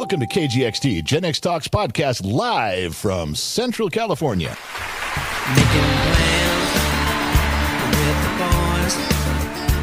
[0.00, 4.56] Welcome to KGXT Gen X Talks podcast live from Central California.
[5.50, 5.66] Making
[6.08, 6.72] plans
[7.98, 8.96] with the boys.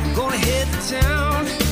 [0.01, 1.66] I'm gonna hit the town.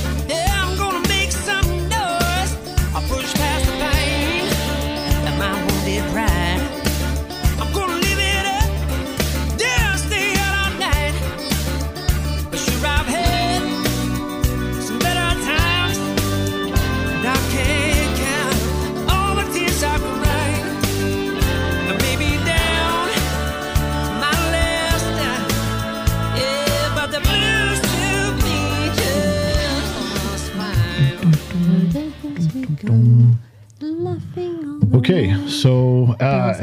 [34.94, 36.53] Okay, so uh,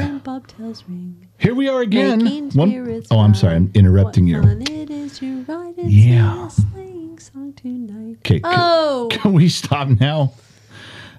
[1.37, 2.49] here we are again.
[2.53, 4.41] One- oh, I'm sorry, I'm interrupting you.
[4.41, 6.47] fun it is to ride and Yeah.
[6.49, 8.17] sing a sleighing song tonight.
[8.19, 10.33] Okay, can, Oh, can we stop now?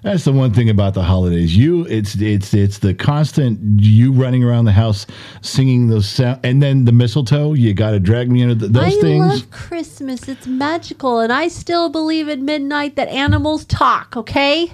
[0.03, 1.55] That's the one thing about the holidays.
[1.57, 5.07] You, it's it's it's the constant you running around the house
[5.41, 7.53] singing those sound, and then the mistletoe.
[7.53, 9.23] You got to drag me into th- those I things.
[9.25, 10.27] I love Christmas.
[10.27, 14.15] It's magical, and I still believe at midnight that animals talk.
[14.15, 14.73] Okay.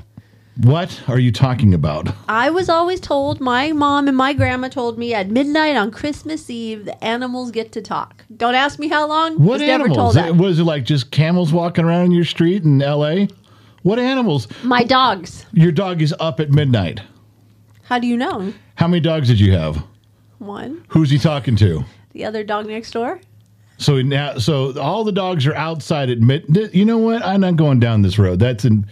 [0.57, 2.13] What are you talking about?
[2.27, 6.49] I was always told, my mom and my grandma told me at midnight on Christmas
[6.49, 8.25] Eve, the animals get to talk.
[8.35, 9.33] Don't ask me how long.
[9.35, 10.15] What was animals?
[10.15, 10.35] that.
[10.35, 13.29] Was it like just camels walking around in your street in L.A.?
[13.83, 14.47] What animals?
[14.63, 15.45] My dogs.
[15.53, 17.01] Your dog is up at midnight.
[17.83, 18.53] How do you know?
[18.75, 19.83] How many dogs did you have?
[20.37, 20.83] One.
[20.89, 21.85] Who's he talking to?
[22.13, 23.21] The other dog next door.
[23.77, 26.45] So now, so all the dogs are outside at mid.
[26.73, 27.25] You know what?
[27.25, 28.39] I'm not going down this road.
[28.39, 28.85] That's in,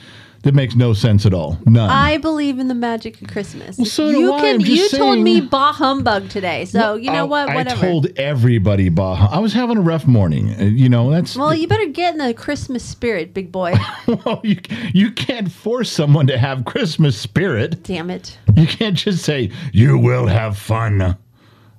[0.44, 1.58] that makes no sense at all.
[1.66, 1.90] None.
[1.90, 3.76] I believe in the magic of Christmas.
[3.92, 4.40] so do you I.
[4.42, 4.62] can.
[4.62, 7.50] You told me bah humbug today, so you know I- what?
[7.50, 7.82] I Whatever.
[7.82, 9.28] told everybody, bah.
[9.32, 10.54] I was having a rough morning.
[10.60, 13.74] Uh, You know, that's well, you better get in the Christmas spirit, big boy.
[14.08, 14.58] well, you
[14.94, 17.84] you can't force someone to have Christmas spirit.
[17.84, 18.38] Damn it.
[18.56, 21.18] You can't just say you will have fun.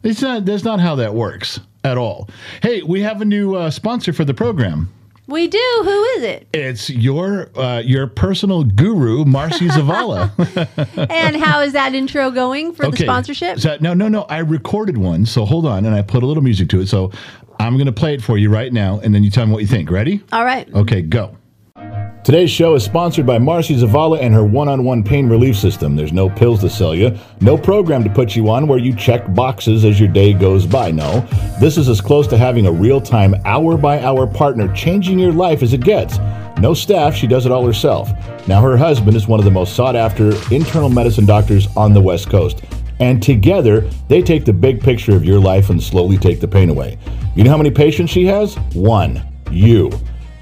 [0.03, 0.45] It's not.
[0.45, 2.29] That's not how that works at all.
[2.63, 4.91] Hey, we have a new uh, sponsor for the program.
[5.31, 5.81] We do.
[5.85, 6.49] Who is it?
[6.53, 10.31] It's your uh, your personal guru, Marcy Zavala.
[11.11, 13.61] And how is that intro going for the sponsorship?
[13.61, 14.23] So, no, no, no.
[14.23, 15.25] I recorded one.
[15.27, 16.89] So hold on, and I put a little music to it.
[16.89, 17.13] So
[17.59, 19.61] I'm going to play it for you right now, and then you tell me what
[19.61, 19.91] you think.
[19.91, 20.23] Ready?
[20.33, 20.73] All right.
[20.75, 21.37] Okay, go.
[22.23, 25.97] Today's show is sponsored by Marcy Zavala and her one on one pain relief system.
[25.97, 29.33] There's no pills to sell you, no program to put you on where you check
[29.33, 30.91] boxes as your day goes by.
[30.91, 31.21] No,
[31.61, 35.33] this is as close to having a real time, hour by hour partner changing your
[35.33, 36.19] life as it gets.
[36.61, 38.11] No staff, she does it all herself.
[38.47, 42.03] Now, her husband is one of the most sought after internal medicine doctors on the
[42.03, 42.63] West Coast.
[43.01, 46.69] And together, they take the big picture of your life and slowly take the pain
[46.69, 46.99] away.
[47.35, 48.57] You know how many patients she has?
[48.75, 49.27] One.
[49.51, 49.91] You.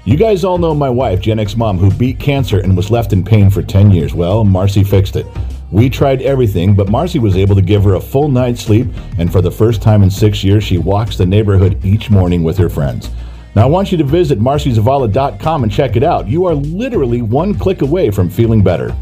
[0.05, 3.11] You guys all know my wife, Gen X mom, who beat cancer and was left
[3.11, 4.13] in pain for 10 years.
[4.13, 5.25] Well, Marcy fixed it.
[5.71, 9.31] We tried everything, but Marcy was able to give her a full night's sleep, and
[9.31, 12.69] for the first time in six years, she walks the neighborhood each morning with her
[12.69, 13.11] friends.
[13.55, 16.27] Now, I want you to visit marcyzavala.com and check it out.
[16.27, 18.95] You are literally one click away from feeling better.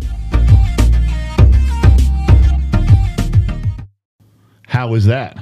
[4.65, 5.37] How was that?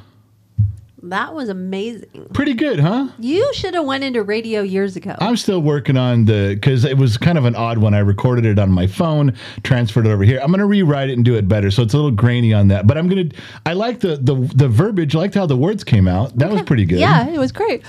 [1.09, 2.27] That was amazing.
[2.33, 3.09] Pretty good, huh?
[3.19, 5.15] You should have went into radio years ago.
[5.19, 7.93] I'm still working on the because it was kind of an odd one.
[7.93, 10.39] I recorded it on my phone, transferred it over here.
[10.41, 12.87] I'm gonna rewrite it and do it better, so it's a little grainy on that.
[12.87, 13.29] But I'm gonna.
[13.65, 15.15] I like the the the verbiage.
[15.15, 16.37] I liked how the words came out.
[16.37, 16.99] That was pretty good.
[16.99, 17.83] Yeah, it was great.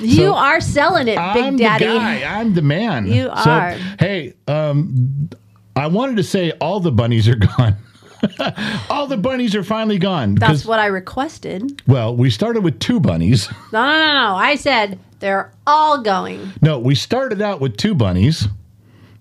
[0.00, 1.86] You are selling it, Big I'm Daddy.
[1.86, 2.22] the guy.
[2.40, 3.06] I'm the man.
[3.06, 3.70] You So, are.
[3.98, 5.30] Hey, um,
[5.74, 7.76] I wanted to say all the bunnies are gone.
[8.90, 10.34] all the bunnies are finally gone.
[10.34, 11.82] That's what I requested.
[11.86, 13.48] well, we started with two bunnies.
[13.72, 14.36] No, no, no, no.
[14.36, 16.52] I said they're all going.
[16.62, 18.48] No, we started out with two bunnies.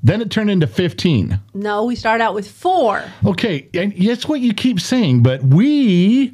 [0.03, 1.39] Then it turned into 15.
[1.55, 3.03] No, we started out with four.
[3.25, 6.31] Okay, and that's what you keep saying, but we,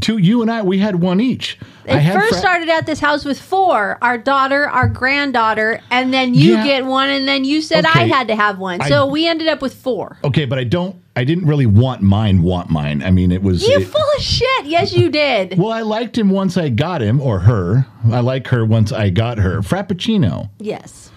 [0.00, 1.58] two, you and I, we had one each.
[1.84, 6.12] It I first Fra- started at this house with four our daughter, our granddaughter, and
[6.14, 6.64] then you Yeah.
[6.64, 8.80] get one, and then you said I had to have one.
[8.80, 10.18] I- So we ended up with four.
[10.24, 10.96] Okay, but I don't.
[11.16, 12.42] I didn't really want mine.
[12.42, 13.02] Want mine.
[13.02, 13.66] I mean, it was.
[13.66, 14.66] You it- full of shit.
[14.66, 15.58] Yes, you did.
[15.58, 17.86] well, I liked him once I got him, or her.
[18.10, 19.60] I like her once I got her.
[19.60, 20.50] Frappuccino.
[20.58, 21.08] yes.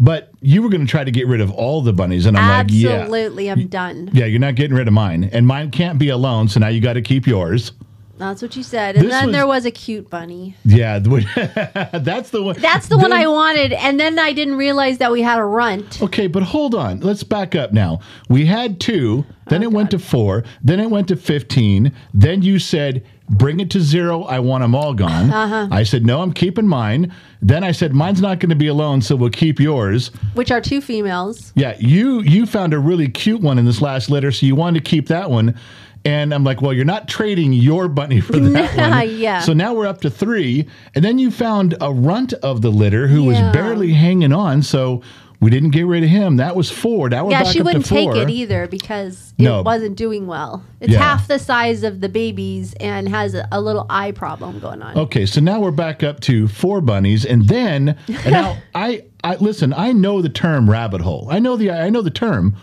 [0.00, 2.48] But you were going to try to get rid of all the bunnies, and I'm
[2.48, 3.50] like, yeah, Absolutely.
[3.50, 4.08] I'm done.
[4.12, 6.46] yeah, you're not getting rid of mine, and mine can't be alone.
[6.46, 7.72] So now you got to keep yours.
[8.18, 8.96] That's what you said.
[8.96, 10.56] And This then was- there was a cute bunny.
[10.64, 10.98] Yeah,
[11.92, 12.56] that's the one.
[12.60, 13.72] That's the one I wanted.
[13.72, 16.02] And then I didn't realize that we had a runt.
[16.02, 17.00] Okay, but hold on.
[17.00, 18.00] Let's back up now.
[18.28, 21.92] We had two, then it went to four, then it went to 15.
[22.12, 24.22] Then you said bring it to zero.
[24.22, 25.30] I want them all gone.
[25.30, 25.68] Uh-huh.
[25.70, 27.12] I said, no, I'm keeping mine.
[27.42, 30.08] Then I said, mine's not going to be alone, so we'll keep yours.
[30.34, 31.52] Which are two females.
[31.54, 34.82] Yeah, you you found a really cute one in this last litter, so you wanted
[34.84, 35.58] to keep that one.
[36.04, 39.18] And I'm like, well, you're not trading your bunny for that one.
[39.18, 39.40] Yeah.
[39.40, 40.66] So now we're up to three.
[40.94, 43.44] And then you found a runt of the litter who Yeah.
[43.46, 44.62] was barely hanging on.
[44.62, 45.02] So
[45.40, 46.36] we didn't get rid of him.
[46.38, 47.10] That was four.
[47.10, 48.14] That we're Yeah, back she up wouldn't to four.
[48.14, 49.62] take it either because it No.
[49.62, 50.62] wasn't doing well.
[50.80, 51.00] It's Yeah.
[51.02, 54.96] half the size of the babies and has a, a little eye problem going on.
[54.96, 59.36] Okay, so now we're back up to four bunnies, and then and now I, I
[59.36, 59.72] listen.
[59.72, 61.28] I know the term rabbit hole.
[61.30, 62.56] I know the I know the term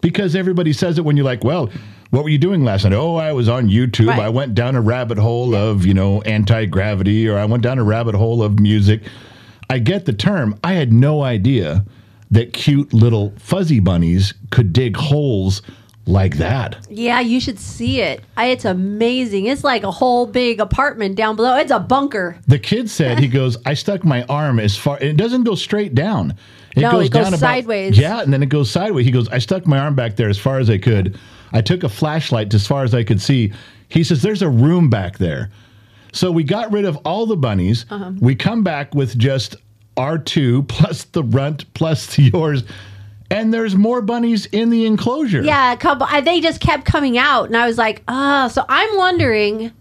[0.00, 1.68] because everybody says it when you're like, well.
[2.12, 2.92] What were you doing last night?
[2.92, 4.08] Oh, I was on YouTube.
[4.08, 4.18] Right.
[4.18, 7.78] I went down a rabbit hole of, you know, anti gravity, or I went down
[7.78, 9.00] a rabbit hole of music.
[9.70, 10.58] I get the term.
[10.62, 11.86] I had no idea
[12.30, 15.62] that cute little fuzzy bunnies could dig holes
[16.04, 16.86] like that.
[16.90, 18.22] Yeah, you should see it.
[18.36, 19.46] It's amazing.
[19.46, 21.56] It's like a whole big apartment down below.
[21.56, 22.36] It's a bunker.
[22.46, 25.94] The kid said, he goes, I stuck my arm as far, it doesn't go straight
[25.94, 26.34] down.
[26.76, 27.96] It No, it goes sideways.
[27.98, 29.06] yeah, and then it goes sideways.
[29.06, 31.18] He goes, I stuck my arm back there as far as I could.
[31.52, 33.52] I took a flashlight as far as I could see.
[33.88, 35.50] He says, There's a room back there.
[36.12, 37.86] So we got rid of all the bunnies.
[37.90, 38.12] Uh-huh.
[38.20, 39.56] We come back with just
[39.96, 42.64] our two plus the runt plus yours.
[43.30, 45.42] And there's more bunnies in the enclosure.
[45.42, 46.06] Yeah, a couple.
[46.20, 48.48] They just kept coming out, and I was like, oh.
[48.48, 49.72] So I'm wondering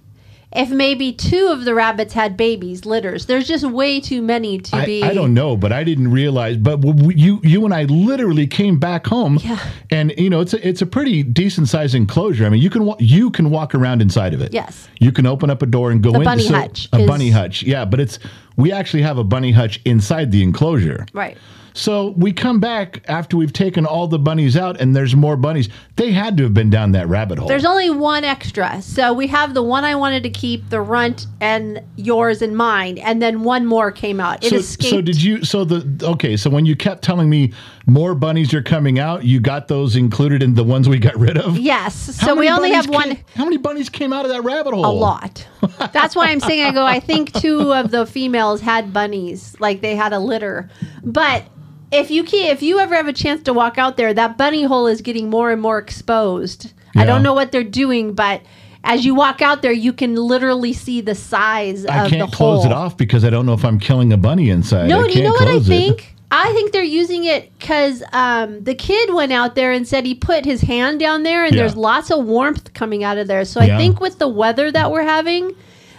[0.54, 3.26] if maybe two of the rabbits had babies, litters.
[3.26, 5.04] There's just way too many to I, be.
[5.04, 6.58] I don't know, but I didn't realize.
[6.58, 9.60] But w- w- you, you and I literally came back home, Yeah.
[9.90, 12.46] and you know it's a, it's a pretty decent sized enclosure.
[12.46, 14.54] I mean, you can you can walk around inside of it.
[14.54, 14.88] Yes.
[15.00, 16.24] you can open up a door and go The in.
[16.26, 17.86] bunny hutch A is- bunny hutch, yeah.
[17.86, 18.20] But it's
[18.58, 21.06] we actually have a bunny hutch inside the enclosure.
[21.14, 21.38] Right.
[21.74, 25.70] So we come back after we've taken all the bunnies out, and there's more bunnies.
[25.96, 27.48] They had to have been down that rabbit hole.
[27.48, 28.82] There's only one extra.
[28.82, 32.98] So we have the one I wanted to keep, the runt, and yours and mine,
[32.98, 34.44] and then one more came out.
[34.44, 34.90] It so, escaped.
[34.90, 35.44] so did you?
[35.44, 36.38] So the okay.
[36.38, 37.54] So when you kept telling me
[37.88, 41.38] more bunnies are coming out, you got those included in the ones we got rid
[41.38, 41.58] of.
[41.58, 42.20] Yes.
[42.20, 43.18] How So we only have one.
[43.36, 44.86] How many bunnies came out of that rabbit hole?
[44.86, 45.48] A lot.
[45.94, 46.86] That's why I'm saying I go.
[46.86, 50.70] I think two of the females had bunnies, like they had a litter.
[51.04, 51.46] But
[51.92, 54.64] if you can, if you ever have a chance to walk out there, that bunny
[54.64, 56.74] hole is getting more and more exposed.
[56.96, 58.42] I don't know what they're doing, but
[58.84, 62.16] as you walk out there, you can literally see the size of the city.
[62.16, 62.72] I can't close hole.
[62.72, 64.90] it off because I don't know if I'm killing a bunny inside.
[64.90, 65.70] No, you know what I close it.
[65.70, 66.16] think?
[66.32, 70.16] I think they're using it because um, the kid went out there and said he
[70.16, 71.62] put his hand down there, and Yeah.
[71.62, 73.44] there's lots of warmth coming out of there.
[73.46, 73.76] So Yeah.
[73.76, 75.54] I think with the weather that we're having,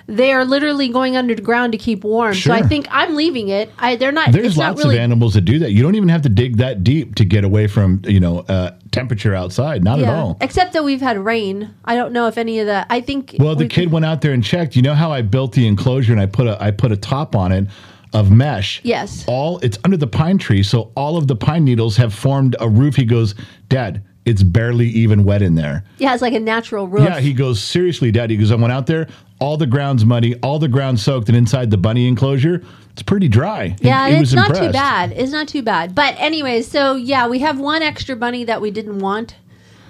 [0.07, 2.35] they are literally going underground to keep warm.
[2.35, 3.71] So I think I'm leaving it.
[3.79, 4.33] I they're not.
[4.33, 5.73] There's it's not lots really, of animals that do that.
[5.73, 8.77] You don't even have to dig that deep to get away from you know uh,
[8.91, 9.85] temperature outside.
[9.85, 10.37] Not at all.
[10.41, 11.75] except that we've had rain.
[11.85, 12.87] I don't know if any of that.
[12.91, 13.37] I think.
[13.39, 14.77] Well, the kid went out there and checked.
[14.77, 17.35] You know how I built the enclosure and I put a I put a top
[17.35, 17.69] on it
[18.13, 18.81] of mesh.
[18.85, 19.25] Yes.
[19.27, 22.69] All it's under the pine tree, so all of the pine needles have formed a
[22.69, 22.97] roof.
[22.97, 23.35] He goes,
[23.69, 25.85] Dad, it's barely even wet in there.
[25.99, 27.05] Yeah, it's like a natural roof.
[27.05, 28.31] Yeah, he goes, seriously, Dad.
[28.31, 29.09] He goes, I went out there,
[29.43, 32.63] all the ground's muddy, all the ground soaked, and inside the bunny enclosure,
[32.93, 33.75] it's pretty dry.
[33.81, 35.13] Yeah, he it's was not too bad.
[35.13, 35.95] It's not too bad.
[35.97, 39.35] But anyways, so yeah, we have one extra bunny that we didn't want,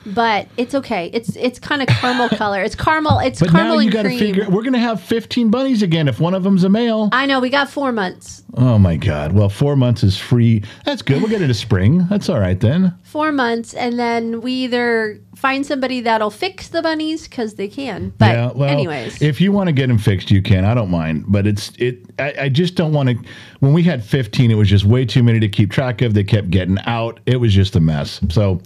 [0.06, 1.10] but it's okay.
[1.12, 2.62] It's it's kind of caramel color.
[2.62, 3.18] It's caramel.
[3.20, 4.48] It's But caramel now you got to figure.
[4.48, 7.08] We're gonna have 15 bunnies again if one of them's a male.
[7.12, 8.42] I know we got four months.
[8.54, 9.32] Oh my God!
[9.32, 10.62] Well, four months is free.
[10.84, 11.22] That's good.
[11.22, 12.06] We'll get into spring.
[12.08, 12.94] That's all right then.
[13.02, 18.12] Four months, and then we either find somebody that'll fix the bunnies because they can.
[18.18, 20.66] But anyways, if you want to get them fixed, you can.
[20.66, 22.04] I don't mind, but it's it.
[22.18, 23.16] I, I just don't want to.
[23.60, 26.12] When we had 15, it was just way too many to keep track of.
[26.12, 27.20] They kept getting out.
[27.24, 28.20] It was just a mess.
[28.28, 28.60] So.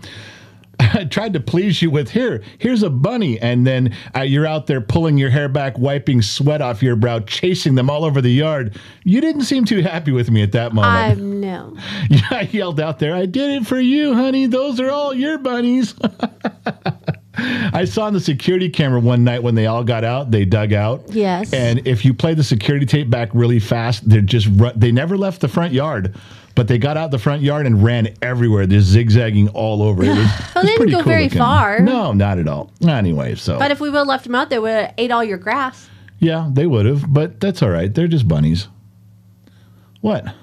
[0.78, 2.42] I tried to please you with here.
[2.58, 6.60] Here's a bunny, and then uh, you're out there pulling your hair back, wiping sweat
[6.60, 8.78] off your brow, chasing them all over the yard.
[9.04, 10.92] You didn't seem too happy with me at that moment.
[10.92, 11.76] I'm no.
[12.10, 14.46] Yeah, I yelled out there, I did it for you, honey.
[14.46, 15.94] Those are all your bunnies.
[17.38, 20.72] I saw on the security camera one night when they all got out, they dug
[20.72, 21.04] out.
[21.08, 21.52] Yes.
[21.52, 25.18] And if you play the security tape back really fast, they're just run, they never
[25.18, 26.14] left the front yard,
[26.56, 28.66] but they got out the front yard and ran everywhere.
[28.66, 30.02] They're zigzagging all over.
[30.02, 31.38] It was, it Well, was they didn't go cool very looking.
[31.38, 31.78] far.
[31.80, 32.72] No, not at all.
[32.86, 35.22] Anyway, so But if we would have left them out, they would have ate all
[35.22, 35.88] your grass.
[36.18, 37.94] yeah, they would have, but that's all right.
[37.94, 38.66] They're just bunnies.
[40.00, 40.34] What?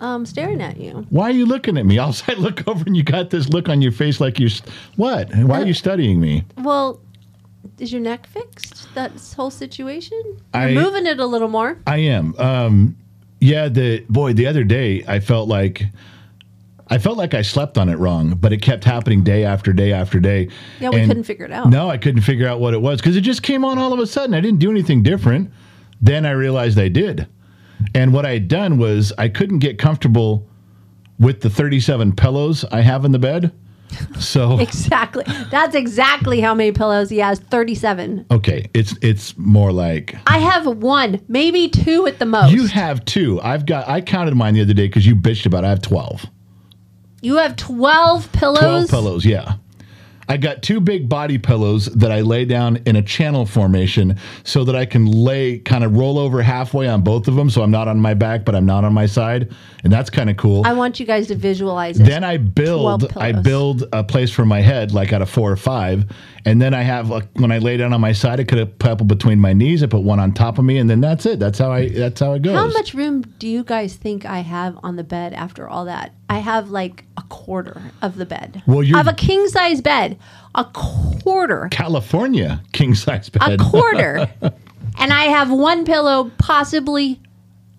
[0.00, 1.06] Um, staring at you.
[1.10, 1.98] Why are you looking at me?
[2.04, 4.48] All I look over and you got this look on your face like you're.
[4.48, 5.30] st- What?
[5.34, 6.44] Why are you studying me?
[6.56, 7.00] Well,
[7.78, 8.88] is your neck fixed?
[8.94, 10.18] That whole situation?
[10.54, 11.76] You're I- moving it a little more.
[11.86, 12.34] I am.
[12.38, 12.96] Um,
[13.40, 15.84] yeah, the boy, the other day I felt like
[16.92, 19.92] I felt like I slept on it wrong, but it kept happening day after day
[19.92, 20.48] after day.
[20.80, 21.70] Yeah, we And- couldn't figure it out.
[21.70, 24.00] No, I couldn't figure out what it was because it just came on all of
[24.00, 24.34] a sudden.
[24.34, 25.50] I didn't do anything different.
[26.02, 27.28] Then I realized I did.
[27.94, 30.46] And what I had done was I couldn't get comfortable
[31.20, 33.52] with the 37 pillows I have in the bed.
[34.18, 35.24] So Exactly.
[35.50, 37.38] That's exactly how many pillows he has.
[37.38, 38.26] Thirty-seven.
[38.30, 42.52] okay, it's it's more like I have one, maybe two at the most.
[42.52, 43.40] you have two.
[43.42, 45.64] I've got I counted mine the other day because you bitched about.
[45.64, 45.68] It.
[45.68, 46.26] I have 12.
[47.22, 48.88] You have twelve pillows.
[48.88, 49.54] 12 pillows, yeah.
[50.30, 54.62] I got two big body pillows that I lay down in a channel formation so
[54.62, 57.72] that I can lay kind of roll over halfway on both of them so I'm
[57.72, 60.64] not on my back but I'm not on my side and that's kind of cool.
[60.64, 62.04] I want you guys to visualize it.
[62.04, 65.56] then I build I build a place for my head like out of 4 or
[65.56, 66.04] 5
[66.44, 68.78] and then I have like when I lay down on my side I could have
[68.78, 71.00] put a couple between my knees I put one on top of me and then
[71.00, 71.40] that's it.
[71.40, 72.54] That's how I that's how it goes.
[72.54, 76.14] How much room do you guys think I have on the bed after all that?
[76.30, 78.62] I have like a quarter of the bed.
[78.66, 80.16] Well, you're- have a king size bed.
[80.54, 81.68] A quarter.
[81.70, 84.30] California king size bed, A quarter.
[84.98, 87.20] and I have one pillow, possibly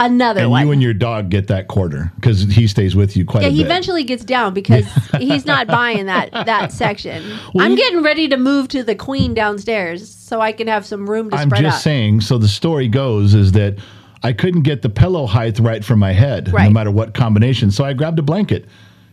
[0.01, 0.65] another and one.
[0.65, 3.62] you and your dog get that quarter because he stays with you quite yeah, he
[3.62, 4.86] eventually gets down because
[5.20, 7.24] he's not buying that that section.
[7.58, 11.10] I'm you- getting ready to move to the queen downstairs so I can have some
[11.10, 11.81] room to I'm spread just out.
[11.84, 12.22] saying.
[12.22, 13.77] So the story goes is that
[14.23, 17.71] I couldn't get the pillow height right for my head, no matter what combination.
[17.71, 18.65] So I grabbed a blanket,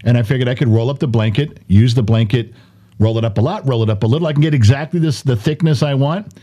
[0.05, 2.53] and I figured I could roll up the blanket, use the blanket,
[2.99, 4.27] roll it up a lot, roll it up a little.
[4.29, 6.35] I can get exactly this the thickness I want.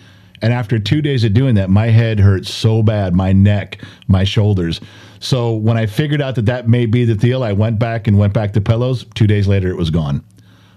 [0.42, 4.24] And after two days of doing that, my head hurt so bad, my neck, my
[4.24, 4.82] shoulders.
[5.20, 8.18] So when I figured out that that may be the deal, I went back and
[8.20, 9.06] went back to pillows.
[9.16, 10.24] Two days later, it was gone.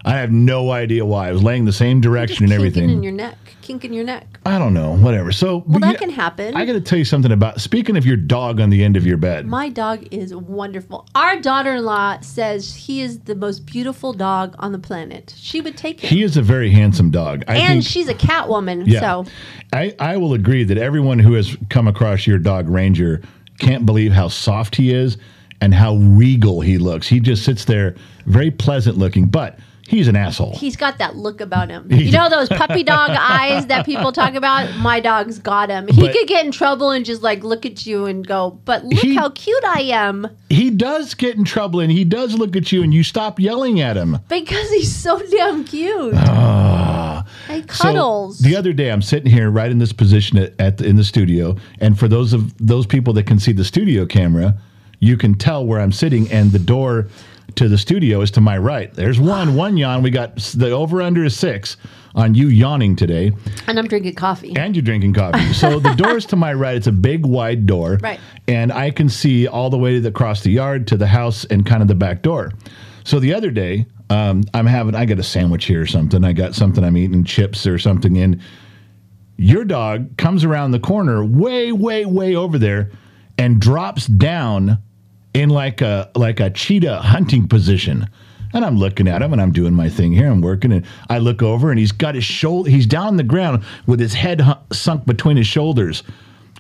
[0.09, 1.29] I have no idea why.
[1.29, 2.88] I was laying the same direction and everything.
[2.88, 4.38] in your neck, kink in your neck.
[4.47, 5.33] I don't know, whatever.
[5.33, 6.57] So Well, that yeah, can happen.
[6.57, 9.05] I got to tell you something about speaking of your dog on the end of
[9.05, 9.47] your bed.
[9.47, 11.07] My dog is wonderful.
[11.15, 15.35] Our daughter-in-law says he is the most beautiful dog on the planet.
[15.37, 16.09] She would take him.
[16.09, 17.45] he is a very handsome dog.
[17.47, 19.27] I and think, she's a cat woman, yeah, so
[19.75, 23.21] I I will agree that everyone who has come across your dog Ranger
[23.59, 25.19] can't believe how soft he is
[25.61, 27.09] and how regal he looks.
[27.09, 30.54] He just sits there, very pleasant looking, but he's an asshole.
[30.54, 31.90] he's got that look about him.
[31.90, 34.76] You know those puppy dog eyes that people talk about?
[34.76, 35.88] My dog's got him.
[35.88, 38.85] He But- could get in trouble and just like look at you and go, "But
[38.85, 42.54] look He- how cute I am." he does get in trouble and he does look
[42.57, 44.18] at you and you stop yelling at him.
[44.28, 46.14] Because he's so damn cute.
[46.16, 47.25] Ah.
[47.49, 48.38] He So, cuddles.
[48.40, 51.04] the other day, I'm sitting here right in this position at, at the, in the
[51.04, 54.54] studio, and for those of those people that can see the studio camera,
[55.00, 57.09] you can tell where I'm sitting, and the door
[57.57, 58.93] to the studio is to my right.
[58.93, 60.02] There's one, one yawn.
[60.02, 61.76] We got the over under is six
[62.14, 63.33] on you yawning today,
[63.67, 64.55] and I'm drinking coffee.
[64.57, 65.52] and you're drinking coffee.
[65.52, 66.76] So the door is to my right.
[66.76, 68.21] It's a big wide door, Right.
[68.47, 71.83] And I can see all the way across the yard to the house and kind
[71.83, 72.52] of the back door.
[73.05, 76.25] So the other day, um, I'm having I got a sandwich here or something.
[76.25, 78.40] I got something I'm eating, chips or something, and
[79.37, 82.90] your dog comes around the corner, way, way, way over there,
[83.37, 84.78] and drops down
[85.35, 88.09] in like a like a cheetah hunting position.
[88.55, 90.31] And I'm looking at him and I'm doing my thing here.
[90.31, 92.71] I'm working and I look over and he's got his shoulder.
[92.71, 96.03] He's down on the ground with his head hu- sunk between his shoulders,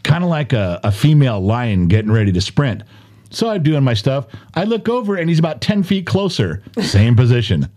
[0.02, 2.82] kind of like a, a female lion getting ready to sprint.
[3.30, 4.26] So I'm doing my stuff.
[4.54, 7.68] I look over and he's about 10 feet closer, same position.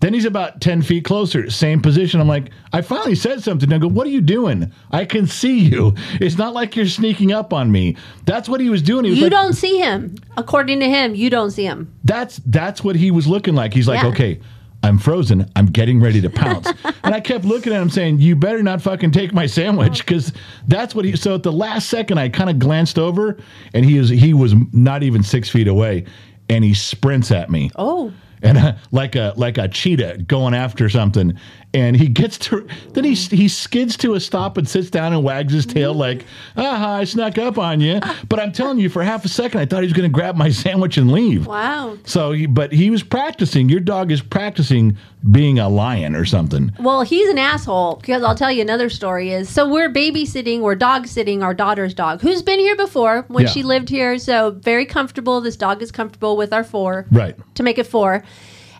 [0.00, 2.20] Then he's about 10 feet closer, same position.
[2.20, 3.72] I'm like, I finally said something.
[3.72, 4.72] I go, What are you doing?
[4.92, 5.94] I can see you.
[6.20, 7.96] It's not like you're sneaking up on me.
[8.24, 9.04] That's what he was doing.
[9.04, 10.14] He was you like, don't see him.
[10.36, 11.92] According to him, you don't see him.
[12.04, 13.74] That's that's what he was looking like.
[13.74, 14.10] He's like, Yeah.
[14.10, 14.40] Okay,
[14.84, 15.50] I'm frozen.
[15.56, 16.68] I'm getting ready to pounce.
[17.02, 20.32] and I kept looking at him saying, You better not fucking take my sandwich because
[20.68, 23.36] that's what he so at the last second I kind of glanced over
[23.74, 26.04] and he was he was not even six feet away
[26.48, 28.12] and he sprints at me Oh.
[28.42, 31.38] And like a like a cheetah going after something
[31.74, 35.22] and he gets to then he he skids to a stop and sits down and
[35.22, 36.00] wags his tail mm-hmm.
[36.00, 36.24] like
[36.56, 39.60] ah, aha i snuck up on you but i'm telling you for half a second
[39.60, 41.98] i thought he was going to grab my sandwich and leave Wow.
[42.04, 44.96] so he, but he was practicing your dog is practicing
[45.30, 49.32] being a lion or something Well, he's an asshole because I'll tell you another story
[49.32, 53.44] is so we're babysitting, we're dog sitting our daughter's dog who's been here before when
[53.44, 53.50] Yeah.
[53.50, 54.16] she lived here.
[54.18, 55.40] So very comfortable.
[55.40, 57.06] This dog is comfortable with our four.
[57.10, 58.22] right To make it four.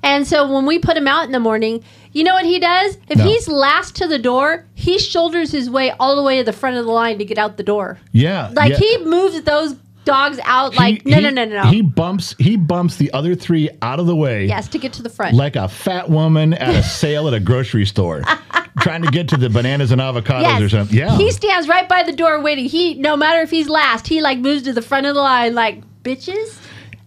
[0.03, 2.99] And so when we put him out in the morning, you know what he does?
[3.09, 3.25] If No.
[3.25, 6.77] he's last to the door, he shoulders his way all the way to the front
[6.77, 7.99] of the line to get out the door.
[8.13, 8.79] yeah Like yeah.
[8.79, 9.75] he moves those
[10.05, 11.69] dogs out like no he- no no no no.
[11.71, 15.03] he bumps he bumps the other three out of the way yes, to get to
[15.03, 15.35] the front.
[15.35, 18.23] like a fat woman at a sale at a grocery store
[18.81, 20.63] trying to get to the bananas and avocados Yes.
[20.63, 22.65] or something yeah He stands right by the door waiting.
[22.65, 25.55] He no matter if he's last, he like moves to the front of the line
[25.55, 26.57] like bitches.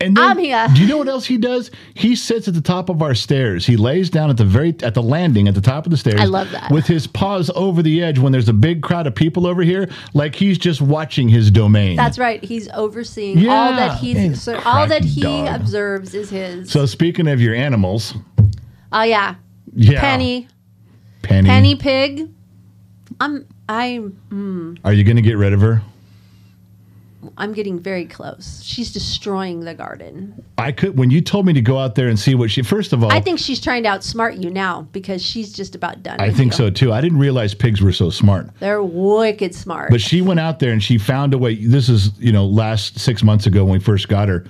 [0.01, 0.67] And then, I'm here.
[0.73, 1.69] Do you know what else he does?
[1.93, 3.65] He sits at the top of our stairs.
[3.65, 6.19] He lays down at the very at the landing at the top of the stairs.
[6.19, 6.71] I love that.
[6.71, 9.89] With his paws over the edge when there's a big crowd of people over here,
[10.13, 11.95] like he's just watching his domain.
[11.95, 12.43] That's right.
[12.43, 13.75] He's overseeing all Yeah.
[13.75, 15.61] that Hey, he's so all that he dog.
[15.61, 16.71] observes is his.
[16.71, 18.13] so speaking of your animals,
[18.91, 19.35] oh yeah,
[19.75, 20.47] yeah, Penny,
[21.21, 22.29] Penny, Penny Pig.
[23.19, 24.75] I'm I'm hmm.
[24.83, 25.81] Are you going to get rid of her?
[27.37, 28.61] I'm getting very close.
[28.63, 30.43] She's destroying the garden.
[30.57, 32.61] I could when you told me to go out there and see what she.
[32.61, 36.03] First of all, I think she's trying to outsmart you now because she's just about
[36.03, 36.19] done.
[36.19, 36.57] I think you.
[36.57, 36.91] so too.
[36.93, 38.49] I didn't realize pigs were so smart.
[38.59, 39.91] They're wicked smart.
[39.91, 41.55] But she went out there and she found a way.
[41.55, 44.45] This is, you know, last six months ago when we first got her.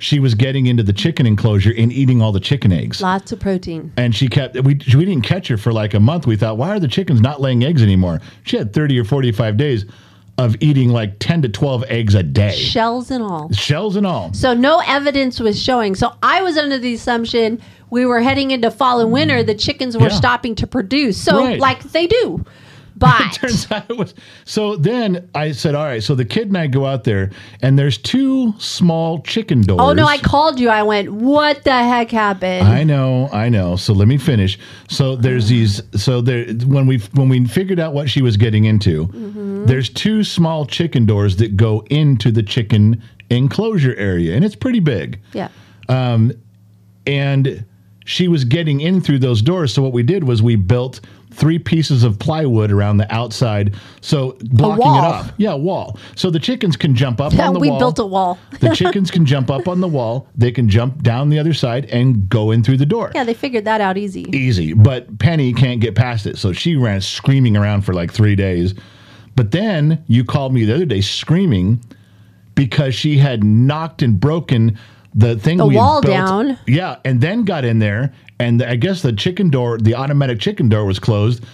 [0.00, 3.02] She was getting into the chicken enclosure and eating all the chicken eggs.
[3.02, 3.92] Lots of protein.
[3.96, 6.24] And she kept, we, we didn't catch her for like a month.
[6.24, 8.20] We thought, why are the chickens not laying eggs anymore?
[8.44, 9.86] She had 30 or 45 days
[10.38, 13.50] of eating like 10 to 12 eggs a day, Shells and all.
[13.52, 14.32] shells and all.
[14.32, 15.94] So no evidence was showing.
[15.96, 19.42] So I was under the assumption we were heading into fall and winter.
[19.42, 20.14] The chickens were Yeah.
[20.16, 21.16] stopping to produce.
[21.16, 21.58] So Right.
[21.58, 22.44] like they do.
[23.08, 24.14] But Turns out it was.
[24.44, 26.02] So then I said, all right.
[26.02, 27.30] So the kid and I go out there,
[27.62, 29.80] and there's two small chicken doors.
[29.80, 30.68] oh no, I called you.
[30.68, 32.66] I went, what the heck happened?
[32.66, 33.76] I know, I know.
[33.76, 34.58] So let me finish.
[34.88, 35.80] So there's these.
[35.94, 39.66] So there, when we when we figured out what she was getting into, Mm-hmm.
[39.66, 44.80] there's two small chicken doors that go into the chicken enclosure area, and it's pretty
[44.80, 45.20] big.
[45.32, 45.48] yeah.
[45.88, 46.32] Um,
[47.06, 47.64] and
[48.08, 49.70] she was getting in through those doors.
[49.74, 51.00] So what we did was we built
[51.30, 55.34] three pieces of plywood around the outside, so blocking it up.
[55.36, 55.98] Yeah, wall.
[56.16, 57.78] So the chickens can jump up Yeah, on the we wall.
[57.78, 58.38] built a wall.
[58.60, 60.26] the chickens can jump up on the wall.
[60.34, 63.12] They can jump down the other side and go in through the door.
[63.14, 64.22] Yeah, they figured that out easy.
[64.34, 64.72] easy.
[64.72, 66.38] But Penny can't get past it.
[66.38, 68.72] So she ran screaming around for like three days.
[69.36, 71.84] But then you called me the other day screaming
[72.54, 74.78] because she had knocked and broken
[75.18, 76.14] the thing The wall built.
[76.14, 76.58] down.
[76.66, 80.68] Yeah, and then got in there, and I guess the chicken door, the automatic chicken
[80.68, 81.44] door, was closed.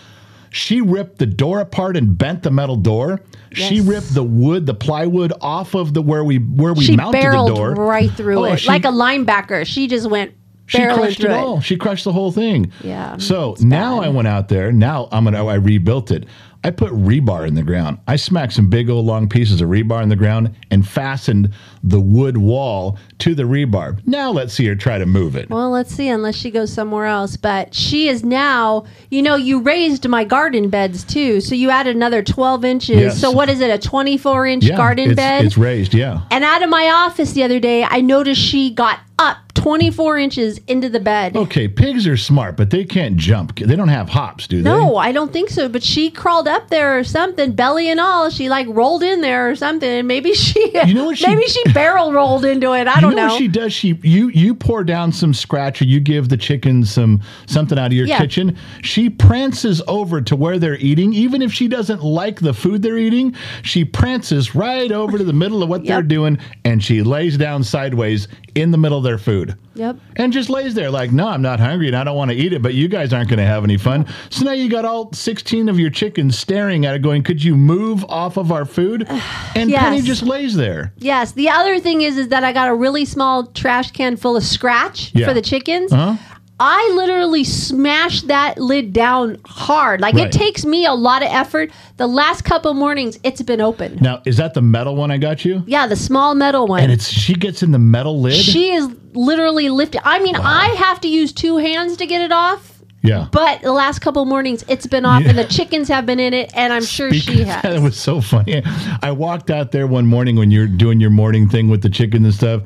[0.50, 3.20] She ripped the door apart and bent the metal door.
[3.52, 7.22] She ripped the wood, the plywood off of the where we where we She mounted
[7.24, 9.64] the door right through Oh, it she- like a linebacker.
[9.66, 10.32] She just went
[10.66, 11.30] she crushed it it.
[11.32, 11.60] all.
[11.60, 12.72] She crushed the whole thing.
[12.82, 14.06] Yeah, So now bad.
[14.06, 14.72] I went out there.
[14.72, 15.44] Now I'm gonna.
[15.44, 16.24] I rebuilt it.
[16.64, 17.98] I put rebar in the ground.
[18.08, 22.00] I smacked some big old long pieces of rebar in the ground and fastened the
[22.00, 24.00] wood wall to the rebar.
[24.06, 25.50] Now let's see her try to move it.
[25.50, 27.36] Well, let's see, unless she goes somewhere else.
[27.36, 31.42] But she is now, you know, you raised my garden beds too.
[31.42, 32.96] So you added another 12 inches.
[32.96, 33.20] Yes.
[33.20, 35.44] So what is it, a 24 inch garden it's, bed?
[35.44, 35.92] It's raised.
[35.92, 36.22] Yeah.
[36.30, 40.58] and out of my office the other day, I noticed she got up 24 inches
[40.68, 41.34] into the bed.
[41.34, 43.56] Okay, pigs are smart, but they can't jump.
[43.58, 44.68] They don't have hops, do they?
[44.68, 45.70] No, I don't think so.
[45.70, 48.28] But she crawled up there or something, belly and all.
[48.28, 49.88] She like rolled in there or something.
[49.88, 52.86] And maybe she, You know what she- maybe she barrel rolled into it.
[52.86, 53.38] I you don't know, know.
[53.38, 53.72] she does?
[53.72, 57.86] She you you pour down some scratch or you give the chickens some something out
[57.86, 58.18] of your Yeah.
[58.18, 58.58] kitchen.
[58.82, 62.98] She prances over to where they're eating, even if she doesn't like the food they're
[62.98, 63.34] eating.
[63.62, 67.64] She prances right over to the middle of what they're doing, and she lays down
[67.64, 69.56] sideways in the middle of their food.
[69.74, 69.96] Yep.
[70.16, 72.52] And just lays there like, no, I'm not hungry and I don't want to eat
[72.52, 74.06] it, but you guys aren't going to have any fun.
[74.30, 77.56] So now you got all 16 of your chickens staring at it, going, could you
[77.56, 79.06] move off of our food?
[79.56, 79.82] And Yes.
[79.82, 80.92] Penny just lays there.
[80.98, 81.32] Yes.
[81.32, 84.42] The other thing is, is that I got a really small trash can full of
[84.42, 85.26] scratch Yeah.
[85.28, 85.92] for the chickens.
[85.92, 86.16] Huh?
[86.66, 90.00] I literally smashed that lid down hard.
[90.00, 90.26] Like Right.
[90.28, 91.70] it takes me a lot of effort.
[91.98, 93.98] The last couple mornings, it's been open.
[94.00, 95.62] Now, is that the metal one I got you?
[95.66, 96.82] Yeah, the small metal one.
[96.82, 98.34] And it's she gets in the metal lid.
[98.34, 100.00] she is literally lifting.
[100.04, 102.70] I mean, I have to use two hands to get it off.
[103.02, 103.28] yeah.
[103.30, 106.50] But the last couple mornings, it's been off, and the chickens have been in it,
[106.56, 107.62] and I'm sure Speaking she has.
[107.62, 108.62] that, it was so funny.
[109.02, 112.24] I walked out there one morning when you're doing your morning thing with the chickens
[112.24, 112.62] and stuff,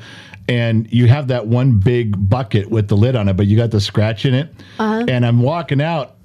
[0.48, 3.70] and you have that one big bucket with the lid on it, but you got
[3.70, 4.52] the scratch in it.
[4.78, 5.04] Uh-huh.
[5.06, 6.16] And I'm walking out,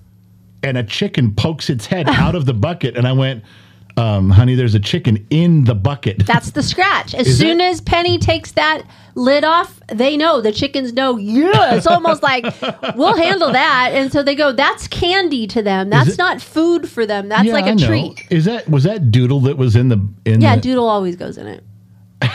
[0.64, 3.44] and a chicken pokes its head out of the bucket, and I went,
[3.98, 7.14] um, "Honey, there's a chicken in the bucket." That's the scratch.
[7.14, 7.66] As soon it?
[7.66, 8.84] as Penny takes that
[9.16, 11.18] lid off, they know the chickens know.
[11.18, 12.46] Yeah, it's almost like
[12.96, 14.54] we'll handle that, and so they go.
[14.54, 15.90] That's candy to them.
[15.90, 17.28] That's not food for them.
[17.28, 18.26] That's Yeah, like a treat.
[18.30, 21.38] Is that was that Doodle that was in the in Yeah, the, Doodle always goes
[21.38, 21.64] in it.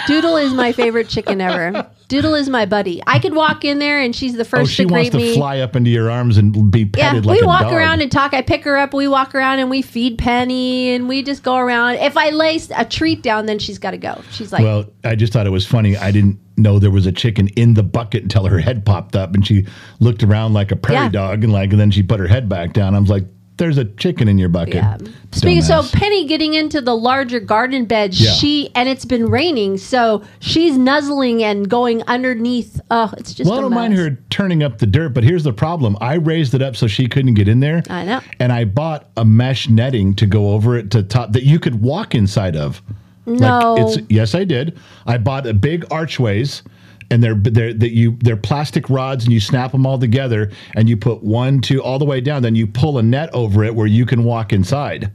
[0.07, 1.89] Doodle is my favorite chicken ever.
[2.09, 3.03] Doodle is my buddy.
[3.07, 5.27] I could walk in there and she's the Oh, first she to wants greet to
[5.27, 5.35] me.
[5.35, 7.75] fly up into your arms and be Yeah, petted like we walk dog.
[7.75, 8.33] around and talk.
[8.33, 8.95] I pick her up.
[8.95, 11.97] We walk around and we feed Penny and we just go around.
[11.97, 14.23] If I lay a treat down, then she's got to go.
[14.31, 15.97] She's like, Well, I just thought it was funny.
[15.99, 19.35] I didn't know there was a chicken in the bucket until her head popped up
[19.35, 19.67] and she
[20.01, 21.09] looked around like a prairie Yeah.
[21.11, 22.95] dog and like and then she put her head back down.
[22.95, 23.25] I was like,
[23.59, 24.77] there's a chicken in your bucket.
[24.77, 24.97] Yeah.
[25.33, 28.31] Speaking so Penny getting into the larger garden bed, Yeah.
[28.33, 32.81] she and it's been raining, so she's nuzzling and going underneath.
[32.91, 33.49] Oh, it's just.
[33.49, 35.97] Well, I a don't mind her turning up the dirt, but here's the problem.
[36.01, 37.83] I raised it up so she couldn't get in there.
[37.91, 38.21] I know.
[38.41, 41.83] And I bought a mesh netting to go over it to top that you could
[41.83, 42.81] walk inside of.
[43.27, 43.75] No.
[43.75, 44.79] Like it's yes, I did.
[45.07, 46.63] I bought a big archways
[47.11, 50.89] and they're they're that you they're plastic rods and you snap them all together and
[50.89, 53.75] you put one, two all the way down, then you pull a net over it
[53.75, 55.11] where you can walk inside.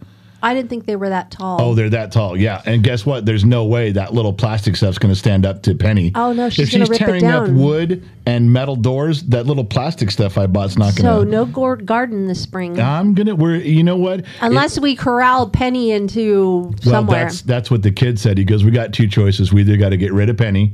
[0.45, 1.61] I didn't think they were that tall.
[1.61, 2.35] Oh, they're that tall.
[2.35, 2.61] Yeah.
[2.65, 3.25] And guess what?
[3.25, 6.11] There's no way that little plastic stuff's going to stand up to Penny.
[6.15, 9.45] Oh, no, she's if gonna she's rip it tearing up wood and metal doors, that
[9.45, 11.31] little plastic stuff I bought's not so going to.
[11.31, 13.35] no gour- garden this spring, I'm gonna.
[13.35, 13.55] We're.
[13.55, 14.25] You know what?
[14.41, 17.23] unless we corral Penny into Well, somewhere.
[17.23, 18.37] that's that's what the kid said.
[18.37, 19.53] He goes, "We got two choices.
[19.53, 20.73] We either got to get rid of Penny,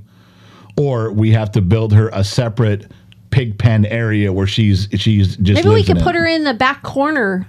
[0.77, 2.91] or we have to build her a separate
[3.31, 6.81] pig pen area where she's she's just Maybe we could put her in the back
[6.83, 7.47] corner.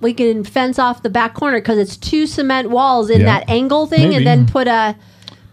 [0.00, 3.26] We can fence off the back corner because it's two cement walls in Yeah.
[3.40, 4.16] that angle thing, Maybe.
[4.16, 4.94] and then put a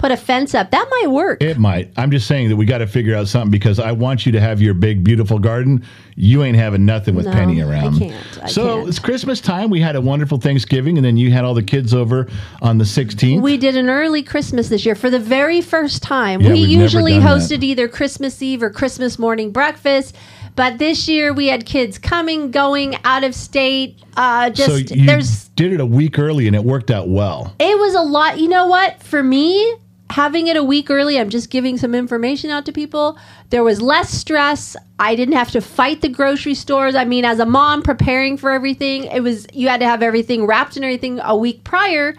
[0.05, 0.69] put a fence up.
[0.69, 1.41] That might work.
[1.41, 1.91] It might.
[1.97, 4.39] I'm just saying that we got to figure out something because I want you to
[4.39, 5.83] have your big, beautiful garden.
[6.15, 7.97] You ain't having nothing with No, Penny I around.
[7.97, 8.43] can't.
[8.43, 8.89] I so can't.
[8.89, 9.71] it's Christmas time.
[9.71, 12.27] We had a wonderful Thanksgiving, and then you had all the kids over
[12.61, 13.41] on the 16th.
[13.41, 16.39] We did an early Christmas this year for the very first time.
[16.41, 17.37] Yeah, we usually done that.
[17.39, 20.15] hosted either Christmas Eve or Christmas morning breakfast,
[20.55, 23.97] but this year we had kids coming, going out of state.
[24.15, 27.55] Uh, so just you there's did it a week early, and it worked out well.
[27.59, 28.37] it was a lot.
[28.39, 29.01] You know what?
[29.01, 29.75] For me,
[30.09, 33.17] having it a week early, I'm just giving some information out to people.
[33.49, 34.75] There was less stress.
[34.99, 36.95] I didn't have to fight the grocery stores.
[36.95, 40.45] I mean, as a mom preparing for everything, it was you had to have everything
[40.45, 42.15] wrapped and everything a week prior.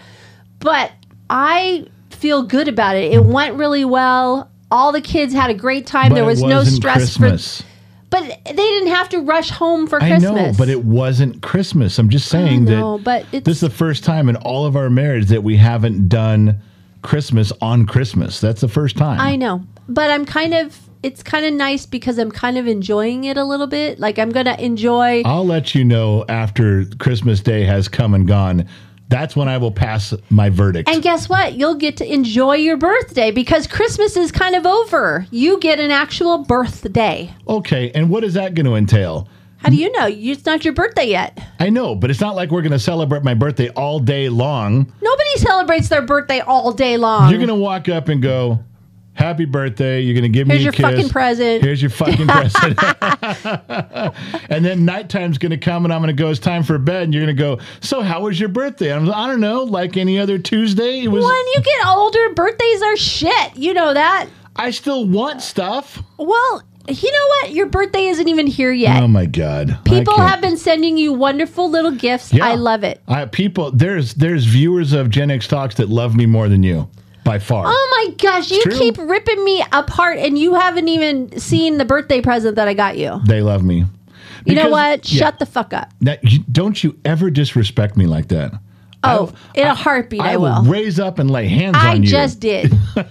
[0.60, 0.92] But
[1.30, 3.12] I feel good about it.
[3.12, 4.50] It went really well.
[4.70, 6.10] All the kids had a great time.
[6.10, 7.60] But there was no stress Christmas.
[7.60, 7.66] for
[8.08, 10.32] but they didn't have to rush home for I Christmas.
[10.32, 11.98] know, but it wasn't Christmas.
[11.98, 14.88] I'm just saying know, that but this is the first time in all of our
[14.88, 16.60] marriage that we haven't done
[17.02, 18.40] Christmas on Christmas.
[18.40, 19.20] That's the first time.
[19.20, 20.78] I know, but I'm kind of.
[21.02, 24.00] It's kind of nice because I'm kind of enjoying it a little bit.
[24.00, 25.22] Like I'm gonna enjoy.
[25.24, 28.66] I'll let you know after Christmas Day has come and gone.
[29.08, 30.88] That's when I will pass my verdict.
[30.88, 31.54] And guess what?
[31.54, 35.26] You'll get to enjoy your birthday because Christmas is kind of over.
[35.30, 37.32] You get an actual birthday.
[37.46, 39.28] okay, and what is that going to entail?
[39.58, 40.06] How do you know?
[40.08, 41.38] It's not your birthday yet.
[41.58, 44.92] I know, but it's not like we're going to celebrate my birthday all day long.
[45.02, 47.30] Nobody celebrates their birthday all day long.
[47.30, 48.60] You're going to walk up and go,
[49.14, 50.82] "Happy birthday!" You're going to give Here's me a your kiss.
[50.84, 51.64] fucking present.
[51.64, 52.78] Here's your fucking present.
[54.50, 56.30] and then nighttime's going to come, and I'm going to go.
[56.30, 57.58] It's time for bed, and you're going to go.
[57.80, 58.92] So, how was your birthday?
[58.92, 61.00] I'm, I don't know, like any other Tuesday.
[61.02, 61.24] It was.
[61.24, 63.56] when you get older, birthdays are shit.
[63.56, 64.28] You know that.
[64.54, 66.02] I still want stuff.
[66.18, 67.52] Well, you know what?
[67.52, 69.02] Your birthday isn't even here yet.
[69.02, 69.78] Oh my god!
[69.84, 72.32] People have been sending you wonderful little gifts.
[72.32, 72.46] Yeah.
[72.46, 73.02] I love it.
[73.08, 76.88] I, people, there's there's viewers of Gen X Talks that love me more than you,
[77.24, 77.64] by far.
[77.66, 78.72] Oh my gosh, you true.
[78.78, 82.96] keep ripping me apart and you haven't even seen the birthday present that I got
[82.96, 83.20] you.
[83.26, 83.84] They love me.
[84.44, 85.10] You know what?
[85.10, 85.90] yeah, Shut the fuck up.
[86.02, 88.52] that- you- don't you ever disrespect me like that?
[89.02, 90.62] Oh, in a heartbeat, I, will.
[90.62, 92.08] raise up and lay hands I on you.
[92.08, 92.72] I just did.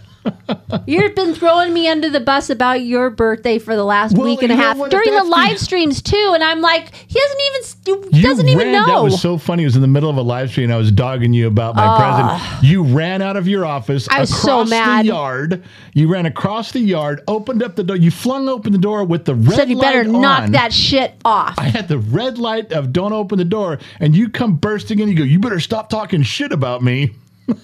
[0.88, 4.44] You've been throwing me under the bus about your birthday for the last Well, week
[4.44, 8.22] and a half during the live streams too, and I'm like, he doesn't even he
[8.22, 9.04] doesn't even ran- That know.
[9.04, 9.64] was so funny.
[9.64, 10.72] It was in the middle of a live stream.
[10.72, 12.64] I was dogging you about my present.
[12.64, 14.08] You ran out of your office.
[14.10, 15.06] I was across so mad.
[15.06, 15.64] the yard.
[15.94, 17.96] You ran across the yard, opened up the door.
[17.96, 19.56] You flung open the door with the red light.
[19.56, 21.56] Said you better light knock that shit off.
[21.58, 25.10] I had the red light of don't open the door, and you come bursting in.
[25.10, 27.12] You go, you better stop talking shit about me.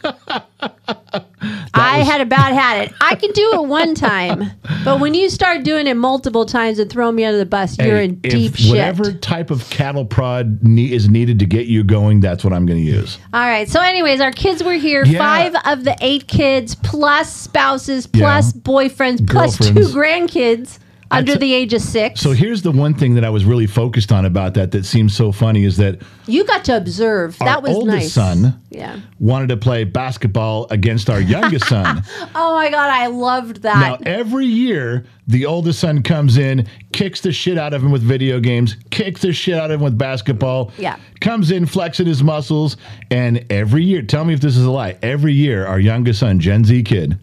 [1.74, 2.94] I was- had about had it.
[3.02, 4.52] I can do it one time,
[4.84, 7.98] but when you start doing it multiple times and throwing me under the bus, you're
[7.98, 8.70] Hey, in deep shit.
[8.70, 12.66] whatever type of cattle prod ne- is needed to get you going, that's what I'm
[12.66, 13.18] going to use.
[13.34, 13.68] All right.
[13.68, 15.04] So, anyways, our kids were here.
[15.06, 15.20] Yeah.
[15.20, 20.78] Five of the eight kids, plus spouses, plus boyfriends, plus two grandkids
[21.12, 22.22] under the age of six.
[22.22, 25.16] So here's the one thing that I was really focused on about that that seems
[25.16, 27.38] so funny is that you got to observe.
[27.40, 28.14] that was oldest nice.
[28.14, 29.00] son Yeah.
[29.20, 32.04] wanted to play basketball against our youngest son.
[32.34, 33.80] Oh my god, I loved that.
[33.80, 38.02] Now, every year, the oldest son comes in, kicks the shit out of him with
[38.02, 40.72] video games, kicks the shit out of him with basketball.
[40.78, 40.98] Yeah.
[41.20, 42.78] Comes in, flexing his muscles.
[43.10, 46.40] And every year, tell me if this is a lie, every year, our youngest son,
[46.40, 47.20] Gen Z kid,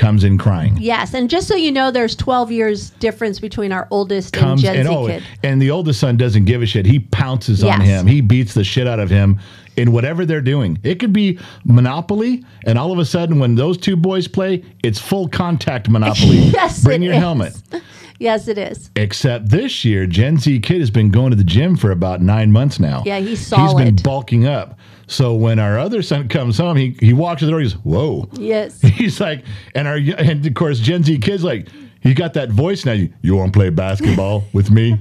[0.00, 0.76] comes in crying.
[0.78, 4.74] yes, and just so you know, there's 12 years difference between our oldest Comes and
[4.74, 5.22] Gen and Z oh, kid.
[5.42, 6.86] and the oldest son doesn't give a shit.
[6.86, 8.06] He pounces on him.
[8.06, 9.38] He beats the shit out of him
[9.76, 10.78] in whatever they're doing.
[10.82, 14.98] It could be Monopoly, and all of a sudden, when those two boys play, it's
[14.98, 16.38] full contact Monopoly.
[16.50, 17.20] Yes, Bring your is.
[17.20, 17.62] helmet.
[18.20, 18.90] Yes, it is.
[18.96, 22.52] Except this year, Gen Z kid has been going to the gym for about nine
[22.52, 23.02] months now.
[23.06, 23.82] Yeah, he's solid.
[23.82, 24.78] He's been bulking up.
[25.10, 27.60] So when our other son comes home, he, he walks to the door.
[27.60, 28.80] He goes, "Whoa!" Yes.
[28.82, 29.44] He's like,
[29.74, 31.66] and our and of course Gen Z kids like,
[32.00, 32.92] he got that voice now.
[32.92, 34.98] You, you want to play basketball with me?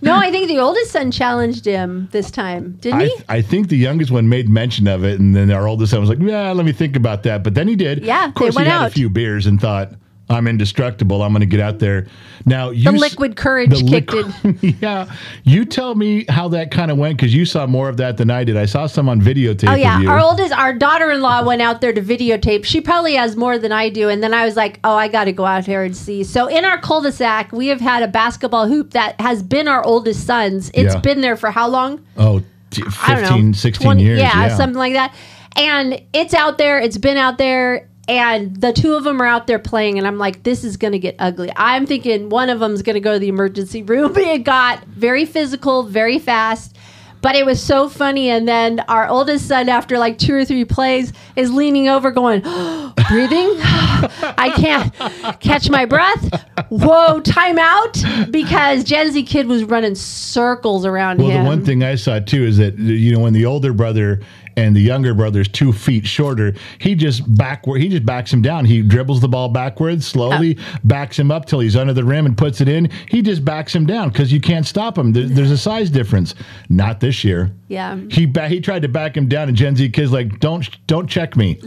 [0.00, 3.14] No, I think the oldest son challenged him this time, didn't I, he?
[3.28, 6.08] I think the youngest one made mention of it, and then our oldest son was
[6.08, 8.02] like, "Yeah, let me think about that." But then he did.
[8.02, 9.92] Yeah, of course he had a few beers and thought,
[10.28, 11.22] "I'm indestructible.
[11.22, 12.06] I'm going to get out there."
[12.44, 14.76] Now you The liquid courage kicked in.
[14.80, 15.10] yeah,
[15.44, 18.30] you tell me how that kind of went because you saw more of that than
[18.30, 18.56] I did.
[18.56, 19.68] I saw some on videotape.
[19.70, 22.64] Oh yeah, our oldest, our daughter-in-law went out there to videotape.
[22.64, 25.24] She probably has more than I do, and then I was like, "Oh, I got
[25.24, 28.68] to go out here and see." So in our cul-de-sac, we have had a basketball
[28.68, 30.70] hoop that has been our oldest son's.
[30.74, 31.00] It's Yeah.
[31.00, 32.00] been there for how long?
[32.16, 34.18] oh, t- I don't 15, know, 16 20 years.
[34.20, 35.14] yeah, Yeah, something like that.
[35.56, 36.78] And it's out there.
[36.78, 39.98] It's been out there, and the two of them are out there playing.
[39.98, 41.50] And I'm like, this is going to get ugly.
[41.56, 44.14] I'm thinking one of them's going to go to the emergency room.
[44.26, 46.76] It got very physical, very fast.
[47.22, 48.28] But it was so funny.
[48.28, 52.40] And then our oldest son, after like two or three plays, is leaning over, going,
[53.08, 53.54] breathing.
[53.58, 56.44] I can't catch my breath.
[56.68, 58.30] Whoa, timeout.
[58.30, 61.28] Because Gen Z kid was running circles around him.
[61.28, 61.44] Well, him.
[61.44, 64.20] the one thing I saw too is that you know when the older brother
[64.56, 68.64] and the younger brother's two feet shorter, he just backward he just backs him down.
[68.64, 72.36] He dribbles the ball backwards, slowly backs him up till he's under the rim and
[72.36, 72.90] puts it in.
[73.08, 75.12] He just backs him down because you can't stop him.
[75.12, 76.34] There, there's a size difference.
[76.68, 77.52] Not this year.
[77.68, 77.98] Yeah.
[78.10, 81.08] He ba- he tried to back him down, and Gen Z kids like don't don't
[81.08, 81.60] check me.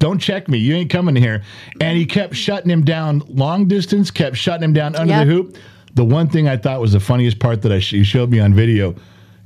[0.00, 0.58] Don't check me.
[0.58, 1.42] You ain't coming here.
[1.80, 5.26] And he kept shutting him down long distance, kept shutting him down under Yep.
[5.26, 5.56] the hoop.
[5.94, 8.40] The one thing I thought was the funniest part that I sh- you showed me
[8.40, 8.96] on video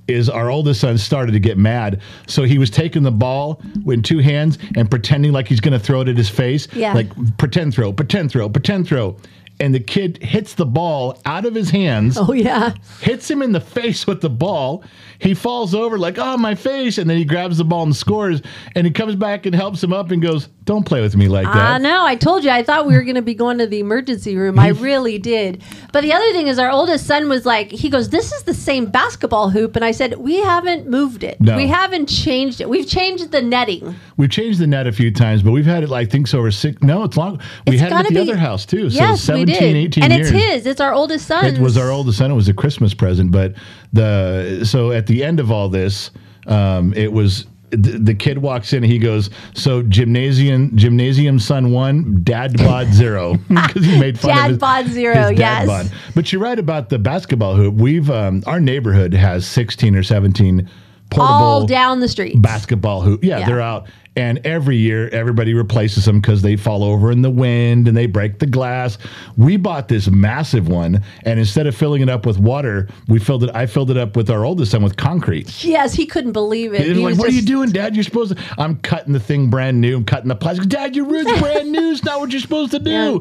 [0.09, 2.01] is our oldest son started to get mad.
[2.27, 5.79] So he was taking the ball in two hands and pretending like he's going to
[5.79, 6.67] throw it at his face.
[6.73, 6.95] Yeah.
[6.95, 9.17] Like pretend throw, pretend throw, pretend throw.
[9.61, 12.75] And the kid hits the ball out of his hands Oh, yeah.
[13.01, 14.85] hits him in the face with the ball.
[15.19, 18.41] He falls over like, "Oh, my face!" And then he grabs the ball and scores.
[18.77, 21.47] And he comes back and helps him up and goes, "Don't play with me like
[21.47, 21.57] that.
[21.57, 22.05] I that." know.
[22.05, 22.51] I told you.
[22.51, 24.59] I thought we were going to be going to the emergency room.
[24.59, 25.63] I really did.
[25.93, 28.55] But the other thing is, our oldest son was like, he goes, "This is the
[28.55, 31.41] same basketball hoop," and I said, "We haven't moved it.
[31.41, 31.57] No.
[31.57, 32.69] We haven't changed it.
[32.69, 33.95] We've changed the netting.
[34.17, 36.39] We've changed the net a few times, but we've had it, like, I think, so
[36.39, 36.81] over six.
[36.83, 37.41] No, it's long.
[37.67, 38.87] We It's had it at the be- other house too.
[38.89, 39.77] yes, so we 17, did.
[39.77, 40.31] 18 and years.
[40.31, 40.67] it's his.
[40.67, 41.45] It's our oldest son.
[41.47, 42.31] It was our oldest son.
[42.31, 43.31] It was a Christmas present.
[43.33, 43.55] But
[43.93, 46.11] the so at the end of all this,
[46.47, 51.71] um, it was the, the kid walks in and he goes, "So gymnasium gymnasium son
[51.73, 55.67] one, dad bod zero because he made fun Dad of his, bod zero, his yes.
[55.67, 55.93] bod.
[56.15, 57.75] But you're right about the basketball hoop.
[57.75, 60.69] We've um, our neighborhood has 16 or 17
[61.11, 62.41] portable all down the street.
[62.43, 63.23] basketball hoop.
[63.25, 63.47] Yeah, Yeah.
[63.47, 63.89] they're out.
[64.19, 68.07] And every year, everybody replaces them because they fall over in the wind and they
[68.07, 68.99] break the glass.
[69.37, 73.45] We bought this massive one, and instead of filling it up with water, we filled
[73.45, 73.51] it.
[73.55, 75.63] I filled it up with our oldest son with concrete.
[75.65, 76.81] Yes, he couldn't believe it.
[76.83, 77.95] He was like, "What are you just- doing, Dad?
[77.95, 79.99] You're supposed to." I'm cutting the thing brand new.
[79.99, 80.69] I'm cutting the plastic.
[80.69, 81.93] Dad, your root's brand new.
[81.93, 82.91] It's not what you're supposed to do.
[82.91, 83.19] Yeah.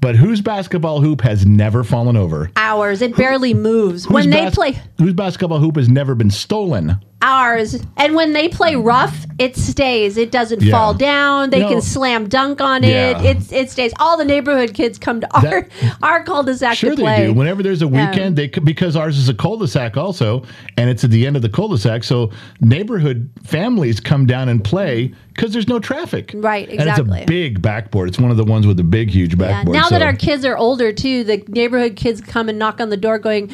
[0.00, 2.52] But whose basketball hoop has never fallen over?
[2.54, 3.02] Ours.
[3.02, 4.04] It barely moves.
[4.04, 6.98] Whose When they bas- play whose basketball hoop has never been stolen?
[7.22, 10.16] Ours, and when they play rough, it stays.
[10.16, 10.72] It doesn't Yeah.
[10.72, 11.50] fall down.
[11.50, 11.68] They No.
[11.68, 13.18] can slam dunk on Yeah.
[13.20, 13.24] it.
[13.36, 13.92] It's it stays.
[13.98, 15.68] All the neighborhood kids come to our That-
[16.02, 17.32] our cul-de-sac Sure, to they do.
[17.32, 18.10] Whenever there's a Yeah.
[18.10, 20.42] weekend, they could, because ours is a cul-de-sac also,
[20.76, 22.04] and it's at the end of the cul-de-sac.
[22.04, 26.32] So neighborhood families come down and play because there's no traffic.
[26.36, 27.22] Right, And it's exactly.
[27.22, 28.08] a big backboard.
[28.08, 29.76] It's one of the ones with the big, huge Yeah, backboard.
[29.76, 32.96] now that our kids are older too, the neighborhood kids come and knock on the
[32.96, 33.50] door, going,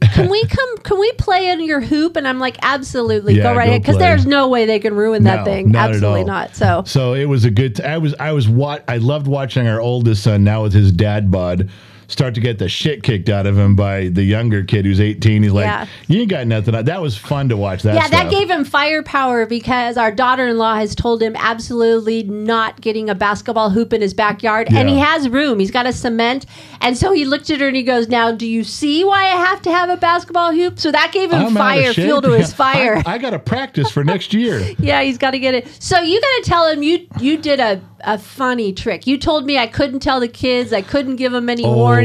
[0.00, 0.76] "Can we come?
[0.78, 3.82] Can we play in your hoop?" And I'm like, "Absolutely, Yeah, go right go ahead,"
[3.82, 5.70] because there's no way they can ruin that No, thing.
[5.70, 6.56] not Absolutely not.
[6.56, 7.76] So So it was a good.
[7.76, 10.92] T- I was I was what I loved watching our oldest son now with his
[10.92, 11.68] dad bod
[12.08, 15.42] start to get the shit kicked out of him by the younger kid who's 18.
[15.42, 15.86] He's like, Yeah.
[16.08, 17.82] "You ain't got nothing." That was fun to watch.
[17.84, 23.08] That yeah, that gave him firepower because our daughter-in-law has told him absolutely not getting
[23.10, 25.58] a basketball hoop in his backyard, and he has room.
[25.60, 26.46] He's got a cement,
[26.80, 29.36] and so he looked at her and he goes, "Now, do you see why I
[29.46, 32.52] have to have a basketball hoop?" So that gave him I'm fire, fuel to his
[32.64, 33.02] fire.
[33.06, 34.64] I, I got to practice for next year.
[34.78, 35.66] Yeah, he's got to get it.
[35.80, 39.06] So you got to tell him you you did a, a funny trick.
[39.06, 40.72] You told me I couldn't tell the kids.
[40.72, 41.97] I couldn't give them any Oh, warning.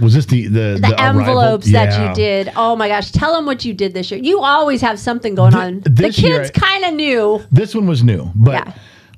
[0.00, 1.20] Was this the the, The, arrival?
[1.20, 2.50] envelopes that you did.
[2.56, 4.20] Oh my gosh, tell them what you did this year.
[4.20, 5.80] You always have something going Th- on.
[5.84, 7.40] The kids kind of knew.
[7.52, 8.72] This one was new, but Yeah.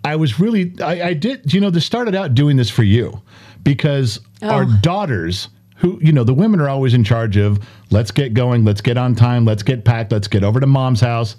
[0.05, 3.23] I was really I, I did you know they started out doing this for you
[3.65, 4.49] because oh.
[4.51, 4.77] our Oh.
[4.83, 7.59] daughters who you know the women are always in charge of
[7.91, 11.01] let's get going, let's get on time, let's get packed, let's get over to mom's
[11.01, 11.37] house,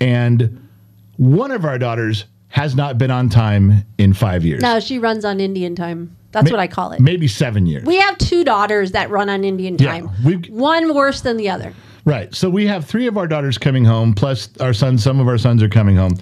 [0.00, 0.68] and
[1.16, 4.62] one of our daughters has not been on time in five years.
[4.62, 6.16] No, she runs on Indian time.
[6.36, 7.00] That's Ma- what I call it.
[7.00, 7.84] Maybe seven years.
[7.84, 10.10] We have two daughters that run on Indian time.
[10.22, 11.72] we- One worse than the other.
[12.04, 12.32] Right.
[12.34, 15.38] So we have three of our daughters coming home, plus our sons, some of our
[15.38, 16.12] sons are coming home.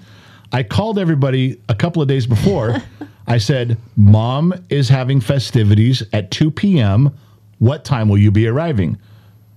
[0.53, 2.77] I called everybody a couple of days before.
[3.27, 7.11] I said, Mom is having festivities at 2 p.m.
[7.59, 8.97] What time will you be arriving?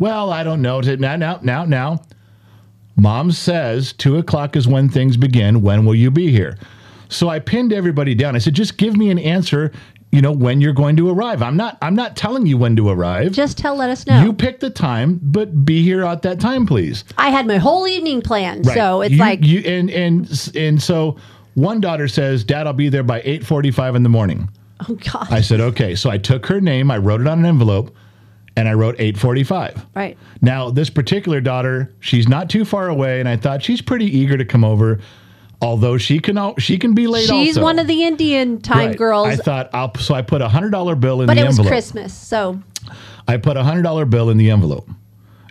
[0.01, 0.81] Well, I don't know.
[0.81, 2.03] Now, now, now, now.
[2.97, 5.63] Mom says 2 o'clock is when things begin.
[5.63, 6.59] When will you be here?
[7.09, 8.35] So I pinned everybody down.
[8.35, 9.73] I said, just give me an answer,
[10.11, 11.43] you know, when you're going to arrive.
[11.43, 13.33] I'm not I'm not telling you when to arrive.
[13.33, 14.23] Just tell, let us know.
[14.23, 17.05] You pick the time, but be here at that time, please.
[17.19, 18.77] I had my whole evening planned, Right.
[18.77, 21.17] so it's You- like you and and and so
[21.55, 24.49] one daughter says, "Dad, I'll be there by eight forty-five in the morning."
[24.89, 27.47] oh god, I said, "Okay." So I took her name, I wrote it on an
[27.47, 27.95] envelope,
[28.57, 29.85] and I wrote eight forty-five.
[29.95, 30.17] right?
[30.41, 34.37] Now, this particular daughter, she's not too far away, and I thought she's pretty eager
[34.39, 35.01] to come over,
[35.61, 37.27] although she can she can be late.
[37.29, 37.63] She's also.
[37.63, 38.97] one of the Indian time Right.
[38.99, 41.57] girls, I thought I'll so I put a hundred dollar bill in but the envelope.
[41.57, 41.69] But it was.
[41.93, 42.61] Christmas, so
[43.27, 44.89] I put a hundred dollar bill in the envelope,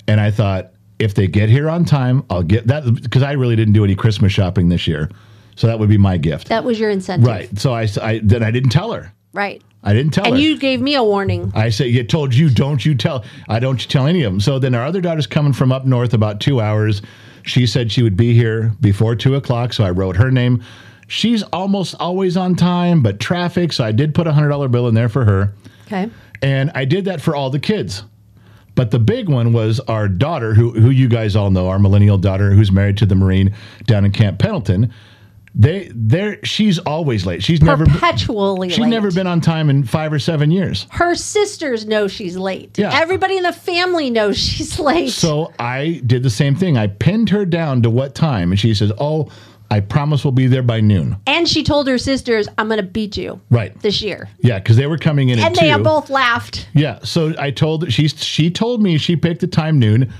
[0.07, 3.55] and I thought if they get here on time, I'll get that because I really
[3.55, 5.11] didn't do any Christmas shopping this year,
[5.55, 6.49] so that would be my gift.
[6.49, 7.59] that was your incentive, right.
[7.59, 9.13] So I, I then I didn't tell her.
[9.33, 9.61] Right.
[9.83, 10.39] I didn't tell And her.
[10.41, 11.51] you gave me a warning.
[11.55, 13.23] I say, you told you, don't you tell.
[13.47, 14.39] I don't tell any of them.
[14.39, 17.03] So then our other daughter's coming from up north about two hours.
[17.47, 19.73] She said she would be here before two o'clock.
[19.73, 20.63] So I wrote her name.
[21.07, 23.71] She's almost always on time, but traffic.
[23.71, 25.53] So I did put a hundred dollar bill in there for her.
[25.85, 26.09] Okay.
[26.41, 28.03] And I did that for all the kids.
[28.75, 32.17] But the big one was our daughter, who, who you guys all know, our millennial
[32.17, 33.55] daughter, who's married to the Marine
[33.85, 34.93] down in Camp Pendleton.
[35.59, 37.41] They, they're, she's always late.
[37.43, 38.89] She's never, Perpetually she's late.
[38.89, 40.85] never been on time in five or seven years.
[40.91, 42.77] Her sisters know she's late.
[42.77, 42.91] Yeah.
[42.93, 45.09] Everybody in the family knows she's late.
[45.09, 46.77] So I did the same thing.
[46.77, 49.29] I pinned her down to what time, and she says, "Oh,
[49.71, 52.83] I promise we'll be there by noon." and she told her sisters, "I'm going to
[52.85, 53.77] beat you Right?
[53.81, 55.81] this year." Yeah, because they were coming in And they two.
[55.83, 56.69] both laughed.
[56.75, 60.13] Yeah, so I told she she told me she picked the time noon.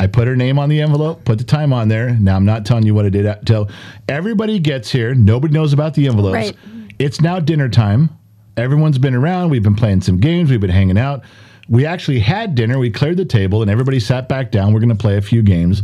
[0.00, 2.16] I put her name on the envelope, put the time on there.
[2.18, 3.68] Now I'm not telling you what I did until
[4.08, 5.14] everybody gets here.
[5.14, 6.32] Nobody knows about the envelopes.
[6.32, 6.56] Right.
[6.98, 8.08] It's now dinner time.
[8.56, 9.50] Everyone's been around.
[9.50, 10.50] We've been playing some games.
[10.50, 11.22] We've been hanging out.
[11.68, 12.78] We actually had dinner.
[12.78, 14.72] We cleared the table and everybody sat back down.
[14.72, 15.82] We're going to play a few games.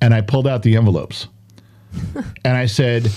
[0.00, 1.28] And I pulled out the envelopes.
[2.14, 3.12] and I said,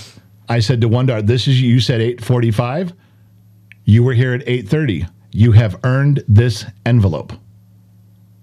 [0.46, 2.92] I said to one daughter, this is you said 845.
[3.86, 5.06] You were here at 830.
[5.32, 7.32] You have earned this envelope.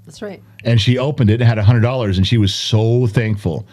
[0.06, 0.42] That's right.
[0.64, 3.66] And she opened it and had a $100 and she was so thankful.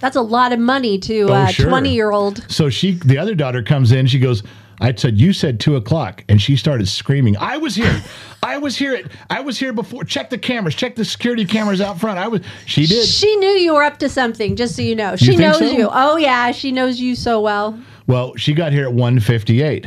[0.00, 1.68] That's a lot of money to Oh, a sure.
[1.68, 2.44] 20 year old.
[2.50, 4.06] So she, the other daughter comes in.
[4.06, 4.42] She goes,
[4.80, 6.22] I said, you said two o'clock.
[6.28, 8.02] And she started screaming, I was here.
[8.42, 8.94] I was here.
[8.94, 10.04] At, I was here before.
[10.04, 10.74] Check the cameras.
[10.74, 12.18] Check the security cameras out front.
[12.18, 13.06] I was, she did.
[13.06, 15.16] She knew you were up to something, just so you know.
[15.16, 15.64] She think knows so?
[15.70, 15.88] you.
[15.90, 16.50] Oh, yeah.
[16.52, 17.78] She knows you so well.
[18.06, 19.86] Well, she got here at 158.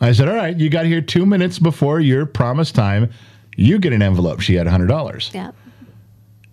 [0.00, 3.10] I said, all right, you got here two minutes before your promised time.
[3.56, 4.40] You get an envelope.
[4.40, 5.34] She had $100.
[5.34, 5.50] Yeah.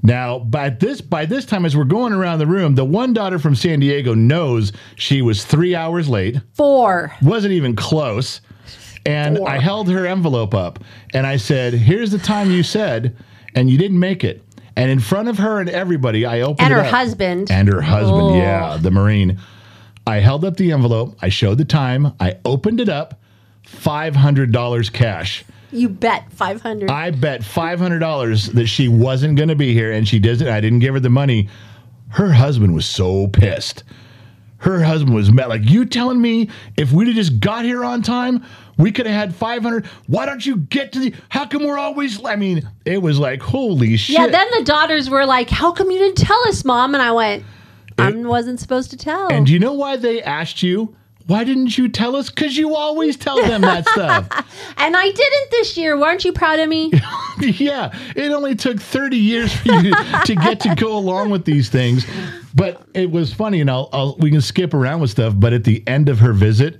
[0.03, 3.39] Now, by this by this time, as we're going around the room, the one daughter
[3.39, 7.12] from San Diego knows she was three hours late, Four.
[7.21, 8.39] wasn't even close,
[9.07, 9.49] and Four.
[9.49, 10.79] I held her envelope up
[11.15, 13.15] and I said, "Here's the time you said,
[13.55, 14.43] and you didn't make it."
[14.75, 16.86] And in front of her and everybody, I opened And her up.
[16.93, 17.49] husband.
[17.49, 18.36] and her husband, Oh.
[18.38, 19.39] yeah, the Marine.
[20.05, 21.17] I held up the envelope.
[21.23, 22.13] I showed the time.
[22.19, 23.19] I opened it up.
[23.63, 25.43] Five hundred dollars cash.
[25.71, 26.89] You bet 500.
[26.89, 30.47] I bet five hundred dollars that she wasn't going to be here, and she didn't.
[30.47, 31.49] I didn't give her the money.
[32.10, 33.84] Her husband was so pissed.
[34.60, 35.49] Her husband was mad.
[35.49, 38.43] Like you telling me if we'd have just got here on time,
[38.77, 39.86] we could have had five hundred.
[40.08, 41.13] Why don't you get to the?
[41.30, 42.23] How come we're always?
[42.25, 44.17] I mean, it was like holy shit.
[44.17, 46.93] yeah, then the daughters were like, How come you didn't tell us, mom?
[46.95, 47.43] And I went,
[47.99, 49.27] I wasn't supposed to tell.
[49.32, 50.95] and do you know why they asked you?
[51.27, 52.29] Why didn't you tell us?
[52.29, 54.27] Because you always tell them that stuff.
[54.77, 55.99] and I didn't this year.
[55.99, 56.91] Weren't you proud of me?
[57.39, 59.93] yeah, it only took 30 years for you
[60.25, 62.05] to get to go along with these things.
[62.55, 65.33] But it was funny, and I'll, I'll, we can skip around with stuff.
[65.35, 66.79] But at the end of her visit,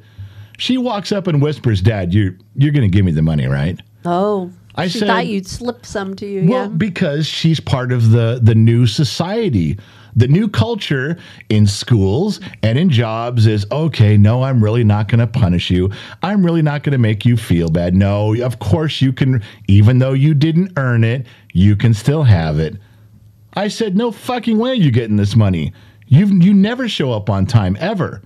[0.58, 3.80] she walks up and whispers, Dad, you're, you're going to give me the money, right?
[4.06, 4.52] Oh.
[4.76, 6.50] I she said- thought you'd slip some to you.
[6.50, 6.68] Well, yeah.
[6.70, 9.78] because she's part of the, the new society.
[10.16, 11.18] The new culture
[11.50, 15.92] in schools and in jobs is okay, no, I'm really not going to punish you.
[16.24, 17.96] I'm really not going to make you feel bad.
[17.96, 22.60] No, of course you can, even though you didn't earn it, you can still have
[22.60, 22.78] it.
[23.56, 25.74] I said, no fucking way you getting this money.
[26.08, 28.22] You you never show up on time ever.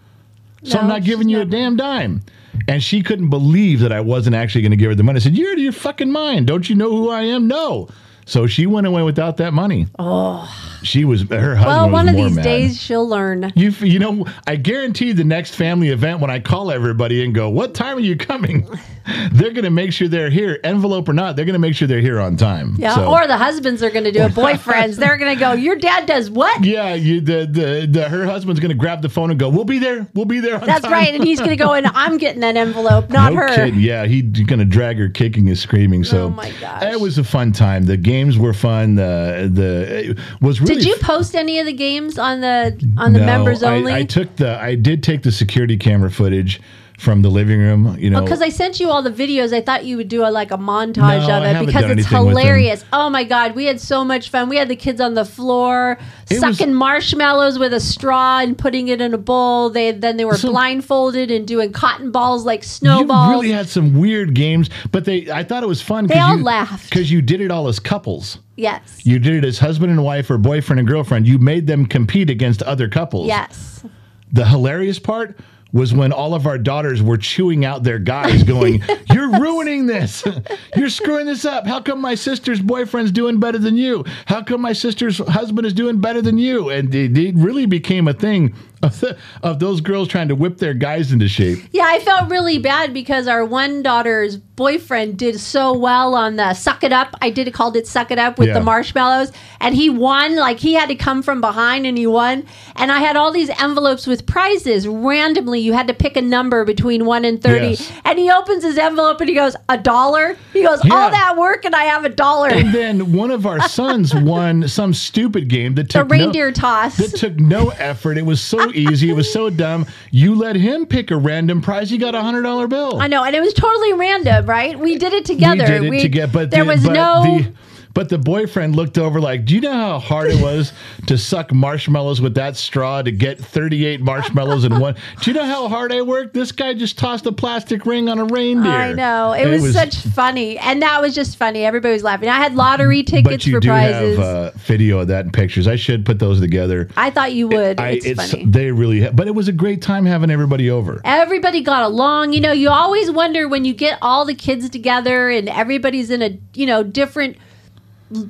[0.64, 2.22] So I'm not giving you a damn dime.
[2.68, 5.18] And she couldn't believe that I wasn't actually going to give her the money.
[5.18, 6.48] I said, You're out of your fucking mind.
[6.48, 7.48] Don't you know who I am?
[7.48, 7.90] No.
[8.32, 9.88] So she went away without that money.
[10.00, 10.50] oh.
[10.84, 11.68] She was her husband.
[11.68, 12.44] Well, was one of more these mad.
[12.44, 13.54] days she'll learn.
[13.56, 17.50] You, you know, I guarantee the next family event when I call everybody and go,
[17.50, 18.68] "What time are you coming?"
[19.32, 21.36] they're going to make sure they're here, envelope or not.
[21.36, 22.74] They're going to make sure they're here on time.
[22.80, 24.32] Yeah, So- or the husbands are going to do it.
[24.34, 25.52] Boyfriends, they're going to go.
[25.54, 26.64] Your dad does what?
[26.66, 29.66] yeah, you, the, the the her husband's going to grab the phone and go, "We'll
[29.66, 30.08] be there.
[30.16, 32.42] We'll be there on That's time." right, and he's going to go and I'm getting
[32.42, 33.50] that envelope, not no her.
[33.56, 33.80] kidding.
[33.80, 36.02] Yeah, he's going to drag her kicking and screaming.
[36.02, 36.82] Oh so Oh my gosh.
[36.92, 37.84] it was a fun time.
[37.84, 38.96] The games were fun.
[38.96, 43.14] The the it was really Did you post any of the games on the on
[43.14, 43.94] the No, members I- only?
[43.94, 46.62] I, took the I did take the security camera footage
[47.02, 47.98] from the living room.
[48.00, 50.30] You know, because I sent you all the videos, I thought you would do a,
[50.30, 51.96] like a montage No, of it because it's anything
[52.26, 52.44] with them.
[52.46, 52.86] hilarious.
[52.94, 54.50] Oh my god, we had so much fun.
[54.50, 55.98] We had the kids on the floor
[56.30, 59.70] It was- sucking marshmallows with a straw and putting it in a bowl.
[59.72, 63.32] They then they were So- blindfolded and doing cotton balls like you snowballs.
[63.32, 66.06] really had some weird games, but they I thought it was fun.
[66.08, 66.90] They all laughed.
[66.90, 68.38] because you did it all as couples.
[68.56, 68.82] yes.
[69.04, 71.28] You did it as husband and wife or boyfriend and girlfriend.
[71.28, 73.28] You made them compete against other couples.
[73.28, 73.84] Yes.
[74.32, 75.38] The hilarious part
[75.74, 80.24] was when all of our daughters were chewing out their guys, going, You're ruining this.
[80.76, 81.66] You're screwing this up.
[81.66, 84.04] How come my sister's boyfriend's doing better than you?
[84.26, 86.70] How come my sister's husband is doing better than you?
[86.70, 89.04] And it, it really became a thing of,
[89.44, 91.60] of those girls trying to whip their guys into shape.
[91.72, 96.54] Yeah, I felt really bad because our one daughter's boyfriend did so well on the
[96.54, 97.16] suck it up.
[97.22, 98.54] I did called it suck it up with Yeah.
[98.56, 102.46] the marshmallows and he won like he had to come from behind and he won.
[102.76, 105.60] And I had all these envelopes with prizes randomly.
[105.62, 107.68] You had to pick a number between 1 and 30.
[107.70, 107.92] Yes.
[108.06, 110.94] And he opens his envelope and he goes, "A dollar?" He goes, Yeah.
[110.94, 114.68] "All that work and I have a dollar." And then one of our sons won
[114.68, 116.98] some stupid game that the took no- reindeer toss.
[116.98, 118.18] that took no effort.
[118.18, 119.10] It was so easy.
[119.10, 119.86] It was so dumb.
[120.12, 121.90] You let him pick a random prize.
[121.90, 123.00] He got a hundred dollar bill.
[123.00, 124.78] I know, and it was totally random, right?
[124.78, 125.64] We did it together.
[125.82, 127.54] We did it together, but there the, was but no The,
[127.94, 130.74] but the boyfriend looked over like, "Do you know how hard it was
[131.08, 134.96] to suck marshmallows with that straw to get thirty eight marshmallows in one?
[135.22, 136.34] Do you know how hard I worked?
[136.34, 138.72] This guy just tossed a plastic ring on a reindeer.
[138.72, 139.34] I know.
[139.34, 140.58] It, was, such funny.
[140.58, 141.66] And that was just funny.
[141.66, 142.30] Everybody was laughing.
[142.30, 144.18] I had lottery tickets But you for prizes.
[144.18, 145.68] have uh, video of that and pictures.
[145.68, 146.90] I should put those together.
[146.98, 147.80] I thought you would.
[147.80, 148.46] I, it's, funny.
[148.46, 151.02] They really, ha- but it was a great time having everybody over.
[151.04, 152.34] Everybody got along.
[152.34, 156.22] You know, you always wonder when you get all the kids together and everybody's in
[156.22, 157.38] a, you know, different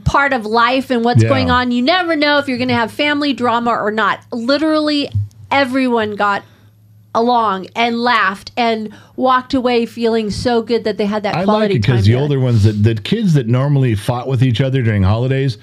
[0.04, 1.30] part of life and what's Yeah.
[1.30, 1.72] going on.
[1.72, 4.20] You never know if you're going to have family drama or not.
[4.32, 5.10] Literally
[5.50, 6.44] everyone got
[7.14, 11.72] along and laughed and walked away feeling so good that they had that I like
[11.72, 15.04] it because the older ones, that the kids that normally fought with each other during
[15.04, 15.58] holidays,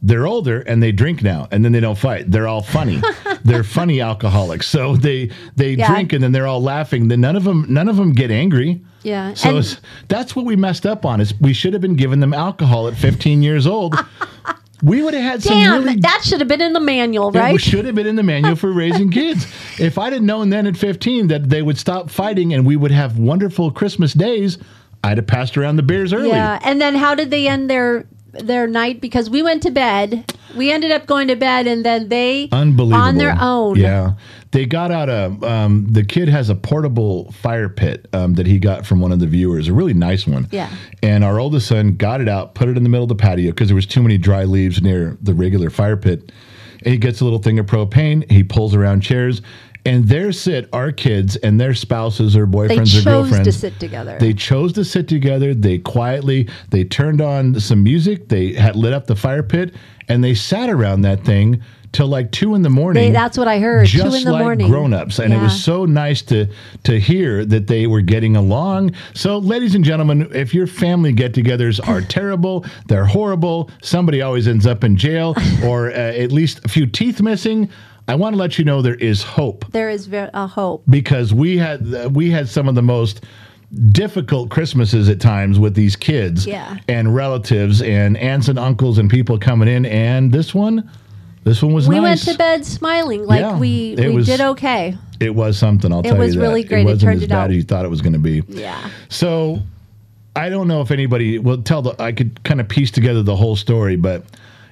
[0.00, 2.30] they're older and they drink now, and then they don't fight.
[2.30, 3.02] They're all funny.
[3.44, 5.88] they're funny alcoholics, so they they Yeah.
[5.92, 7.08] drink and then they're all laughing.
[7.08, 8.80] Then none of them none of them get angry.
[9.02, 9.34] Yeah.
[9.34, 9.62] So
[10.08, 11.20] that's what we messed up on.
[11.20, 13.94] Is we should have been giving them alcohol at 15 years old.
[14.82, 17.54] we would have had some Damn, really that should have been in the manual, right?
[17.54, 19.46] It should have been in the manual for raising kids.
[19.80, 22.90] If I'd have known then at 15 that they would stop fighting and we would
[22.90, 24.58] have wonderful Christmas days,
[25.04, 26.30] I'd have passed around the beers early.
[26.30, 29.00] Yeah, and then how did they end their their night?
[29.00, 30.32] Because we went to bed.
[30.56, 33.02] We ended up going to bed, and then they Unbelievable.
[33.02, 33.76] on their own.
[33.76, 34.14] Yeah.
[34.50, 38.58] They got out a, um, the kid has a portable fire pit um, that he
[38.58, 40.48] got from one of the viewers, a really nice one.
[40.50, 40.74] Yeah.
[41.02, 43.50] And our oldest son got it out, put it in the middle of the patio
[43.50, 46.32] because there was too many dry leaves near the regular fire pit.
[46.82, 48.30] And he gets a little thing of propane.
[48.30, 49.42] He pulls around chairs.
[49.86, 53.46] And there sit our kids and their spouses or They boyfriends or chose girlfriends.
[53.48, 54.18] to sit together.
[54.20, 55.54] They chose to sit together.
[55.54, 58.28] They quietly they turned on some music.
[58.28, 59.74] They had lit up the fire pit
[60.08, 61.62] and they sat around that thing
[61.92, 63.02] till like two in the morning.
[63.02, 63.86] They- that's what I heard.
[63.86, 64.68] Just two in the like morning.
[64.68, 66.46] grown-ups, and it was so nice to
[66.84, 68.92] to hear that they were getting along.
[69.14, 73.70] So, ladies and gentlemen, if your family get-togethers are terrible, they're horrible.
[73.80, 77.70] Somebody always ends up in jail, or uh, at least a few teeth missing.
[78.08, 80.82] I want to let you know there is hope There is ver- a hope.
[80.88, 83.24] because we had uh, we had some of the most
[83.92, 86.78] difficult Christmases at times with these kids Yeah.
[86.88, 89.84] and relatives and aunts and uncles and people coming in.
[89.84, 90.90] And this one,
[91.44, 92.02] this one was We nice.
[92.26, 94.96] went to bed smiling, like Yeah, we it we was- did okay.
[95.20, 95.92] It was something.
[95.92, 96.22] I'll It tell you that.
[96.22, 96.82] It was really great.
[96.82, 97.50] It wasn't turned as it bad out.
[97.50, 98.42] as you thought it was going to be.
[98.48, 98.88] Yeah.
[99.10, 99.60] So
[100.36, 102.00] I don't know if anybody will tell the.
[102.00, 104.24] I could kind of piece together the whole story, but.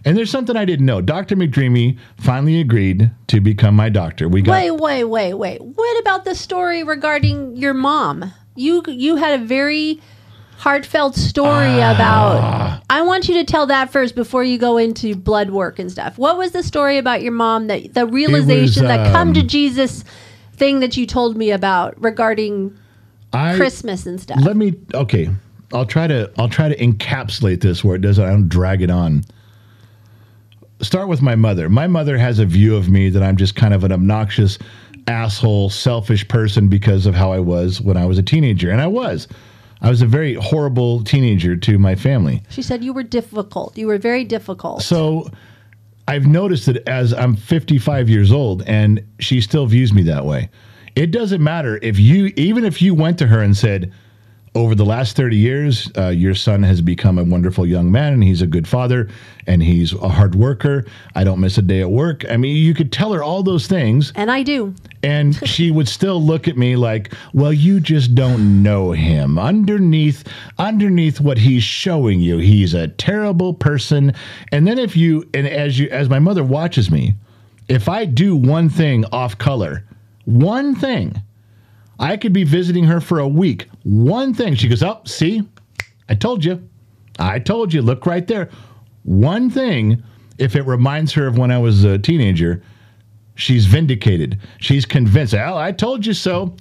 [0.07, 1.01] And there's something I didn't know.
[1.01, 1.35] Dr.
[1.35, 4.29] McDreamy finally agreed to become my doctor.
[4.29, 5.61] We got Wait, wait, wait, wait.
[5.61, 8.33] What about the story regarding your mom?
[8.55, 10.01] You you had a very
[10.59, 11.95] heartfelt story Ah.
[11.95, 12.83] about.
[12.89, 16.17] I want you to tell that first before you go into blood work and stuff.
[16.17, 20.05] What was the story about your mom that the realization that come to um, Jesus
[20.55, 22.79] thing that you told me about regarding
[23.33, 24.39] I, Christmas and stuff?
[24.41, 25.31] Let me okay.
[25.75, 28.91] I'll try to I'll try to encapsulate this where it doesn't I don't drag it
[28.91, 29.25] on.
[30.81, 31.69] Start with my mother.
[31.69, 34.59] My mother has a view of me that I'm just kind of an obnoxious,
[35.07, 38.71] asshole, selfish person because of how I was when I was a teenager.
[38.71, 39.29] And I was.
[39.83, 42.43] I was a very horrible teenager to my family.
[42.49, 43.77] She said you were difficult.
[43.77, 44.83] You were very difficult.
[44.83, 45.31] So
[46.09, 50.49] I've noticed that as I'm 55 years old and she still views me that way.
[50.95, 53.93] It doesn't matter if you, even if you went to her and said,
[54.57, 58.25] over the last 30 years, uh, your son has become a wonderful young man and
[58.25, 59.07] he's a good father
[59.47, 60.87] and he's a hard worker.
[61.15, 62.25] I don't miss a day at work.
[62.31, 64.75] I mean, you could tell her all those things and I do.
[65.03, 69.39] and she would still look at me like, "Well, you just don't know him.
[69.39, 70.25] Underneath
[70.59, 74.15] underneath what he's showing you, he's a terrible person."
[74.53, 77.15] And then if you and as you as my mother watches me,
[77.69, 79.85] if I do one thing off color,
[80.25, 81.21] one thing,
[81.99, 83.69] I could be visiting her for a week.
[83.85, 85.43] One thing, she goes, "Oh, see?
[86.09, 86.63] I told you.
[87.19, 87.83] I told you.
[87.83, 88.51] Look right there."
[89.05, 90.03] One thing,
[90.39, 92.63] if it reminds her of when I was a teenager,
[93.37, 94.39] she's vindicated.
[94.59, 95.35] She's convinced.
[95.35, 96.55] Oh, I told you so.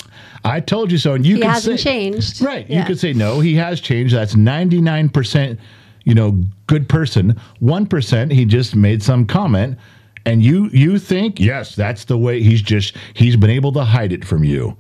[0.44, 1.16] I told you so.
[1.16, 2.42] And you He can hasn't say, changed.
[2.42, 2.70] Right.
[2.70, 3.40] You could say no.
[3.40, 4.14] He has changed.
[4.16, 5.60] That's ninety nine percent.
[6.04, 7.36] You know, good person.
[7.60, 8.32] One percent.
[8.32, 9.78] He just made some comment,
[10.26, 12.42] and you you think yes, that's the way.
[12.44, 14.78] He's just he's been able to hide it from you.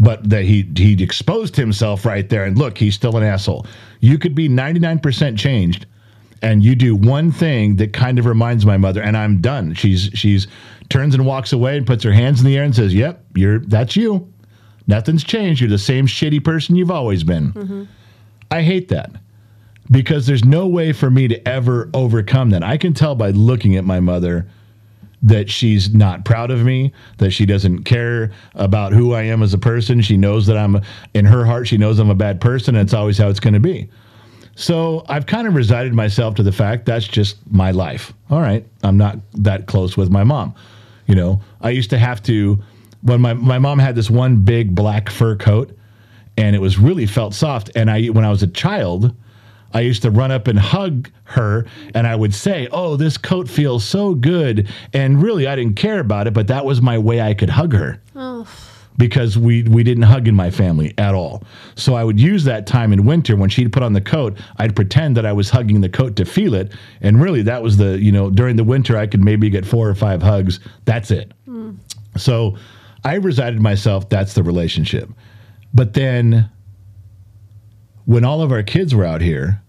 [0.00, 3.66] But that he he exposed himself right there, and look, he's still an asshole.
[4.00, 5.84] You could be ninety nine percent changed,
[6.40, 9.74] and you do one thing that kind of reminds my mother, and I'm done.
[9.74, 10.46] She's she's
[10.88, 13.58] turns and walks away and puts her hands in the air and says, "Yep, you're
[13.58, 14.26] that's you.
[14.86, 15.60] Nothing's changed.
[15.60, 17.84] You're the same shitty person you've always been." Mm-hmm.
[18.50, 19.12] I hate that
[19.90, 22.62] because there's no way for me to ever overcome that.
[22.62, 24.46] I can tell by looking at my mother
[25.22, 29.52] that she's not proud of me, that she doesn't care about who I am as
[29.52, 30.00] a person.
[30.00, 30.80] She knows that I'm
[31.14, 33.60] in her heart, she knows I'm a bad person, it's always how it's going to
[33.60, 33.88] be.
[34.54, 38.12] So I've kind of resided myself to the fact that's just my life.
[38.30, 40.54] All right, I'm not that close with my mom.
[41.06, 42.62] You know, I used to have to
[43.02, 45.76] when my my mom had this one big black fur coat,
[46.36, 47.70] and it was really felt soft.
[47.74, 49.14] And I when I was a child,
[49.72, 53.48] I used to run up and hug her, and I would say, "Oh, this coat
[53.48, 57.20] feels so good." And really, I didn't care about it, but that was my way
[57.20, 58.46] I could hug her Oh,
[58.96, 61.44] because we we didn't hug in my family at all.
[61.76, 64.74] So I would use that time in winter when she'd put on the coat, I'd
[64.74, 67.98] pretend that I was hugging the coat to feel it, and really that was the
[67.98, 70.60] you know during the winter I could maybe get four or five hugs.
[70.84, 71.32] That's it.
[71.46, 71.72] Hmm.
[72.16, 72.56] So
[73.04, 74.08] I resided myself.
[74.08, 75.08] That's the relationship.
[75.72, 76.50] But then
[78.10, 79.62] when all of our kids were out here,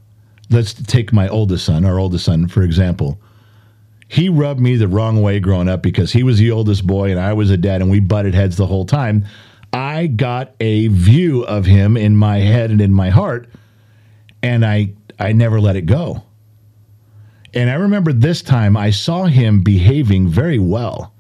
[0.50, 3.20] let's take my oldest son, our oldest son, for example
[4.12, 7.20] he rubbed me the wrong way growing up because he was the oldest boy and
[7.20, 9.24] I was a dad and we butted heads the whole time.
[9.72, 13.48] I got a view of him in my head and in my heart
[14.44, 16.24] and I I never let it go.
[17.54, 21.14] And I remember this time I saw him behaving very well.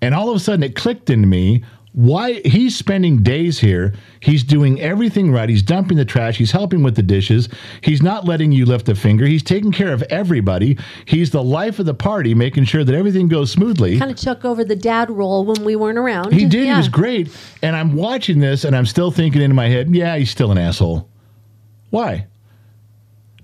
[0.00, 1.62] And all of a sudden it clicked in me
[1.92, 3.94] why he's spending days here.
[4.20, 5.48] He's doing everything right.
[5.48, 6.36] He's dumping the trash.
[6.36, 7.48] He's helping with the dishes.
[7.80, 9.26] He's not letting you lift a finger.
[9.26, 10.78] He's taking care of everybody.
[11.04, 13.98] He's the life of the party, making sure that everything goes smoothly.
[13.98, 16.32] kind of took over the dad role when we weren't around.
[16.32, 16.66] He did.
[16.68, 17.36] He was great.
[17.62, 20.58] And I'm watching this and I'm still thinking in my head, yeah, he's still an
[20.58, 21.08] asshole.
[21.90, 22.28] Why?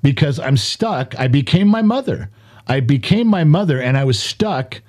[0.03, 1.19] Because I'm stuck.
[1.19, 2.31] I became my mother.
[2.69, 4.81] I became my mother and I was stuck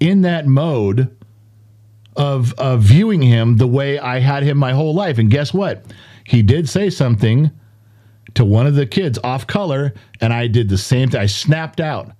[0.00, 1.16] in that mode
[2.16, 5.18] of, of viewing him the way I had him my whole life.
[5.18, 5.84] And guess what?
[6.24, 7.50] He did say something
[8.34, 11.20] to one of the kids off color, and I did the same thing.
[11.20, 12.12] I snapped out.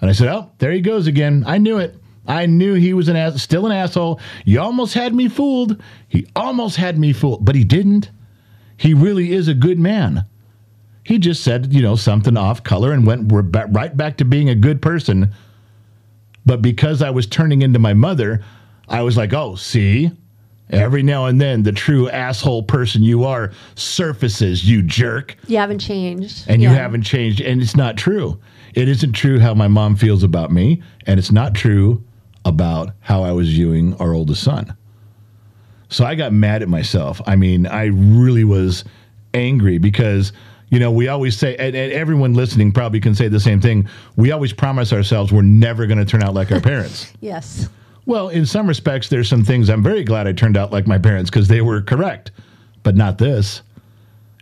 [0.00, 1.44] And I said, Oh, there he goes again.
[1.46, 1.96] I knew it.
[2.26, 4.20] I knew he was an ass, still an asshole.
[4.44, 5.82] You almost had me fooled.
[6.08, 8.10] He almost had me fooled, but he didn't.
[8.76, 10.24] He really is a good man.
[11.02, 14.54] He just said, you know, something off color and went right back to being a
[14.54, 15.32] good person.
[16.46, 18.42] But because I was turning into my mother,
[18.90, 20.10] I was like, oh, see?
[20.70, 25.36] Every now and then, the true asshole person you are surfaces, you jerk.
[25.48, 26.44] You haven't changed.
[26.48, 28.38] and you haven't changed and it's not true.
[28.74, 32.04] It isn't true how my mom feels about me and it's not true
[32.44, 34.76] about how i was viewing our oldest son.
[35.88, 37.20] So i got mad at myself.
[37.26, 38.84] I mean i really was
[39.34, 40.32] angry because
[40.68, 43.88] you know we always say and, and everyone listening probably can say the same thing.
[44.14, 47.12] We always promise ourselves we're never going to turn out like our parents.
[47.20, 47.68] Yes.
[48.10, 50.98] Well, in some respects, there's some things I'm very glad I turned out like my
[50.98, 52.32] parents because they were correct,
[52.82, 53.62] but not this.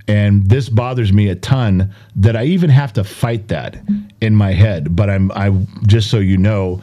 [0.09, 3.77] And this bothers me a ton that I even have to fight that
[4.23, 4.97] in my head.
[4.97, 5.51] But I'm, I
[5.87, 6.81] just so you know,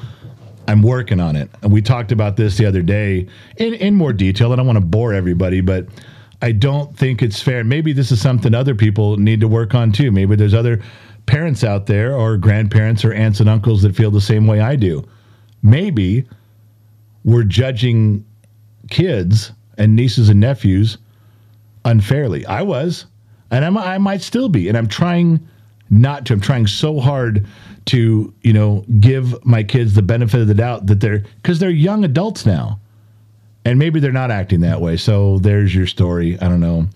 [0.67, 1.49] I'm working on it.
[1.63, 3.27] And we talked about this the other day
[3.57, 4.53] in, in more detail.
[4.53, 5.87] I don't want to bore everybody, but
[6.43, 7.63] I don't think it's fair.
[7.63, 10.11] Maybe this is something other people need to work on too.
[10.11, 10.83] Maybe there's other
[11.25, 14.75] parents out there or grandparents or aunts and uncles that feel the same way I
[14.75, 15.03] do.
[15.63, 16.27] Maybe
[17.25, 18.23] we're judging
[18.89, 20.97] kids and nieces and nephews
[21.83, 22.45] unfairly.
[22.45, 23.07] I was,
[23.51, 25.45] and I'm, I might still be, and I'm trying
[25.89, 26.33] not to.
[26.33, 27.45] I'm trying so hard
[27.85, 31.69] to, you know, give my kids the benefit of the doubt that they're because they're
[31.69, 32.79] young adults now,
[33.65, 34.95] and maybe they're not acting that way.
[34.95, 36.39] So there's your story.
[36.39, 36.87] I don't know.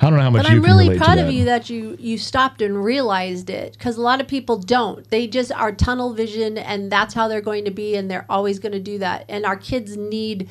[0.00, 2.62] I don't know how much But I'm really proud of you that you you stopped
[2.62, 5.08] and realized it because a lot of people don't.
[5.10, 8.58] They just are tunnel vision, and that's how they're going to be, and they're always
[8.58, 9.24] going to do that.
[9.28, 10.48] And our kids need.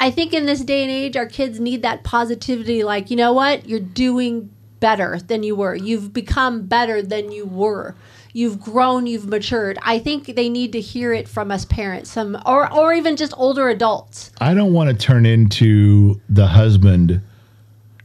[0.00, 2.82] I think in this day and age, our kids need that positivity.
[2.82, 3.68] Like, you know what?
[3.68, 4.50] You're doing
[4.80, 5.74] better than you were.
[5.74, 7.94] You've become better than you were.
[8.32, 9.06] You've grown.
[9.06, 9.78] You've matured.
[9.82, 13.32] I think they need to hear it from us parents, some or or even just
[13.36, 14.30] older adults.
[14.40, 17.20] I don't want to turn into the husband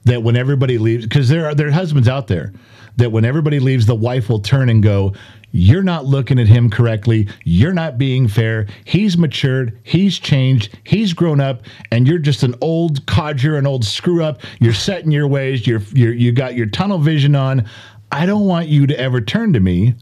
[0.05, 2.53] that when everybody leaves, because there are there are husbands out there
[2.97, 5.13] that when everybody leaves, the wife will turn and go,
[5.51, 7.27] "You're not looking at him correctly.
[7.43, 8.67] You're not being fair.
[8.85, 9.79] He's matured.
[9.83, 10.77] He's changed.
[10.83, 14.41] He's grown up, and you're just an old codger, an old screw up.
[14.59, 15.65] You're set in your ways.
[15.65, 17.65] You're you're you got your tunnel vision on.
[18.11, 19.95] I don't want you to ever turn to me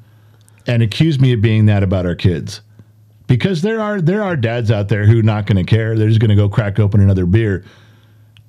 [0.68, 2.62] and accuse me of being that about our kids."
[3.32, 5.97] because there are there are dads out there who are not going to care.
[5.97, 7.64] They're just going to go crack open another beer.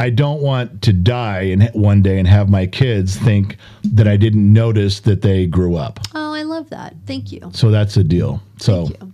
[0.03, 4.17] I don't want to die and one day and have my kids think that I
[4.17, 6.01] didn't notice that they grew up.
[6.13, 6.97] Oh, I love that.
[7.07, 7.51] Thank you.
[7.55, 8.43] So that's a deal.
[8.59, 9.13] So Thank you.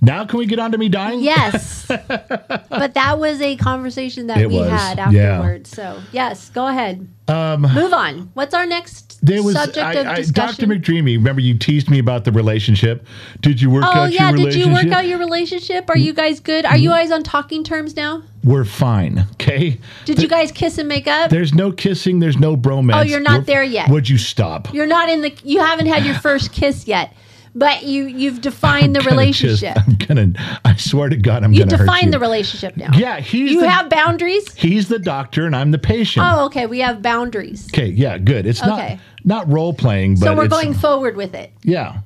[0.00, 1.20] Now can we get on to me dying?
[1.20, 1.86] Yes.
[1.88, 5.36] but that was a conversation that It we was, had yeah.
[5.36, 5.70] afterwards.
[5.70, 7.08] So, yes, go ahead.
[7.28, 8.30] Move on.
[8.34, 10.66] What's our next Um, There was subject of I, I, Dr.
[10.66, 11.16] McDreamy.
[11.16, 13.06] Remember you teased me about the relationship.
[13.40, 14.28] Did you work oh, out yeah.
[14.30, 14.66] your Did relationship?
[14.66, 14.66] Mm.
[14.66, 15.90] you work out your relationship?
[15.90, 16.64] Are you guys good?
[16.64, 18.22] Are you guys on talking terms now?
[18.42, 19.26] We're fine.
[19.32, 19.78] Okay.
[20.06, 21.30] Did you guys kiss and make up?
[21.30, 22.20] There's no kissing.
[22.20, 22.96] There's no bromance.
[22.96, 23.90] Oh, you're not We're- there yet.
[23.90, 24.72] Would you stop?
[24.72, 25.32] You're not in the.
[25.44, 27.14] You haven't had your first kiss yet,
[27.54, 29.76] but you you've defined the Gonna just- relationship.
[29.86, 30.58] I'm gonna.
[30.64, 32.10] I swear to God, I'm You gonna hurt define you.
[32.12, 32.90] the relationship now.
[32.94, 34.52] Yeah, he's You the, have boundaries.
[34.54, 36.24] he's the doctor and I'm the patient.
[36.28, 36.66] Oh, okay.
[36.66, 37.68] We have boundaries.
[37.72, 38.46] Okay, yeah, good.
[38.46, 38.98] It's Okay.
[39.24, 41.52] not not role playing, but So we're going forward with it.
[41.62, 41.98] Yeah,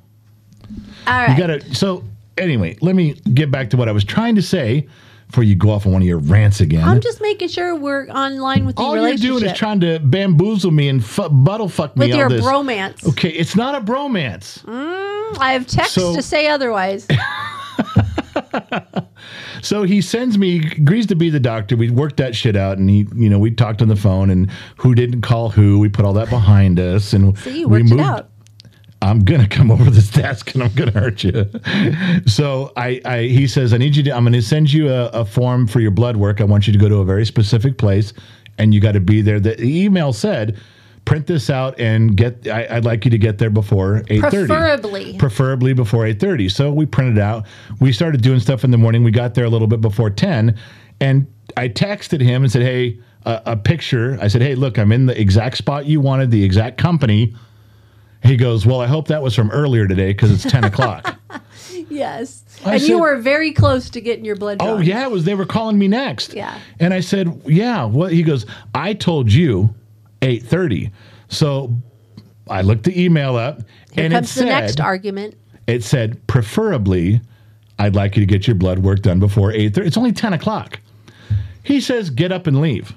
[1.07, 1.29] All right.
[1.29, 1.75] you gotta.
[1.75, 2.03] So
[2.37, 4.87] anyway, let me get back to what I was trying to say
[5.27, 6.87] before you go off on one of your rants again.
[6.87, 9.39] I'm just making sure we're on line with the All you're relationship.
[9.39, 12.45] doing is trying to bamboozle me and fu- buttle fuck me with all your this.
[12.45, 13.07] bromance.
[13.09, 14.63] Okay, it's not a bromance.
[14.63, 17.07] Mm, I have texts So- to say otherwise.
[19.61, 21.75] So he sends me, agrees to be the doctor.
[21.75, 24.51] We worked that shit out, and he, you know, we talked on the phone, and
[24.77, 25.79] who didn't call who.
[25.79, 28.01] We put all that behind us, and See, you we worked it moved.
[28.01, 28.29] out.
[29.05, 31.49] I'm gonna come over this desk and I'm gonna hurt you.
[32.25, 34.11] So I, I he says, I need you to.
[34.11, 36.41] I'm gonna send you a, a form for your blood work.
[36.41, 38.13] I want you to go to a very specific place,
[38.57, 39.39] and you got to be there.
[39.39, 40.59] The email said,
[41.05, 42.47] print this out and get.
[42.47, 45.17] I, I'd like you to get there before eight thirty Preferably.
[45.17, 47.45] preferably before 8.30 so we printed out
[47.79, 50.57] we started doing stuff in the morning we got there a little bit before 10
[50.99, 51.27] and
[51.57, 55.05] i texted him and said hey a, a picture i said hey look i'm in
[55.05, 57.35] the exact spot you wanted the exact company
[58.25, 61.17] he goes well i hope that was from earlier today because it's 10 o'clock
[61.87, 62.43] Yes.
[62.65, 64.77] I and you were very close to getting your blood oh, drawn.
[64.77, 66.59] oh yeah it was they were calling me next Yeah.
[66.79, 69.73] and i said yeah what he goes i told you
[70.21, 70.91] 8.30
[71.29, 71.71] so
[72.49, 73.61] i looked the email up
[73.91, 75.35] Here and comes it the said, next argument.
[75.67, 77.21] it said preferably
[77.79, 80.79] i'd like you to get your blood work done before 8.30 it's only 10 o'clock
[81.63, 82.95] he says get up and leave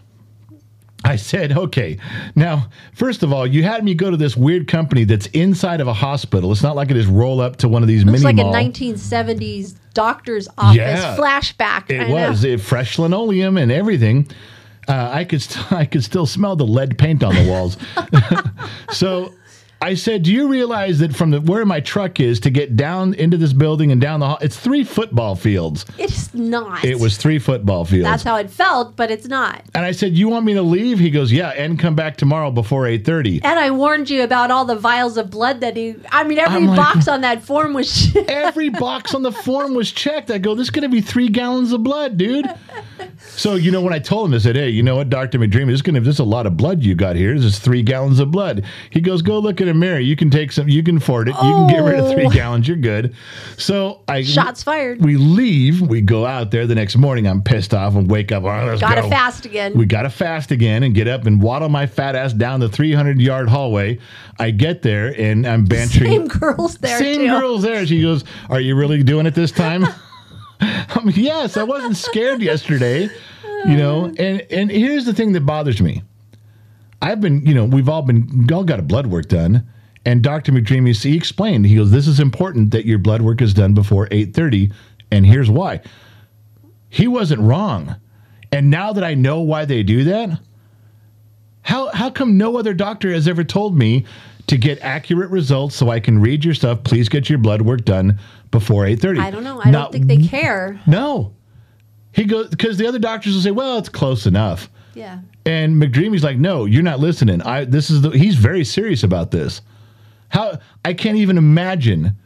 [1.08, 1.96] i said okay
[2.34, 5.88] now first of all you had me go to this weird company that's inside of
[5.88, 8.36] a hospital it's not like it is roll up to one of these Looks mini
[8.40, 11.16] like mall a 1970s doctor's office Yeah.
[11.16, 11.90] flashback.
[11.90, 14.28] it I was it, fresh linoleum and everything
[14.86, 17.76] uh, I could st- I could still smell the lead paint on the walls.
[18.90, 19.34] so
[19.80, 23.14] I said, "Do you realize that from the where my truck is to get down
[23.14, 25.84] into this building and down the hall, it's three football fields.
[25.98, 26.84] It's not.
[26.84, 29.62] It was three football fields." That's how it felt, but it's not.
[29.74, 32.50] and I said, "You want me to leave?" He goes, "Yeah, and come back tomorrow
[32.50, 35.94] before 8:30." And I warned you about all the vials of blood that he.
[36.10, 38.16] I mean, every like- box on that form was.
[38.28, 40.30] Every box on the form was checked.
[40.30, 42.46] I go, "This is going to be 3 gallons of blood, dude."
[43.36, 45.66] So, you know, when I told him, I said, "Hey, you know what, Doctor McDreamy,
[45.66, 47.34] this is going to this is a lot of blood you got here.
[47.34, 49.98] This is three gallons of blood." He goes, "Go look in a mirror.
[49.98, 50.68] You can take some.
[50.68, 51.34] You can afford it.
[51.36, 52.30] You can get rid of three oh.
[52.30, 52.66] gallons.
[52.66, 53.14] You're good."
[53.56, 55.04] So I Shots fired.
[55.04, 55.80] We leave.
[55.80, 57.26] We go out there the next morning.
[57.26, 58.44] I'm pissed off and wake up.
[58.44, 59.76] "Oh, let's Gotta go." fast again.
[59.76, 62.68] We got to fast again and get up and waddle my fat ass down the
[62.68, 63.98] 300 yard hallway.
[64.38, 66.10] I get there and I'm bantering.
[66.10, 67.28] Same girls there Same too.
[67.28, 67.86] girl's there.
[67.86, 69.84] She goes, Are you really doing it this time?
[70.60, 73.08] I'm yes, I wasn't scared yesterday.
[73.66, 76.02] You know, and and here's the thing that bothers me.
[77.00, 79.66] I've been, you know, we've all been all got a blood work done.
[80.04, 80.52] And Dr.
[80.52, 84.06] McDreamy, he explained, he goes, this is important that your blood work is done before
[84.08, 84.72] 8.30,
[85.10, 85.80] and here's why.
[86.88, 87.96] He wasn't wrong.
[88.50, 90.40] And now that I know why they do that,
[91.62, 94.06] how, how come no other doctor has ever told me
[94.46, 97.84] to get accurate results so I can read your stuff, please get your blood work
[97.84, 98.18] done
[98.50, 99.18] before 8.30?
[99.18, 99.60] I don't know.
[99.62, 100.80] I Not don't think they care.
[100.86, 101.34] No.
[102.12, 104.70] He goes, because the other doctors will say, well, it's close enough.
[104.98, 105.20] Yeah.
[105.46, 107.40] And McDreamy's like, no, you're not listening.
[107.42, 109.62] I this is the he's very serious about this.
[110.28, 112.16] How I can't even imagine,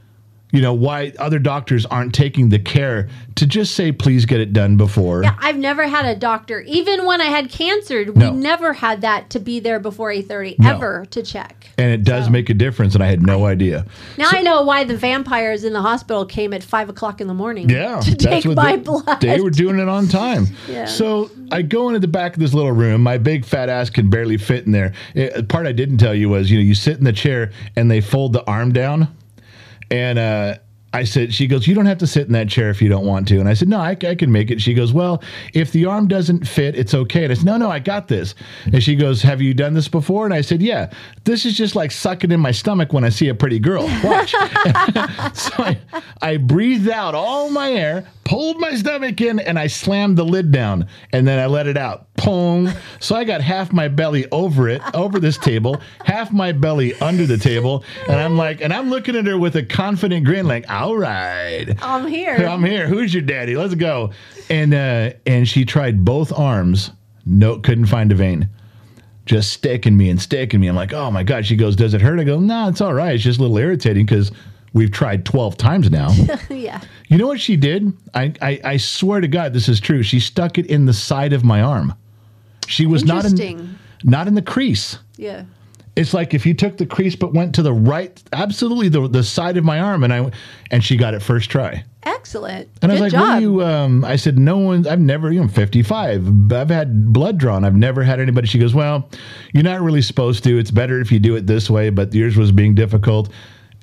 [0.51, 4.53] you know, why other doctors aren't taking the care to just say, please get it
[4.53, 5.23] done before.
[5.23, 8.33] Yeah, I've never had a doctor, even when I had cancer, we No.
[8.33, 10.71] never had that to be there before 8.30, No.
[10.71, 11.62] ever to check.
[11.79, 13.87] And it does make a difference, and I had no idea.
[14.19, 17.35] Now I know why the vampires in the hospital came at 5 o'clock in the
[17.35, 19.21] morning Yeah, to take my they, blood.
[19.21, 20.47] They were doing it on time.
[20.69, 20.87] Yeah.
[20.87, 23.03] So I go into the back of this little room.
[23.03, 24.93] My big fat ass can barely fit in there.
[25.15, 27.91] The part I didn't tell you was, you know, you sit in the chair and
[27.91, 29.09] they fold the arm down,
[29.91, 30.55] and uh,
[30.95, 33.07] I said, she goes, you don't have to sit in that chair if you don't
[33.07, 33.41] want to.
[33.41, 34.61] And I said, no, I, I can make it.
[34.61, 35.23] She goes, well,
[35.55, 37.25] if the arm doesn't fit, it's okay.
[37.25, 38.35] And I said, no, no, I got this.
[38.67, 40.27] And she goes, have you done this before?
[40.27, 40.93] And I said, yeah.
[41.25, 43.85] This is just like sucking in my stomach when I see a pretty girl.
[44.05, 44.33] Watch.
[45.35, 45.79] so I,
[46.21, 50.53] I breathed out all my air, pulled my stomach in, and I slammed the lid
[50.53, 50.89] down.
[51.13, 52.07] And then I let it out.
[52.17, 52.71] Pong.
[53.01, 57.27] So I got half my belly over it, over this table, half my belly under
[57.27, 57.85] the table.
[58.09, 61.67] And I'm like, and I'm looking at her with a confident grin, like, all right.
[61.81, 62.37] I'm here.
[62.49, 62.87] I'm here.
[62.87, 63.57] Who's your daddy?
[63.57, 64.13] Let's go.
[64.51, 66.91] And uh, and she tried both arms.
[67.25, 68.49] No, couldn't find a vein.
[69.25, 70.67] Just sticking me and sticking me.
[70.67, 71.47] I'm like, oh my god.
[71.47, 72.19] She goes, does it hurt?
[72.19, 73.15] I go, no, it's all right.
[73.15, 74.33] It's just a little irritating because
[74.73, 76.11] we've tried 12 times now.
[76.51, 76.81] yeah.
[77.07, 77.93] you know what she did?
[78.15, 80.03] I, I I swear to God, this is true.
[80.03, 81.95] She stuck it in the side of my arm.
[82.67, 84.99] She was not in not in the crease.
[85.17, 85.45] Yeah.
[85.95, 89.23] It's like if you took the crease but went to the right, absolutely the the
[89.23, 90.31] side of my arm, and I
[90.71, 91.85] and she got it first try.
[92.05, 92.69] Excellent.
[92.83, 93.21] And I was like, job.
[93.21, 96.53] what do you, um, I said, no one, I've never, you know, I'm 55.
[96.53, 97.65] I've had blood drawn.
[97.65, 98.49] I've never had anybody.
[98.49, 99.09] She goes, well,
[99.53, 100.59] you're not really supposed to.
[100.59, 103.29] It's better if you do it this way, but yours was being difficult.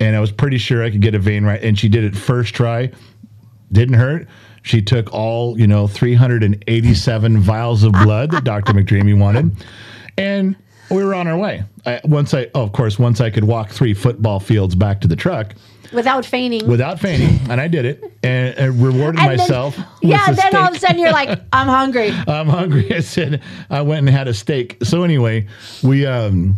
[0.01, 1.61] And I was pretty sure I could get a vein right.
[1.61, 2.91] And she did it first try.
[3.71, 4.27] Didn't hurt.
[4.63, 8.73] She took all, you know, 387 vials of blood that Dr.
[8.73, 9.51] McDreamy wanted.
[10.17, 10.57] And
[10.91, 11.63] we were on our way.
[11.85, 15.07] I, once I, oh, of course, once I could walk three football fields back to
[15.07, 15.53] the truck
[15.91, 16.67] Without feigning.
[16.67, 19.75] without feigning, and I did it, and, and rewarded And then- myself.
[19.77, 22.11] with yeah, then all of a sudden you're like, I'm hungry.
[22.27, 22.93] I'm hungry.
[22.95, 24.77] I said I went and had a steak.
[24.83, 25.47] So anyway,
[25.81, 26.55] we um,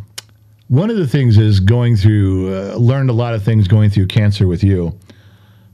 [0.68, 4.08] one of the things is going through uh, learned a lot of things going through
[4.08, 4.98] cancer with you.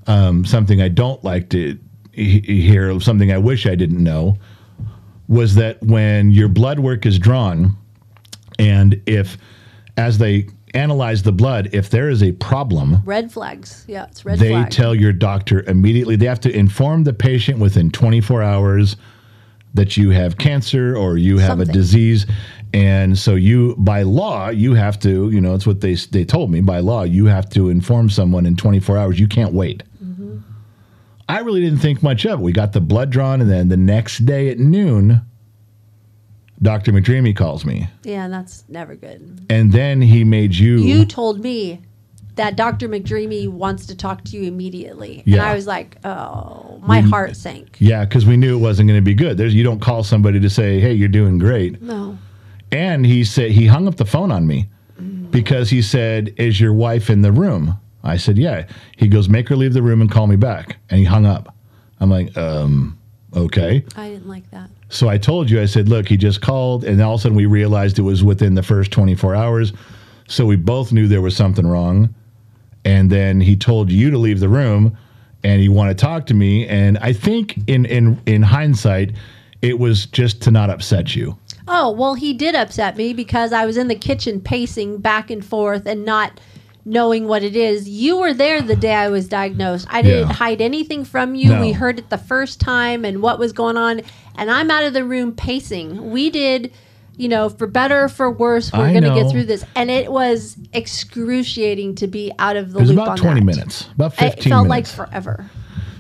[0.06, 1.78] Um, something I don't like to
[2.14, 4.38] he- hear, something I wish I didn't know,
[5.28, 7.76] was that when your blood work is drawn,
[8.60, 9.38] and if
[9.98, 13.86] as they analyze the blood, if there is a problem, Red flags.
[13.88, 14.42] Yeah, it's red flags.
[14.42, 14.72] they flag.
[14.72, 16.16] tell your doctor immediately.
[16.16, 18.96] They have to inform the patient within 24 hours
[19.74, 22.26] that you have cancer or you have a disease.
[22.74, 26.52] And so you, by law, you have to, you know, it's what they they told
[26.52, 26.62] me.
[26.62, 29.20] By law, you have to inform someone in 24 hours.
[29.20, 29.84] You can't wait.
[30.04, 30.40] Mm-hmm.
[31.30, 32.44] I really didn't think much of it.
[32.44, 35.22] We got the blood drawn, and then the next day at noon,
[36.62, 36.92] Dr.
[36.92, 39.46] McDreamy calls me, yeah, that's never good.
[39.50, 40.78] and then he made you.
[40.78, 41.82] You told me
[42.36, 42.88] that Dr.
[42.90, 45.24] McDreamy wants to talk to you immediately.
[45.26, 47.78] And I was like, oh, my heart sank.
[47.80, 49.38] yeah, because we knew it wasn't going to be good.
[49.38, 52.18] There's you don't call somebody to say, "Hey, you're doing great." No.
[52.72, 54.68] And he said he hung up the phone on me
[55.32, 59.50] because he said, "Is your wife in the room?" I said, "Yeah." He goes, "Make
[59.50, 61.54] her leave the room and call me back." And he hung up.
[62.00, 62.98] I'm like, "Um,
[63.36, 64.70] okay." I didn't like that.
[64.90, 67.36] So I told you, I said, "Look, he just called," and all of a sudden
[67.38, 69.74] we realized it was within the first 24 hours.
[70.28, 72.14] So we both knew there was something wrong.
[72.86, 74.96] And then he told you to leave the room,
[75.44, 76.66] and he wanted to talk to me.
[76.68, 79.12] And I think in in in hindsight,
[79.62, 81.38] it was just to not upset you.
[81.68, 85.44] Oh, well, he did upset me because I was in the kitchen pacing back and
[85.44, 86.40] forth and not
[86.86, 87.90] knowing what it is.
[87.90, 89.86] You were there the day I was diagnosed.
[89.90, 90.34] I didn't Yeah.
[90.34, 91.50] hide anything from you.
[91.50, 91.60] No.
[91.60, 94.00] We heard it the first time and what was going on.
[94.38, 96.12] And I'm out of the room pacing.
[96.12, 96.72] We did,
[97.16, 99.66] you know, for better or for worse, we're going to get through this.
[99.76, 103.46] And it was excruciating to be out of the It was loop about 20 that.
[103.46, 104.28] minutes, about fifteen.
[104.28, 104.98] It 15 felt minutes.
[104.98, 105.50] like forever.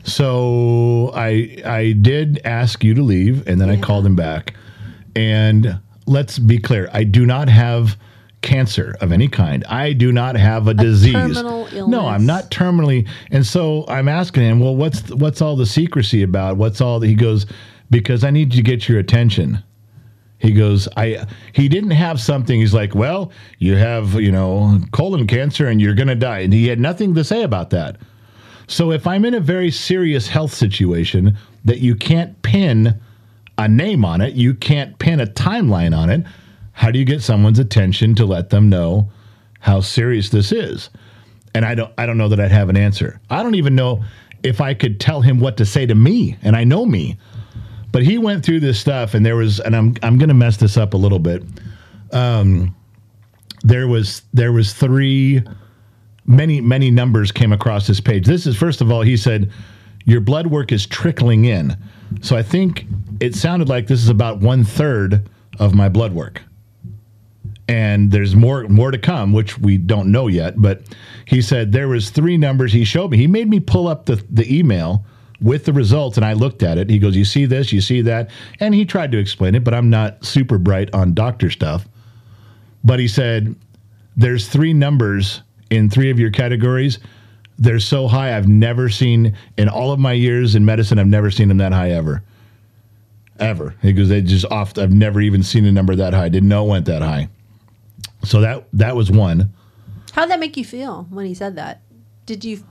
[0.04, 4.54] So I I did ask you to leave, and then I called him back.
[5.16, 7.98] And let's be clear: I do not have
[8.42, 9.66] cancer of any kind.
[9.66, 11.14] I do not have a, disease.
[11.14, 12.08] terminal No.
[12.08, 13.08] I'm not terminally.
[13.32, 16.56] And so I'm asking him, well, what's what's all the secrecy about?
[16.58, 17.00] What's all?
[17.00, 17.46] The, he goes,
[17.90, 19.64] because I need to get your attention.
[20.40, 22.60] He goes, I he didn't have something.
[22.60, 26.40] He's like, well, you have, you know, colon cancer and you're gonna die.
[26.40, 27.98] And he had nothing to say about that.
[28.68, 33.00] So if I'm in a very serious health situation that you can't pin
[33.58, 36.24] a name on it, you can't pin a timeline on it,
[36.74, 39.10] how do you get someone's attention to let them know
[39.62, 40.92] how serious this is?
[41.56, 43.20] And I don't I don't know that I'd have an answer.
[43.32, 44.04] I don't even know
[44.44, 47.18] if I could tell him what to say to me, and I know me.
[47.92, 50.58] But he went through this stuff and there was and I'm I'm going to mess
[50.58, 51.44] this up a little bit.
[52.12, 52.76] Um
[53.64, 55.42] there was there was three
[56.26, 58.26] many many numbers came across this page.
[58.26, 59.52] This is first of all he said
[60.06, 61.76] your blood work is trickling in.
[62.22, 62.86] So I think
[63.20, 65.30] it sounded like this is about one third
[65.60, 66.42] of my blood work
[67.68, 70.82] and there's more more to come which we don't know yet but
[71.26, 74.24] he said there was three numbers he showed me he made me pull up the,
[74.30, 75.06] the email
[75.42, 76.90] with the results and i looked at it.
[76.90, 77.72] He goes you see this?
[77.72, 78.30] You see that?
[78.60, 81.88] And he tried to explain it but i'm not super bright on doctor stuff.
[82.84, 83.56] But he said
[84.16, 87.00] there's three numbers in three of your categories.
[87.60, 91.32] They're so high i've never seen in all of my years in medicine i've never
[91.32, 92.24] seen them that high ever.
[93.40, 93.76] Ever.
[93.82, 96.30] He goes they just off i've never even seen a number that high.
[96.30, 97.30] Didn't know it went that high.
[98.24, 99.54] So that that was one.
[100.14, 101.82] How'd that make you feel when he said that?
[102.26, 102.64] Did you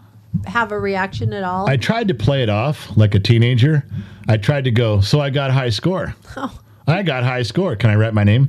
[0.47, 1.69] have a reaction at all?
[1.69, 3.85] I tried to play it off like a teenager.
[4.29, 6.15] I tried to go, so I got high score.
[6.37, 6.61] Oh.
[6.89, 7.75] I got high score.
[7.75, 8.49] Can I write my name?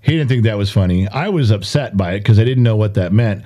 [0.00, 1.06] He didn't think that was funny.
[1.06, 3.44] I was upset by it because I didn't know what that meant.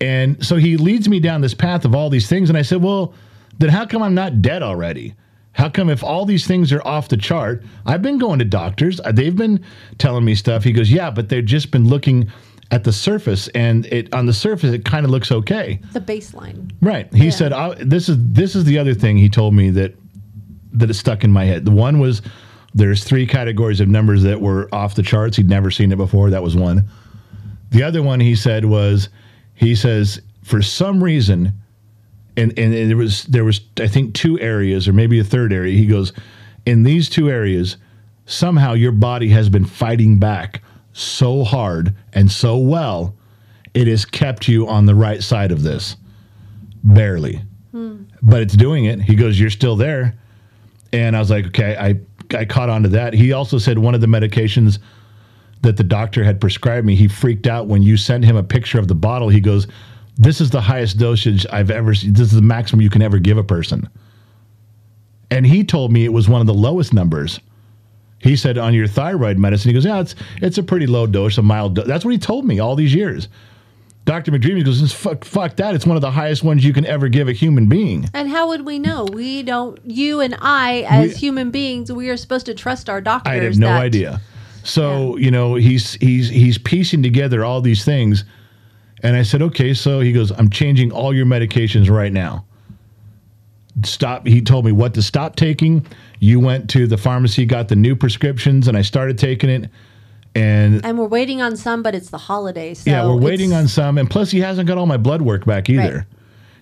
[0.00, 2.48] And so he leads me down this path of all these things.
[2.48, 3.14] And I said, well,
[3.58, 5.14] then how come I'm not dead already?
[5.52, 7.64] How come if all these things are off the chart?
[7.84, 9.00] I've been going to doctors.
[9.12, 9.64] They've been
[9.98, 10.62] telling me stuff.
[10.62, 12.30] He goes, "Yeah, but they've just been looking
[12.70, 16.70] at the surface and it on the surface it kind of looks okay." the baseline.
[16.80, 17.12] Right.
[17.14, 19.94] He said, I, "This is this is the other thing he told me that
[20.72, 21.64] that is stuck in my head.
[21.64, 22.22] The one was
[22.74, 25.36] there's three categories of numbers that were off the charts.
[25.36, 26.30] He'd never seen it before.
[26.30, 26.88] That was one.
[27.70, 29.08] The other one he said was
[29.54, 31.52] he says for some reason
[32.36, 35.76] and and there was there was I think two areas or maybe a third area.
[35.76, 36.12] He goes,
[36.64, 37.76] in these two areas,
[38.26, 40.62] somehow your body has been fighting back
[40.98, 43.14] so hard and so well,
[43.74, 45.96] it has kept you on the right side of this,
[46.82, 48.02] barely, hmm.
[48.22, 49.00] but it's doing it.
[49.00, 50.18] He goes, you're still there,
[50.92, 52.00] and I was like, okay, I
[52.36, 53.14] I caught on to that.
[53.14, 54.78] He also said one of the medications
[55.62, 58.78] that the doctor had prescribed me, he freaked out when you sent him a picture
[58.78, 59.28] of the bottle.
[59.28, 59.66] He goes,
[60.16, 62.12] This is the highest dosage I've ever seen.
[62.12, 63.88] This is the maximum you can ever give a person.
[65.30, 67.40] And he told me it was one of the lowest numbers.
[68.20, 71.38] He said on your thyroid medicine, he goes, Yeah, it's it's a pretty low dose,
[71.38, 71.86] a mild dose.
[71.86, 73.28] That's what he told me all these years.
[74.04, 74.32] Dr.
[74.32, 75.74] McDreamy goes, fuck, fuck that.
[75.74, 78.08] It's one of the highest ones you can ever give a human being.
[78.14, 79.04] And how would we know?
[79.04, 79.78] We don't.
[79.84, 83.30] You and I, as We- human beings, we are supposed to trust our doctors.
[83.30, 84.20] I have no that- idea.
[84.64, 88.24] So you know he's he's he's piecing together all these things,
[89.02, 89.72] and I said, okay.
[89.74, 92.44] So he goes, I'm changing all your medications right now.
[93.84, 94.26] Stop.
[94.26, 95.86] He told me what to stop taking.
[96.20, 99.70] You went to the pharmacy, got the new prescriptions, and I started taking it.
[100.34, 102.80] And And we're waiting on some, but it's the holidays.
[102.80, 103.98] So yeah, we're waiting on some.
[103.98, 105.96] And plus, he hasn't got all my blood work back either.
[105.96, 106.06] Right.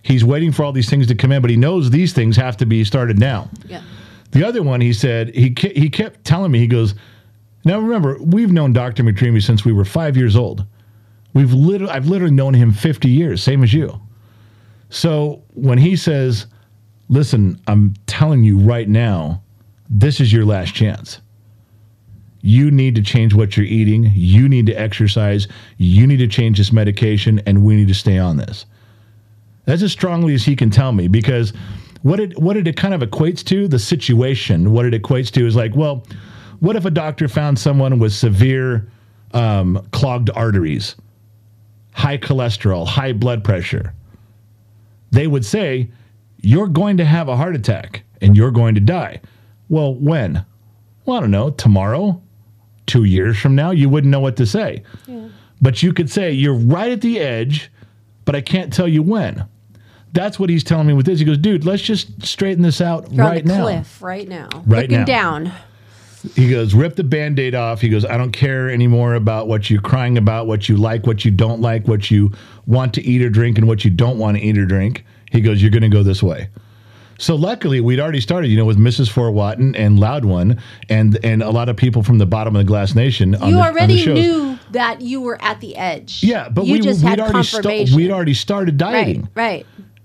[0.03, 2.57] He's waiting for all these things to come in, but he knows these things have
[2.59, 3.51] to be started now.
[3.67, 3.83] Yeah.
[4.31, 6.95] The other one, he said, he he kept telling me, he goes,
[7.65, 9.03] now remember, we've known Dr.
[9.03, 10.65] McDreamy since we were five years old.
[11.35, 14.01] We've literally, I've literally known him 50 years, same as you.
[14.89, 16.47] So when he says,
[17.09, 19.43] listen, I'm telling you right now,
[19.89, 21.21] this is your last chance.
[22.43, 24.13] You need to change what you're eating.
[24.15, 25.49] You need to exercise.
[25.79, 28.67] You need to change this medication, and we need to stay on this.
[29.65, 31.53] That's as strongly as he can tell me because
[32.03, 34.71] what it what it kind of equates to the situation.
[34.71, 36.07] What it equates to is like, well,
[36.61, 38.89] what if a doctor found someone with severe
[39.33, 40.95] um, clogged arteries,
[41.93, 43.93] high cholesterol, high blood pressure?
[45.11, 45.91] They would say
[46.47, 49.21] you're going to have a heart attack and you're going to die.
[49.69, 50.47] Well, when?
[51.05, 51.51] Well, I don't know.
[51.51, 52.23] Tomorrow,
[52.87, 54.85] two years from now, you wouldn't know what to say.
[55.09, 55.29] Yeah.
[55.61, 57.73] But you could say you're right at the edge,
[58.25, 59.45] but I can't tell you when.
[60.13, 61.19] That's what he's telling me with this.
[61.19, 63.63] He goes, dude, let's just straighten this out You're right now.
[63.63, 64.49] cliff right now.
[64.67, 65.05] Right Looking now.
[65.05, 65.53] down.
[66.37, 67.81] He goes, rip the band aid off.
[67.81, 71.25] He goes, I don't care anymore about what you're crying about, what you like, what
[71.25, 72.31] you don't like, what you
[72.67, 75.05] want to eat or drink, and what you don't want to eat or drink.
[75.37, 76.49] He goes, You're going to go this way.
[77.19, 79.09] So luckily, we'd already started, you know, with Mrs.
[79.11, 80.61] Fort Watton and Loud One,
[80.91, 83.35] and and a lot of people from the bottom of the Glass Nation.
[83.37, 86.23] On You the, already knew that you were at the edge.
[86.23, 89.29] Yeah, but you we just we'd had already we'd already started dieting.
[89.35, 89.65] right,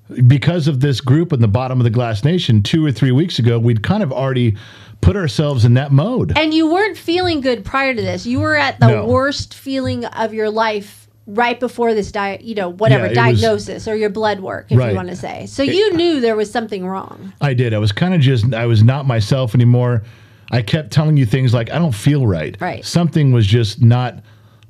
[0.09, 0.27] right.
[0.27, 3.39] because of this group in the bottom of the glass nation two or three weeks
[3.39, 4.55] ago, we'd kind of already
[5.01, 6.37] put ourselves in that mode.
[6.37, 8.25] And you weren't feeling good prior to this.
[8.25, 9.05] You were at the No.
[9.05, 13.41] worst feeling of your life right before this diet, you know, whatever Yeah, it was-
[13.41, 14.89] diagnosis or your blood work, if Right.
[14.89, 15.45] you want to say.
[15.45, 17.33] So you knew there was something wrong.
[17.41, 17.73] I did.
[17.73, 20.03] I was kind of just, I was not myself anymore.
[20.51, 22.57] I kept telling you things like, I don't feel right.
[22.59, 22.83] Right.
[22.83, 24.15] Something was just not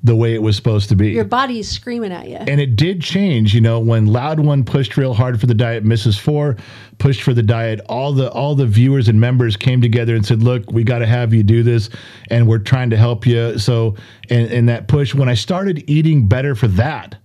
[0.03, 1.11] the way it was supposed to be.
[1.11, 2.37] Your body is screaming at you.
[2.37, 5.83] and it did change, you know, when Loud One pushed real hard for the diet,
[5.83, 6.19] Mrs.
[6.19, 6.57] Four
[6.97, 10.41] pushed for the diet, all the all the viewers and members came together and said,
[10.41, 11.89] Look, we gotta have you do this
[12.29, 13.59] and we're trying to help you.
[13.59, 13.95] So
[14.29, 17.15] and, and that push, when I started eating better for that,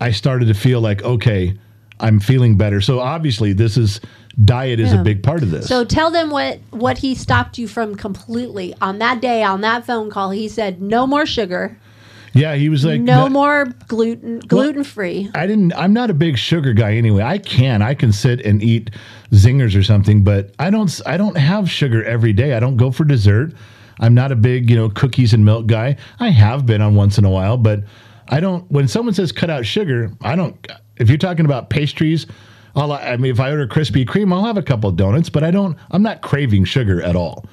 [0.00, 1.56] I started to feel like, okay,
[2.00, 2.80] I'm feeling better.
[2.80, 4.00] So obviously this is
[4.44, 5.00] diet is Yeah.
[5.00, 5.66] a big part of this.
[5.66, 9.84] So tell them what what he stopped you from completely on that day on that
[9.84, 10.30] phone call.
[10.30, 11.76] He said no more sugar,
[12.34, 15.30] yeah, he was like no more gluten, gluten free.
[15.34, 15.74] I didn't.
[15.74, 17.22] I'm not a big sugar guy anyway.
[17.22, 17.82] I can.
[17.82, 18.90] I can sit and eat
[19.32, 21.00] zingers or something, but I don't.
[21.04, 22.54] I don't have sugar every day.
[22.54, 23.52] I don't go for dessert.
[24.00, 25.96] I'm not a big, you know, cookies and milk guy.
[26.20, 27.84] I have been on once in a while, but
[28.28, 28.70] I don't.
[28.70, 30.66] When someone says cut out sugar, I don't.
[30.96, 32.26] If you're talking about pastries,
[32.74, 32.92] I'll.
[32.92, 35.50] I mean, if I order Krispy Kreme, I'll have a couple of donuts, but I
[35.50, 35.76] don't.
[35.90, 37.44] I'm not craving sugar at all.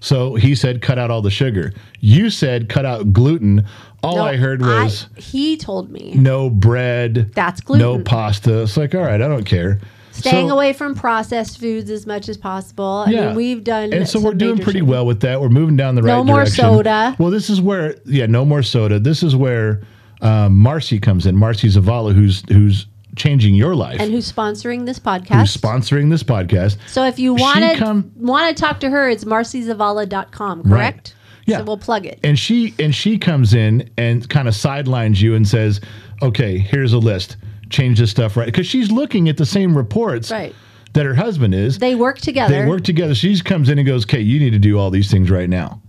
[0.00, 1.72] So he said, cut out all the sugar.
[2.00, 3.64] You said, cut out gluten.
[4.02, 7.30] All No, I heard was he told me no bread.
[7.34, 7.86] That's gluten.
[7.86, 8.62] No pasta.
[8.62, 9.78] It's like, all right, I don't care.
[10.10, 13.04] staying So- away from processed foods as much as possible.
[13.06, 15.40] I Yeah, mean, we've done and so we're doing pretty well with that.
[15.40, 16.08] We're moving down the road.
[16.08, 16.64] No right more direction.
[16.64, 17.16] soda.
[17.20, 18.98] Well, this is where, yeah, no more soda.
[18.98, 19.82] This is where
[20.20, 21.36] um, Marcy comes in.
[21.36, 22.86] Marcy Zavala, who's who's
[23.16, 25.40] changing your life, And who's sponsoring this podcast?
[25.40, 26.76] who's sponsoring this podcast.
[26.86, 31.14] so if you want to come- want to talk to her, it's marcyzavala.com, correct?
[31.46, 31.58] Yeah.
[31.58, 32.20] So we'll plug it.
[32.22, 35.80] and she and she comes in and kind of sidelines you and says,
[36.22, 37.36] "Okay, here's a list.
[37.68, 40.54] Change this stuff right." Because she's looking at the same reports Right.
[40.92, 41.78] that her husband is.
[41.78, 42.62] They work together.
[42.62, 43.14] They work together.
[43.16, 45.82] She comes in and goes, "Okay, you need to do all these things right now.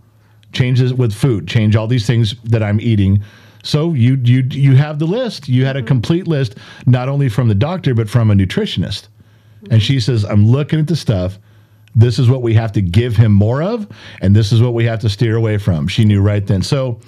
[0.54, 1.48] Change this with food.
[1.48, 3.22] Change all these things that I'm eating."
[3.64, 5.48] So you you you have the list.
[5.50, 5.68] You Mm-hmm.
[5.68, 6.56] had a complete list,
[6.86, 9.08] not only from the doctor but from a nutritionist.
[9.72, 11.40] And she says, "I'm looking at the stuff.
[11.96, 13.88] This is what we have to give him more of,
[14.22, 16.62] and this is what we have to steer away from." She knew right then.
[16.62, 17.00] So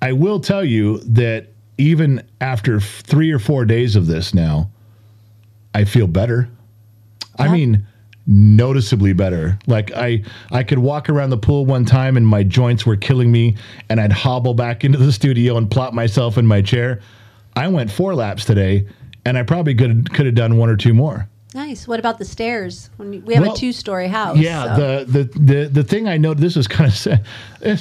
[0.00, 4.70] I will tell you that even after three or four days of this now,
[5.74, 6.48] I feel better.
[7.38, 7.86] I mean,
[8.26, 9.58] noticeably better.
[9.66, 13.32] Like I, I could walk around the pool one time and my joints were killing
[13.32, 13.56] me,
[13.88, 17.00] and I'd hobble back into the studio and plop myself in my chair.
[17.54, 18.86] I went four laps today,
[19.24, 21.28] and I probably could could have done one or two more.
[21.54, 21.86] Nice.
[21.88, 22.90] What about the stairs?
[22.96, 24.38] When we have Well, a two story house.
[24.38, 27.24] Yeah, so- the, the the the thing I know this is kind of sad.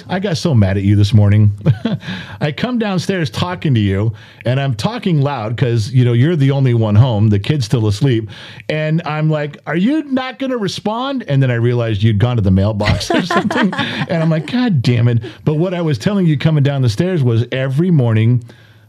[0.08, 1.52] I got so mad at you this morning.
[2.42, 4.14] I come downstairs talking to you,
[4.46, 7.30] and I'm talking loud because you know you're the only one home.
[7.30, 8.30] The kid's still asleep,
[8.70, 12.36] and I'm like, "Are you not going to respond?" And then I realized you'd gone
[12.36, 15.98] to the mailbox or something, and I'm like, "God damn it!" But what I was
[15.98, 18.44] telling you coming down the stairs was every morning.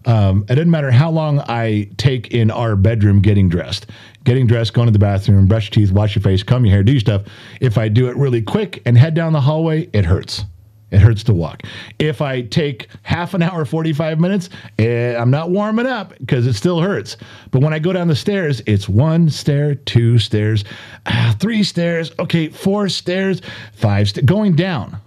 [0.04, 3.86] Um, it doesn't matter how long I take in our bedroom getting dressed,
[4.24, 6.82] getting dressed, going to the bathroom, brush your teeth, wash your face, comb your hair,
[6.82, 7.22] do your stuff.
[7.60, 10.44] If I do it really quick and head down the hallway, it hurts.
[10.92, 11.62] It hurts to walk.
[11.98, 16.52] If I take half an hour, 45 minutes, eh, I'm not warming up because it
[16.52, 17.16] still hurts.
[17.50, 20.64] But when I go down the stairs, it's one stair, two stairs,
[21.06, 23.40] ah, three stairs, okay, four stairs,
[23.72, 24.98] five, st- going down.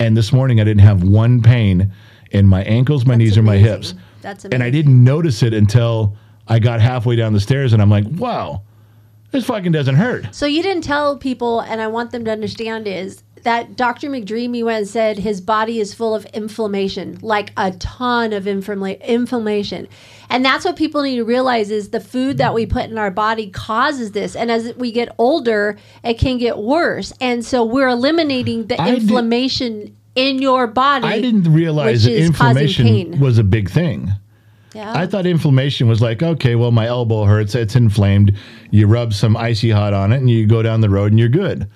[0.00, 1.92] And this morning I didn't have one pain
[2.32, 3.94] in my ankles, my knees, or my hips.
[4.22, 4.54] That's amazing.
[4.54, 6.16] And I didn't notice it until
[6.46, 8.62] I got halfway down the stairs and I'm like, wow,
[9.30, 10.34] this fucking doesn't hurt.
[10.34, 14.08] So you didn't tell people, and I want them to understand is that Dr.
[14.08, 19.02] McDreamy went and said his body is full of inflammation, like a ton of inflamma-
[19.02, 19.86] inflammation.
[20.30, 23.10] And that's what people need to realize is the food that we put in our
[23.10, 24.34] body causes this.
[24.34, 27.12] And as we get older, it can get worse.
[27.20, 31.06] And so we're eliminating the I did- inflammation in your body.
[31.06, 34.12] I didn't realize that inflammation was a big thing.
[34.74, 34.92] Yeah.
[34.94, 38.36] I thought inflammation was like, okay, well, my elbow hurts, it's inflamed.
[38.70, 41.28] You rub some icy hot on it and you go down the road and you're
[41.28, 41.70] good.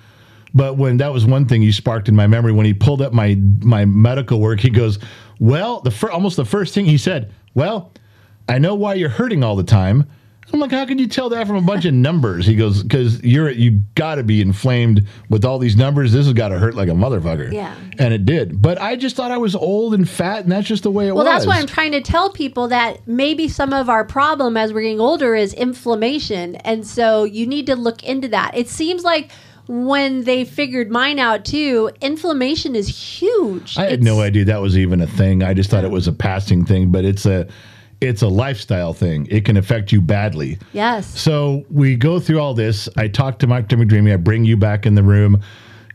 [0.53, 3.13] But when that was one thing you sparked in my memory when he pulled up
[3.13, 4.97] my my medical work, he goes,
[5.39, 7.93] "Well, the fir- almost the first thing he said, well,
[8.47, 10.05] I know why you're hurting all the time."
[10.53, 13.21] I'm like, "How can you tell that from a bunch of numbers?" He goes, "Because
[13.23, 16.11] you're you got to be inflamed with all these numbers.
[16.11, 17.75] This has got to hurt like a motherfucker." Yeah.
[17.97, 18.61] and it did.
[18.61, 21.15] But I just thought I was old and fat, and that's just the way it
[21.15, 21.25] Well, was.
[21.25, 24.71] Well, that's why I'm trying to tell people that maybe some of our problem as
[24.73, 26.55] we're getting older is inflammation.
[26.57, 28.51] And so you need to look into that.
[28.55, 29.31] It seems like
[29.67, 33.77] when they figured mine out too, inflammation is huge.
[33.77, 35.43] I had It's- no idea that was even a thing.
[35.43, 37.45] I just thought it was a passing thing, but it's a
[38.01, 39.27] it's a lifestyle thing.
[39.29, 40.57] It can affect you badly.
[40.73, 41.19] Yes.
[41.19, 42.87] So we go through all this.
[42.97, 44.13] I talk to Mike McDreamy.
[44.13, 45.41] I bring you back in the room.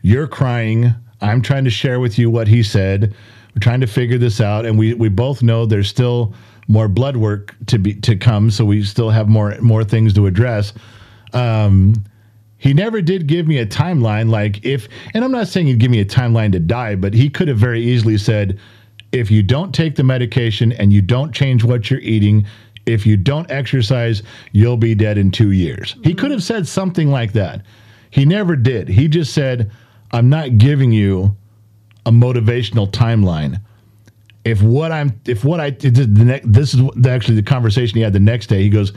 [0.01, 0.93] You're crying.
[1.21, 3.15] I'm trying to share with you what he said.
[3.55, 6.33] We're trying to figure this out, and we we both know there's still
[6.67, 8.51] more blood work to be to come.
[8.51, 10.73] So we still have more more things to address.
[11.33, 12.05] Um,
[12.57, 14.29] he never did give me a timeline.
[14.29, 17.29] Like if, and I'm not saying he'd give me a timeline to die, but he
[17.29, 18.59] could have very easily said,
[19.15, 22.45] if you don't take the medication and you don't change what you're eating,
[22.85, 25.95] if you don't exercise, you'll be dead in two years.
[26.03, 26.17] He mm.
[26.17, 27.61] could have said something like that.
[28.09, 28.89] He never did.
[28.89, 29.71] He just said,
[30.11, 31.35] I'm not giving you
[32.05, 33.61] a motivational timeline.
[34.43, 38.13] If what I'm, if what I, the next, this is actually the conversation he had
[38.13, 38.61] the next day.
[38.61, 38.91] He goes,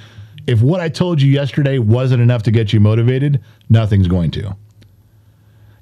[0.48, 3.40] if what I told you yesterday wasn't enough to get you motivated,
[3.70, 4.56] nothing's going to.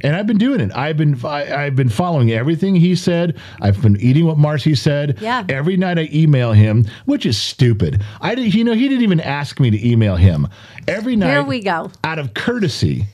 [0.06, 0.70] And I've been doing it.
[0.72, 3.36] I've been I, I've been following everything he said.
[3.60, 5.18] I've been eating what Marcy said.
[5.20, 5.44] Yeah.
[5.48, 8.00] Every night I email him, which is stupid.
[8.20, 10.46] I did, you know he didn't even ask me to email him.
[10.86, 11.90] Every night Here we go.
[12.04, 13.06] out of courtesy,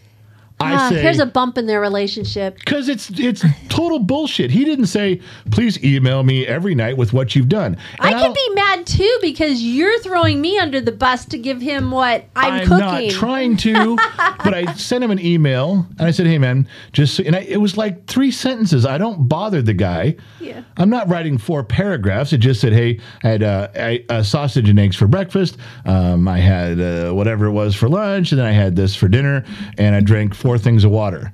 [0.62, 2.58] I Ah, say here's a bump in their relationship.
[2.58, 4.50] because it's it's total bullshit.
[4.50, 8.24] He didn't say, "Please email me every night with what you've done." I And could
[8.24, 12.24] don't- be mad too because you're throwing me under the bus to give him what
[12.36, 12.72] I'm, cooking.
[12.84, 13.08] I'm cooking.
[13.08, 13.96] not trying to,
[14.44, 17.40] but I sent him an email and I said, "Hey, man, just," so, and I,
[17.40, 18.86] it was like three sentences.
[18.86, 20.16] I don't bother the guy.
[20.40, 20.62] Yeah.
[20.76, 22.32] I'm not writing four paragraphs.
[22.32, 25.56] It just said, "Hey, I had uh, I, uh, sausage and eggs for breakfast.
[25.86, 29.08] Um, I had uh, whatever it was for lunch, and then I had this for
[29.08, 29.44] dinner,
[29.78, 31.32] and I drank four things of water."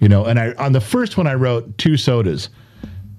[0.00, 2.50] You know, and I on the first one I wrote two sodas.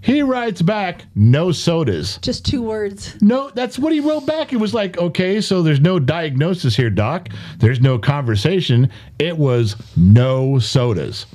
[0.01, 3.17] He writes back, "No sodas." Just two words.
[3.21, 4.53] No, that's what he wrote back.
[4.53, 7.27] It was like, okay, so there's no diagnosis here, doc.
[7.57, 8.89] There's no conversation.
[9.19, 11.25] It was no sodas.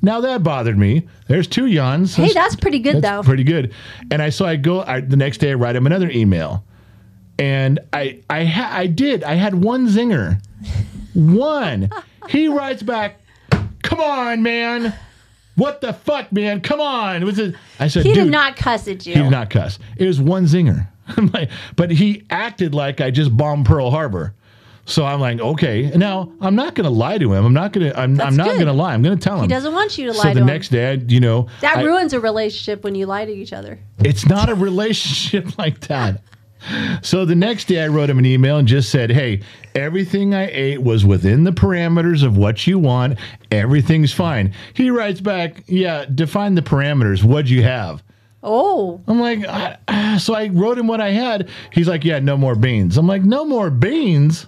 [0.00, 1.08] Now that bothered me.
[1.28, 2.14] There's two yawns.
[2.14, 3.22] Hey, that's pretty good that's though.
[3.22, 3.72] pretty good.
[4.10, 5.50] And I so I go I, the next day.
[5.50, 6.62] I write him another email,
[7.38, 9.24] and I I ha, I did.
[9.24, 10.40] I had one zinger,
[11.14, 11.90] one.
[12.28, 13.20] he writes back,
[13.84, 14.94] "Come on, man."
[15.56, 16.60] What the fuck, man?
[16.62, 17.22] Come on!
[17.22, 19.14] It was a, I said, he did not cuss at you.
[19.14, 19.78] he did not cuss.
[19.96, 20.88] It was one zinger.
[21.16, 24.34] I'm like, but he acted like I just bombed Pearl Harbor.
[24.86, 25.92] So I'm like, okay.
[25.94, 27.44] Now I'm not going to lie to him.
[27.46, 27.96] I'm not going to.
[27.98, 28.94] I'm, That's I'm not going to lie.
[28.94, 29.42] I'm going to tell him.
[29.42, 30.46] He doesn't want you to lie So to the him.
[30.46, 33.52] next day, I, you know, that I- ruins a relationship when you lie to each
[33.52, 33.78] other.
[34.00, 36.20] it's not a relationship like that.
[37.02, 39.40] So the next day, I wrote him an email and just said, "Hey,
[39.74, 43.18] everything I ate was within the parameters of what you want.
[43.50, 47.22] Everything's fine." He writes back, "Yeah, define the parameters.
[47.22, 48.02] What'd you have?"
[48.46, 51.48] Oh, I'm like, I, ah, so I wrote him what I had.
[51.72, 52.98] He's like, yeah, no more beans.
[52.98, 54.46] I'm like, no more beans.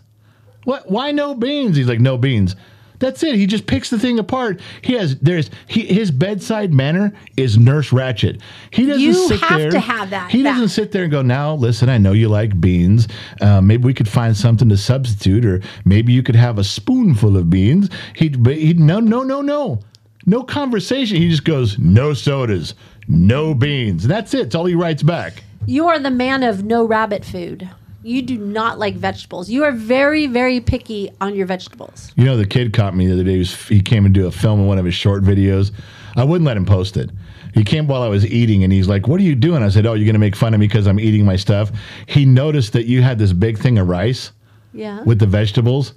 [0.65, 0.91] What?
[0.91, 1.77] Why no beans?
[1.77, 2.57] He's like, no beans.
[2.99, 3.35] That's it.
[3.35, 4.61] He just picks the thing apart.
[4.83, 8.41] He has there's he, his bedside manner is Nurse Ratched.
[8.71, 9.71] He doesn't You sit have there.
[9.71, 12.61] to have that He doesn't sit there and go, now listen, I know you like
[12.61, 13.09] beans.
[13.41, 17.37] Uh, maybe we could find something to substitute, or maybe you could have a spoonful
[17.37, 17.91] of beans.
[18.15, 19.81] He he no no no no
[20.25, 21.19] no conversation.
[21.19, 22.75] He just goes, no sodas,
[23.09, 24.07] no beans.
[24.07, 24.45] That's it.
[24.45, 25.43] That's all he writes back.
[25.67, 27.69] you are the man of no rabbit food.
[28.07, 29.51] You do not like vegetables.
[29.51, 32.13] You are very, very picky on your vegetables.
[32.15, 33.33] You know, the kid caught me the other day.
[33.33, 35.73] He, was, he came and do a film in one of his short videos.
[36.15, 37.11] I wouldn't let him post it.
[37.53, 39.65] He came while I was eating and he's like, What are you doing?
[39.65, 41.73] I said, Oh, you're going to make fun of me because I'm eating my stuff.
[42.07, 44.31] He noticed that you had this big thing of rice
[44.73, 45.03] Yeah.
[45.03, 45.95] with the vegetables,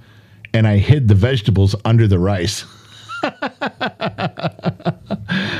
[0.55, 2.65] and I hid the vegetables under the rice.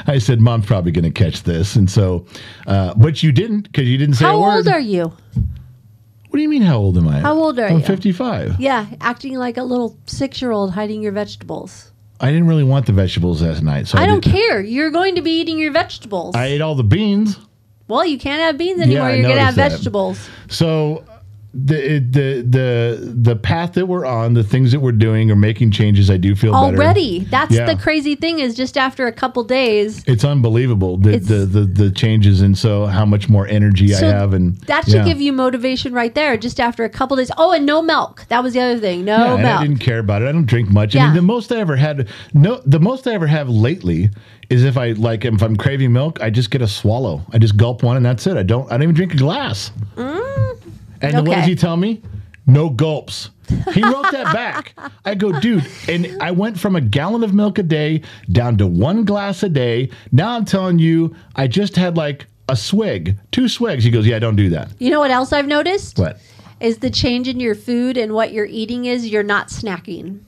[0.08, 1.76] I said, Mom's probably going to catch this.
[1.76, 2.26] And so,
[2.66, 5.14] uh, but you didn't because you didn't say How old are you?
[6.30, 7.20] What do you mean, how old am I?
[7.22, 7.84] How old are I'm you?
[7.86, 8.60] 55.
[8.60, 11.92] Yeah, acting like a little six year old hiding your vegetables.
[12.22, 13.88] I didn't really want the vegetables last night.
[13.88, 14.62] So I don't did- care.
[14.62, 16.36] You're going to be eating your vegetables.
[16.36, 17.38] I ate all the beans.
[17.88, 19.08] well, you can't have beans anymore.
[19.08, 19.72] I You're going to have that.
[19.72, 20.30] vegetables.
[20.50, 21.04] So
[21.52, 25.72] the the the the path that we're on, the things that we're doing, or making
[25.72, 26.12] changes.
[26.12, 26.78] I do feel better.
[26.78, 27.22] Already.
[27.32, 27.66] That's Yeah.
[27.66, 30.04] the crazy thing is just after a couple days.
[30.06, 34.08] It's unbelievable the, It's- the, the the changes, and so how much more energy So
[34.08, 35.06] I have, and That should yeah.
[35.06, 36.38] give you motivation right there.
[36.38, 37.32] Just after a couple days.
[37.38, 38.26] Oh, and no milk.
[38.30, 39.04] That was the other thing.
[39.06, 40.28] No Yeah, and I didn't care about it.
[40.28, 40.96] I don't drink much.
[40.96, 44.12] I mean, the most I ever had, no, the most I ever have lately
[44.52, 47.24] is if I like if I'm craving milk, I just get a swallow.
[47.34, 48.38] I just gulp one, and that's it.
[48.38, 48.68] I don't.
[48.68, 49.72] I don't even drink a glass.
[49.96, 50.58] Mm.
[51.02, 51.36] And what okay.
[51.36, 52.02] does he tell me?
[52.48, 53.30] No gulps.
[53.74, 54.74] He wrote that back.
[55.06, 58.02] I go, dude, and I went from a gallon of milk a day
[58.32, 59.90] down to one glass a day.
[60.12, 63.84] Now I'm telling you, I just had like a swig, two swigs.
[63.84, 64.70] He goes, yeah, I don't do that.
[64.80, 66.00] You know what else I've noticed?
[66.00, 66.20] What?
[66.60, 70.22] Is the change in your food and what you're eating is you're not snacking.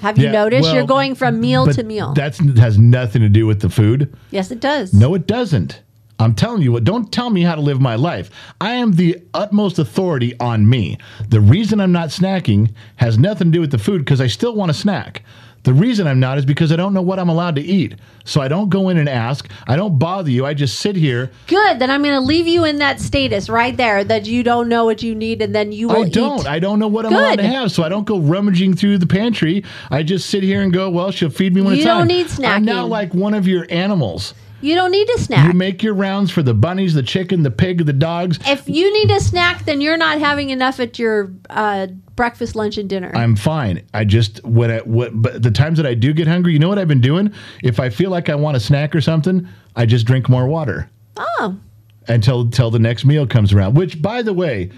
[0.00, 2.14] Have you Yeah, noticed well, you're going from meal to meal?
[2.14, 4.14] That has nothing to do with the food.
[4.30, 4.94] yes, it does.
[4.94, 5.82] No, it doesn't.
[6.18, 8.30] I'm telling you what, don't tell me how to live my life.
[8.60, 10.98] I am the utmost authority on me.
[11.28, 14.54] The reason I'm not snacking has nothing to do with the food because I still
[14.54, 15.22] want to snack.
[15.64, 17.96] The reason I'm not is because I don't know what I'm allowed to eat.
[18.24, 19.50] So I don't go in and ask.
[19.66, 20.46] I don't bother you.
[20.46, 21.30] I just sit here.
[21.46, 21.78] Good.
[21.78, 24.84] Then I'm going to leave you in that status right there that you don't know
[24.84, 26.40] what you need, and then you will I don't.
[26.40, 26.46] eat.
[26.46, 29.06] I don't know what I'm allowed to have, so I don't go rummaging through the
[29.06, 29.64] pantry.
[29.90, 32.38] I just sit here and go, well, she'll feed me when You it's don't need
[32.38, 34.34] need I'm now like one of your animals.
[34.60, 35.46] You don't need to snack.
[35.46, 38.38] You make your rounds for the bunnies, the chicken, the pig, the dogs.
[38.46, 41.86] if you need a snack, then you're not having enough at your uh,
[42.16, 43.12] breakfast, lunch, and dinner.
[43.14, 43.86] I'm fine.
[43.94, 46.68] I just when I what but the times that I do get hungry, you know
[46.68, 47.32] what I've been doing?
[47.62, 50.90] If I feel like I want a snack or something, I just drink more water
[51.16, 51.56] oh,
[52.08, 53.74] until until the next meal comes around.
[53.74, 54.70] Which, by the way,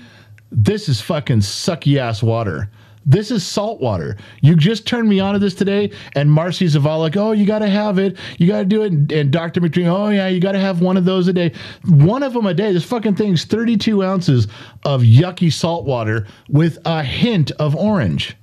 [0.53, 2.71] this is fucking sucky ass water.
[3.07, 4.17] This is salt water.
[4.43, 7.61] You just turned me on to this today, and Marcy Zavala, like, oh, you got
[7.61, 8.19] to have it.
[8.39, 8.93] You got to do it.
[8.93, 9.61] And, and Dr.
[9.61, 11.53] McDream, oh, yeah, you got to have one of those a day.
[11.87, 12.73] One of them a day.
[12.73, 14.49] This fucking thing's 32 ounces
[14.85, 18.37] of yucky salt water with a hint of orange.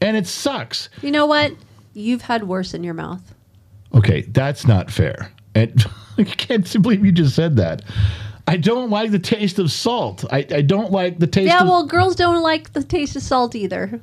[0.00, 0.88] And it sucks.
[1.00, 1.52] you know what?
[1.94, 3.34] You've had worse in your mouth.
[3.94, 5.30] Okay, that's not fair.
[5.54, 5.84] And
[6.18, 7.82] I can't believe you just said that.
[8.46, 10.24] I don't like the taste of salt.
[10.32, 13.22] I, I don't like the taste Yeah, of well, girls don't like the taste of
[13.22, 14.00] salt either.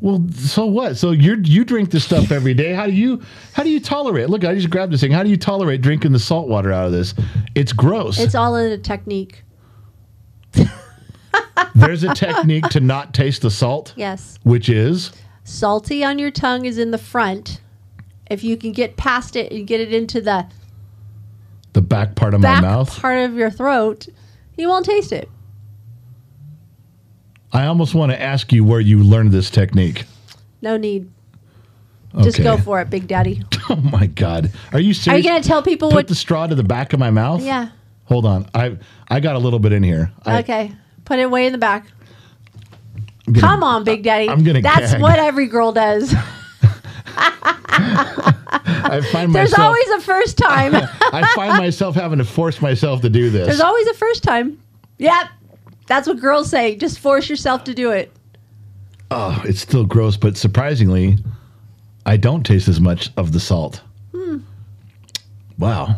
[0.00, 0.96] Well, so what?
[0.96, 2.72] So you you drink this stuff every day.
[2.72, 3.22] How do you
[3.52, 4.24] how do you tolerate?
[4.24, 4.30] it?
[4.30, 5.12] Look, I just grabbed this thing.
[5.12, 7.14] How do you tolerate drinking the salt water out of this?
[7.54, 8.18] It's gross.
[8.18, 9.42] It's all in a technique.
[11.74, 14.38] There's a technique to not taste the salt, Yes.
[14.42, 15.12] which is
[15.44, 17.60] Salty on your tongue is in the front.
[18.30, 20.46] If you can get past it and get it into the
[21.72, 22.98] the back part of my mouth.
[23.00, 24.08] part of your throat,
[24.56, 25.28] you won't taste it.
[27.52, 30.04] I almost want to ask you where you learned this technique.
[30.62, 31.10] No need.
[32.22, 33.42] Just go for it, Big Daddy.
[33.72, 34.50] Oh my god.
[34.72, 35.24] Are you Are serious?
[35.24, 36.08] you going to tell people Put what?
[36.08, 37.40] the straw to the back of my mouth?
[37.40, 37.68] yeah.
[38.06, 38.50] Hold on.
[38.52, 38.76] I
[39.06, 40.10] I got a little bit in here.
[40.26, 40.72] I, Okay.
[41.04, 41.86] Put it way in the back.
[43.26, 44.28] Gonna- Come on, Big Daddy.
[44.28, 45.00] I'm gonna That's gag.
[45.00, 46.12] what every girl does.
[48.70, 50.74] I find There's myself always a first time.
[51.00, 53.46] I find myself having to force myself to do this.
[53.46, 54.60] There's always a first time.
[54.98, 55.28] Yep.
[55.86, 56.76] That's what girls say.
[56.76, 58.12] Just force yourself to do it.
[59.10, 61.18] Oh, it's still gross, but surprisingly,
[62.06, 63.82] I don't taste as much of the salt.
[64.12, 64.38] Hmm.
[65.58, 65.96] Wow.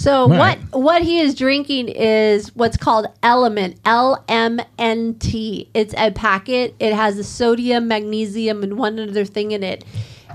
[0.00, 5.68] So what what he is drinking is what's called Element L M N T.
[5.74, 6.74] It's a packet.
[6.80, 9.84] It has the sodium, magnesium, and one other thing in it.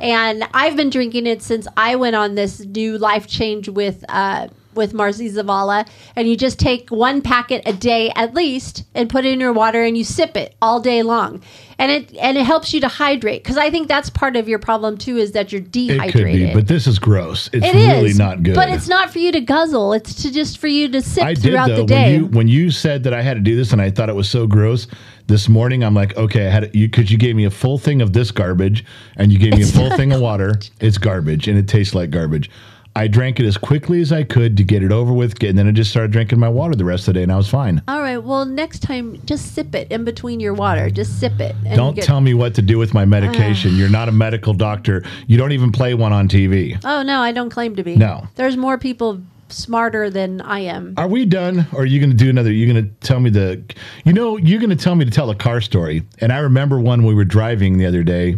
[0.01, 4.47] And I've been drinking it since I went on this new life change with uh,
[4.75, 5.87] with Marcy Zavala.
[6.15, 9.53] And you just take one packet a day at least and put it in your
[9.53, 11.41] water and you sip it all day long.
[11.77, 14.59] And it and it helps you to hydrate because I think that's part of your
[14.59, 16.09] problem too is that you're dehydrated.
[16.09, 17.49] It could be, but this is gross.
[17.51, 18.55] It's It is really not good.
[18.55, 19.91] But it's not for you to guzzle.
[19.91, 21.77] It's to just for you to sip I did throughout though.
[21.77, 22.13] the day.
[22.13, 24.15] When you when you said that I had to do this and I thought it
[24.15, 24.87] was so gross,
[25.27, 28.01] this morning I'm like, okay, I had you because you gave me a full thing
[28.01, 28.85] of this garbage
[29.15, 30.59] and you gave me It's a full thing of water.
[30.79, 32.49] It's garbage and it tastes like garbage.
[32.97, 35.67] I drank it as quickly as I could to get it over with, and then
[35.67, 37.81] I just started drinking my water the rest of the day, and I was fine.
[37.89, 38.17] All right.
[38.17, 40.89] Well, next time, just sip it in between your water.
[40.89, 41.57] Just sip it.
[41.65, 43.05] and Don't get- tell me what to do with my ah.
[43.05, 43.75] medication.
[43.75, 45.03] You're not a medical doctor.
[45.27, 46.79] You don't even play one on TV.
[46.85, 47.97] Oh no, I don't claim to be.
[47.97, 48.29] No.
[48.35, 49.19] There's more people
[49.49, 50.93] smarter than I am.
[50.97, 51.67] Are we done?
[51.73, 52.51] Or are you going to do another?
[52.51, 53.63] You're going to tell me the,
[54.03, 56.03] you know, you're going to tell me to tell a car story.
[56.19, 58.35] And I remember one we were driving the other day.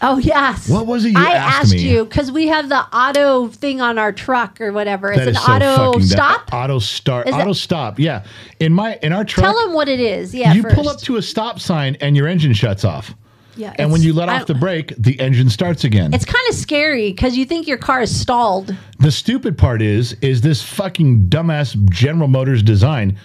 [0.00, 0.68] Oh yes.
[0.68, 3.98] What was it you I asked asked you because we have the auto thing on
[3.98, 5.10] our truck or whatever.
[5.10, 6.02] It's That an is so auto dumb.
[6.02, 6.54] stop.
[6.54, 7.26] Auto start.
[7.28, 7.98] Is Auto stop.
[7.98, 8.24] Yeah.
[8.60, 10.32] In my in our truck, Tell them what it is.
[10.32, 10.52] Yeah.
[10.52, 10.76] you first.
[10.76, 13.12] pull up to a stop sign and your engine shuts off.
[13.58, 13.74] Yeah.
[13.76, 16.14] And when you let off the brake, the engine starts again.
[16.14, 18.74] it's kind of scary because you think your car is stalled.
[19.00, 23.18] The stupid part is, is this fucking dumbass General Motors design.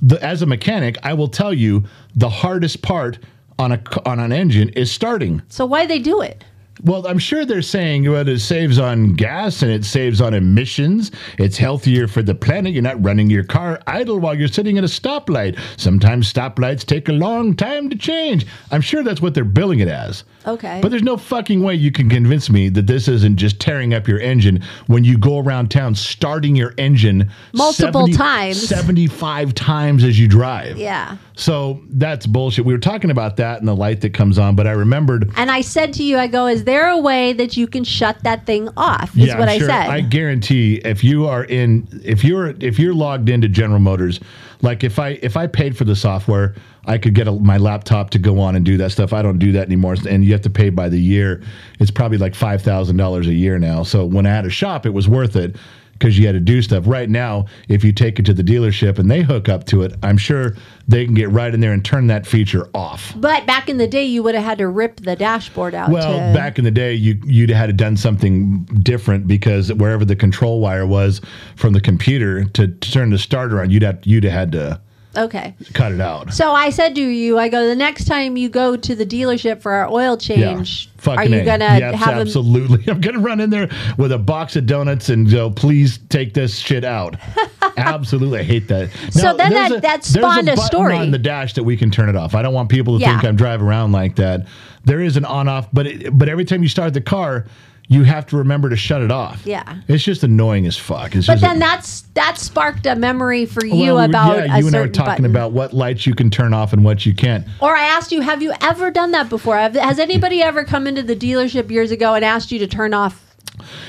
[0.00, 1.84] The, as a mechanic, I will tell you
[2.14, 3.18] the hardest part
[3.58, 5.42] on a on an engine is starting.
[5.48, 6.44] So why they do it?
[6.84, 11.10] Well, I'm sure they're saying well, it saves on gas and it saves on emissions.
[11.38, 12.72] It's healthier for the planet.
[12.72, 15.58] You're not running your car idle while you're sitting at a stoplight.
[15.76, 18.46] Sometimes stoplights take a long time to change.
[18.70, 20.24] I'm sure that's what they're billing it as.
[20.46, 20.78] Okay.
[20.80, 24.08] But there's no fucking way you can convince me that this isn't just tearing up
[24.08, 28.66] your engine when you go around town starting your engine Multiple times.
[28.66, 30.78] 75 times as you drive.
[30.78, 31.16] yeah.
[31.34, 32.66] So that's bullshit.
[32.66, 35.50] We were talking about that and the light that comes on, but I remembered And
[35.50, 38.46] I said to you, I go, is there a way that you can shut that
[38.46, 39.16] thing off?
[39.18, 39.70] Is what I'm I said.
[39.70, 44.20] I guarantee if you are in if you're if you're logged into General Motors,
[44.62, 46.54] like if I if I paid for the software,
[46.86, 49.12] I could get a, my laptop to go on and do that stuff.
[49.12, 51.42] I don't do that anymore, and you have to pay by the year.
[51.80, 53.82] It's probably like five thousand dollars a year now.
[53.82, 55.56] So when I had a shop, it was worth it
[56.00, 56.84] because you had to do stuff.
[56.86, 59.94] Right now, if you take it to the dealership and they hook up to it,
[60.02, 60.56] I'm sure
[60.88, 63.12] they can get right in there and turn that feature off.
[63.16, 65.90] But back in the day, you would have had to rip the dashboard out.
[65.90, 70.04] Well, to, back in the day, you you'd had to done something different because wherever
[70.04, 71.20] the control wire was
[71.56, 74.80] from the computer to, to turn the starter on, you'd have you'd have had to
[75.16, 75.54] okay.
[75.74, 76.32] cut it out.
[76.32, 79.60] So I said to you, I go the next time you go to the dealership
[79.60, 81.44] for our oil change, are Fucking you A.
[81.44, 82.84] gonna Yes, have absolutely.
[82.90, 83.68] I'm gonna run in there
[83.98, 87.16] with a box of donuts and go, please take this shit out.
[87.76, 88.90] absolutely, I hate that.
[89.10, 90.96] So then that- that spawned a button story.
[90.96, 92.34] on the dash that we can turn it off.
[92.34, 94.46] I don't want people to think I'm driving around like that.
[94.84, 97.46] There is an on off, but it, but every time you start the car,
[97.90, 99.44] you have to remember to shut it off.
[99.44, 99.80] Yeah.
[99.88, 101.16] it's just annoying as fuck.
[101.16, 104.68] It's But then that's that sparked a memory for you Well, about yeah, a you
[104.68, 105.24] and I were talking button.
[105.26, 107.44] about what lights you can turn off and what you can't.
[107.60, 109.56] Or I asked you, have you ever done that before?
[109.56, 113.24] Has anybody ever come into the dealership years ago and asked you to turn off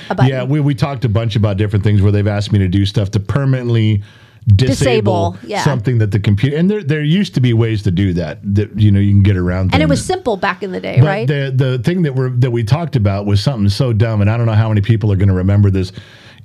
[0.10, 0.32] a button?
[0.32, 2.88] Yeah, we, we talked a bunch about different things where they've asked me to do
[2.88, 4.02] stuff to permanently
[4.48, 5.64] disable, Disable, yeah.
[5.64, 8.76] something that the computer and there there used to be ways to do that that
[8.80, 11.06] you know you can get around and it was simple back in the day, But
[11.08, 11.28] right?
[11.28, 14.38] the the thing that we're that we talked about was something so dumb and I
[14.38, 15.92] don't know how many people are going to remember this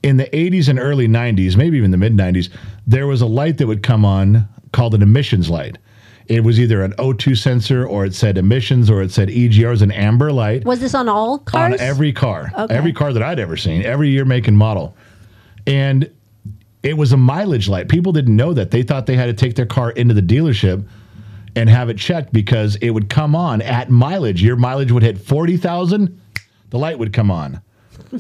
[0.02, 2.50] in the 80s and early 90s maybe even the mid 90s
[2.86, 5.78] there was a light that would come on called an emissions light
[6.26, 9.80] it was either an O2 sensor or it said emissions or it said EGR it
[9.82, 11.80] an amber light was this on all cars?
[11.80, 12.74] on every car, Okay.
[12.74, 14.96] every car that I'd ever seen, every year, make, and model.
[15.68, 16.10] And
[16.86, 17.88] it was a mileage light.
[17.88, 18.70] People didn't know that.
[18.70, 20.86] They thought they had to take their car into the dealership
[21.56, 24.40] and have it checked because it would come on at mileage.
[24.40, 26.20] Your mileage would hit 40,000,
[26.70, 27.60] the light would come on.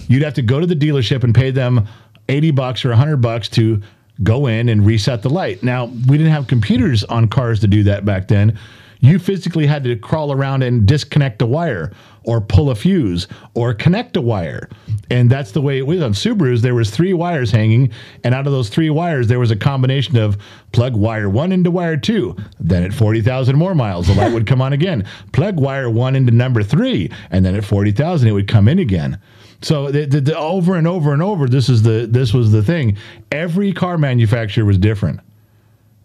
[0.08, 1.86] You'd have to go to the dealership and pay them
[2.28, 3.80] 80 bucks or 100 bucks to
[4.24, 5.62] go in and reset the light.
[5.62, 8.58] Now, we didn't have computers on cars to do that back then.
[8.98, 11.92] You physically had to crawl around and disconnect the wire
[12.26, 14.68] or pull a fuse or connect a wire.
[15.10, 16.60] And that's the way it was on Subarus.
[16.60, 17.92] There was three wires hanging,
[18.24, 20.36] and out of those three wires, there was a combination of
[20.72, 22.36] plug wire one into wire two.
[22.60, 25.06] Then at 40,000 more miles, the light would come on again.
[25.32, 29.18] Plug wire one into number three, and then at 40,000, it would come in again.
[29.62, 32.62] So the, the, the, over and over and over, this is the this was the
[32.62, 32.98] thing.
[33.32, 35.20] Every car manufacturer was different.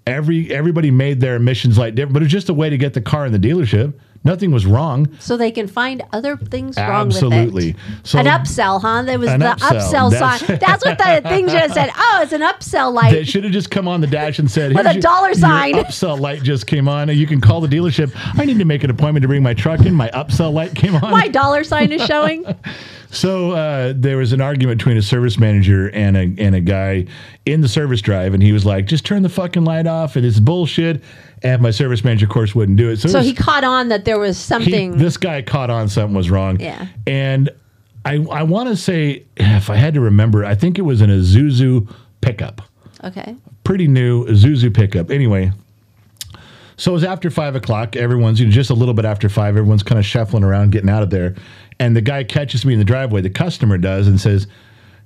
[0.07, 2.93] Every everybody made their emissions light different, but it was just a way to get
[2.93, 3.93] the car in the dealership.
[4.23, 5.07] Nothing was wrong.
[5.19, 7.72] so they can find other things wrong Absolutely.
[7.72, 8.07] with it.
[8.07, 9.02] So an upsell, huh?
[9.02, 9.57] There was the upsell.
[9.57, 10.60] upsell, That's- sign.
[10.61, 11.89] That's what the thing should have said.
[11.95, 13.11] Oh, it's an upsell light.
[13.11, 15.35] They should have just come on the dash and said, With "Here's a dollar your
[15.35, 17.10] sign." upsell light just came on.
[17.10, 18.11] You can call the dealership.
[18.39, 19.95] I need to make an appointment to bring my truck in.
[19.95, 21.10] My upsell light came on.
[21.11, 22.45] My dollar sign is showing.
[23.14, 27.07] So uh, there was an argument between a service manager and a and a guy
[27.45, 30.26] in the service drive, and he was like, "Just turn the fucking light off," and
[30.26, 31.03] it's bullshit.
[31.43, 32.97] And my service manager, of course, wouldn't do it.
[32.97, 34.97] So, it was- he caught on that there was he- something.
[34.97, 36.59] this guy caught on something was wrong.
[36.59, 36.85] Yeah.
[37.07, 37.49] And
[38.05, 41.09] I I want to say, if I had to remember, I think it was an
[41.09, 41.88] Isuzu
[42.22, 42.61] pickup
[43.03, 43.35] okay.
[43.63, 45.09] pretty new Zuzu pickup.
[45.11, 45.51] Anyway,
[46.77, 47.95] so it was after five o'clock.
[47.95, 49.57] Everyone's you know, just a little bit after five.
[49.57, 51.35] Everyone's kind of shuffling around, getting out of there.
[51.80, 53.22] And the guy catches me in the driveway.
[53.22, 54.47] The customer does and says,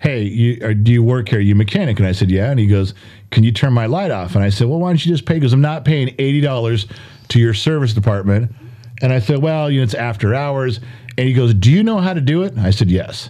[0.06, 1.40] "Hey, you, or, do you work here?
[1.40, 2.94] Are you a mechanic?" And I said, "Yeah." And he goes,
[3.32, 5.36] "Can you turn my light off?" And I said, "Well, why don't you just pay?"
[5.36, 6.88] Because "I'm not paying eighty dollars
[7.30, 8.54] to your service department."
[9.02, 10.80] And I said, "Well, you know, it's after hours."
[11.18, 13.30] And he goes, "Do you know how to do it?" I said, "Yes."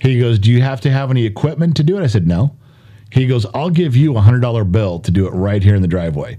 [0.00, 2.02] He goes, Do you have to have any equipment to do it?
[2.02, 2.54] I said, No.
[3.10, 5.82] He goes, I'll give you a hundred dollar bill to do it right here in
[5.82, 6.38] the driveway.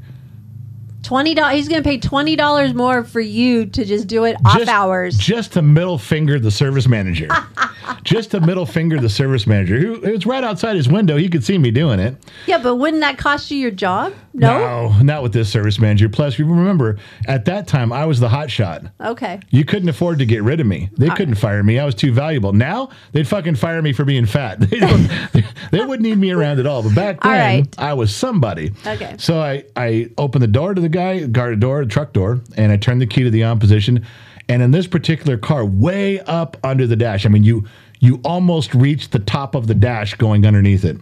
[1.04, 1.56] Twenty dollars.
[1.56, 4.70] He's going to pay twenty dollars more for you to just do it off just,
[4.70, 5.18] hours.
[5.18, 7.28] Just to middle finger the service manager.
[8.04, 9.78] just to middle finger the service manager.
[9.80, 11.18] Who it's right outside his window.
[11.18, 12.16] He could see me doing it.
[12.48, 14.14] yeah, but wouldn't that cost you your job?
[14.34, 14.60] No.
[14.60, 16.08] No, not with this service manager.
[16.08, 16.98] Plus, you remember
[17.28, 18.84] at that time I was the hot shot.
[19.02, 19.40] Okay.
[19.50, 20.90] You couldn't afford to get rid of me.
[20.98, 21.80] They couldn't fire me.
[21.80, 22.54] I was too valuable.
[22.54, 24.60] Now they'd fucking fire me for being fat.
[24.70, 25.10] They don't.
[25.72, 26.84] they wouldn't need me around at all.
[26.84, 27.80] But back then, right.
[27.80, 28.72] I was somebody.
[28.86, 29.16] Okay.
[29.18, 32.78] So I I opened the door to the guy, guarded door, truck door, and I
[32.78, 34.06] turned the key to the on position.
[34.48, 37.66] And in this particular car, way up under the dash, I mean you
[38.00, 40.98] you almost reach the top of the dash going underneath it.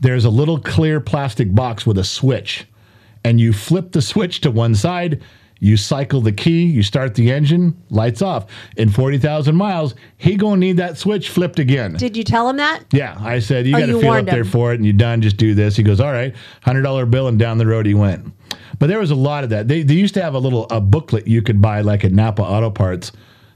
[0.00, 2.66] There's a little clear plastic box with a switch
[3.26, 5.20] and you flip the switch to one side,
[5.58, 8.46] you cycle the key, you start the engine, lights off.
[8.76, 11.94] In 40,000 miles, he going to need that switch flipped again.
[11.94, 12.82] Did you tell him that?
[12.92, 14.46] yeah, I said, you Oh, got to feel up warned there him.
[14.48, 15.74] for it and you're done, just do this.
[15.76, 16.34] He goes, all right,
[16.66, 18.32] $100 bill and down the road he went.
[18.78, 19.68] But there was a lot of that.
[19.68, 22.42] They, they used to have a little a booklet you could buy like at Napa
[22.42, 23.10] Auto Parts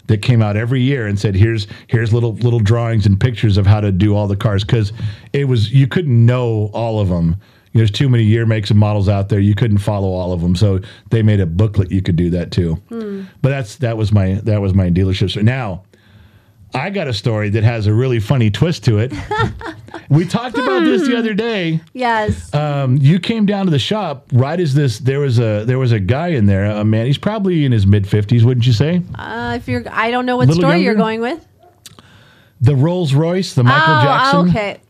[0.07, 3.67] that came out every year and said here's here's little little drawings and pictures of
[3.67, 4.93] how to do all the cars because
[5.35, 7.37] it was you couldn't know all of them
[7.75, 10.57] there's too many year makes and models out there you couldn't follow all of them
[10.57, 10.81] so
[11.11, 13.23] they made a booklet you could do that too Hmm.
[13.43, 15.85] but that's that was my that was my dealership so now
[16.75, 19.13] I got a story that has a really funny twist to it.
[20.09, 21.81] we talked about this the other day.
[21.93, 22.53] Yes.
[22.55, 24.99] Um, you came down to the shop right as this.
[24.99, 27.07] There was a there was a guy in there, a man.
[27.07, 29.03] He's probably in his mid fifties, wouldn't you say?
[29.17, 31.45] Uh, if you're, I don't know what Little story you're going with.
[32.61, 34.49] The Rolls Royce, the Michael oh, Jackson.
[34.51, 34.81] okay.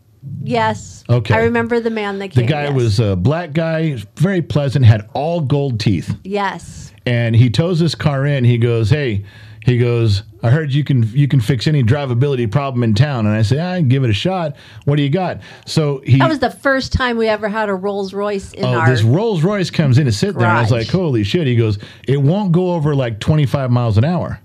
[0.43, 1.05] Yes.
[1.09, 1.35] Okay.
[1.35, 2.45] I remember the man that came.
[2.45, 2.75] The guy yes.
[2.75, 6.15] was a black guy, very pleasant, had all gold teeth.
[6.25, 6.93] Yes.
[7.07, 8.45] and he tows this car in.
[8.45, 9.25] He goes, "Hey,"
[9.65, 13.35] he goes, "I heard you can you can fix any drivability problem in town." And
[13.35, 14.57] I say, "I give it a shot.
[14.85, 16.19] What do you got?" So he.
[16.19, 18.91] That was the first time we ever had a Rolls Royce in Oh, our.
[18.91, 20.47] this Rolls Royce comes in to sit there.
[20.47, 21.47] And I was like, holy shit.
[21.47, 24.39] He goes, it won't go over like 25 miles an hour.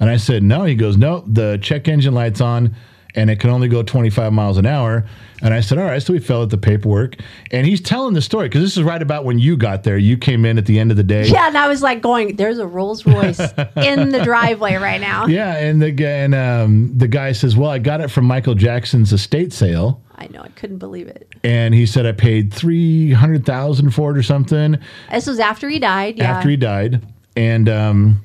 [0.00, 0.64] And I said, no.
[0.64, 2.74] He goes, no, the check engine light's on
[3.14, 5.04] and it can only go 25 miles an hour.
[5.42, 6.02] And I said, all right.
[6.02, 7.16] So we filled out the paperwork.
[7.50, 9.98] And he's telling the story because this is right about when you got there.
[9.98, 11.26] You came in at the end of the day.
[11.26, 13.40] yeah, and I was like going, "There's a Rolls Royce
[13.76, 17.70] in the driveway right now." Yeah, and the guy and um, the guy says, "Well,
[17.70, 21.28] I got it from Michael Jackson's estate sale." I know, I couldn't believe it.
[21.42, 24.78] And he said I paid three hundred thousand for it or something
[25.10, 26.16] This was after he died.
[26.18, 26.30] Yeah.
[26.36, 27.02] after he died.
[27.36, 28.24] And um,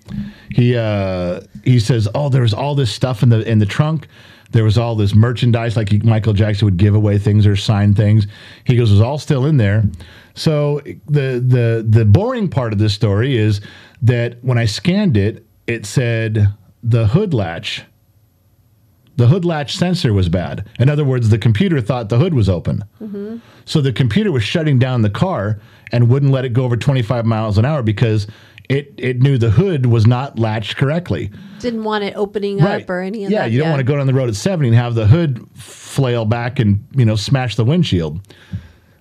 [0.51, 4.07] he uh, he says, "Oh, there was all this stuff in the in the trunk.
[4.51, 7.93] There was all this merchandise, like he, Michael Jackson would give away things or sign
[7.93, 8.25] things.
[8.63, 9.83] He goes, it was all still in there.
[10.33, 13.61] So the the the boring part of this story is
[14.01, 17.83] that when I scanned it, it said the hood latch."
[19.17, 20.65] The hood latch sensor was bad.
[20.79, 22.85] In other words, the computer thought the hood was open.
[23.01, 23.39] Mm-hmm.
[23.65, 25.59] So the computer was shutting down the car
[25.91, 28.27] and wouldn't let it go over 25 miles an hour because
[28.69, 31.31] it, it knew the hood was not latched correctly.
[31.59, 33.51] Didn't want it opening up or any of yeah, that.
[33.51, 36.23] you don't want to go down the road at 70 and have the hood flail
[36.23, 38.21] back and, you know, smash the windshield.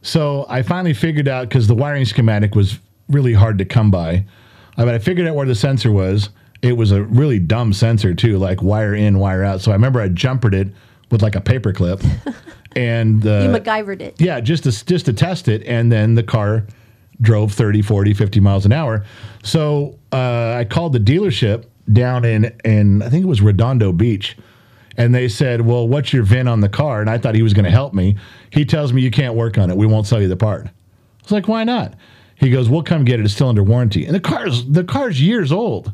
[0.00, 2.78] So I finally figured out because the wiring schematic was
[3.08, 4.24] really hard to come by.
[4.78, 6.30] I mean, I figured out where the sensor was.
[6.62, 9.60] It was a really dumb sensor too, like wire in, wire out.
[9.60, 10.68] So I remember I jumpered it
[11.10, 12.02] with like a paper clip,
[12.76, 14.20] and uh, You MacGyvered it.
[14.20, 16.66] yeah, just to just to test it, and then the car
[17.20, 19.04] drove 30, 40, 50 miles an hour.
[19.42, 24.36] So uh, I called the dealership down in in I think it was Redondo Beach,
[24.96, 27.54] and they said, "Well, what's your VIN on the car?" And I thought he was
[27.54, 28.16] going to help me.
[28.50, 29.76] He tells me you can't work on it.
[29.76, 30.66] We won't sell you the part.
[30.66, 30.70] I
[31.22, 31.94] was like, "Why not?"
[32.36, 33.24] He goes, "We'll come get it.
[33.24, 35.92] It's still under warranty." And the car's the car's years old.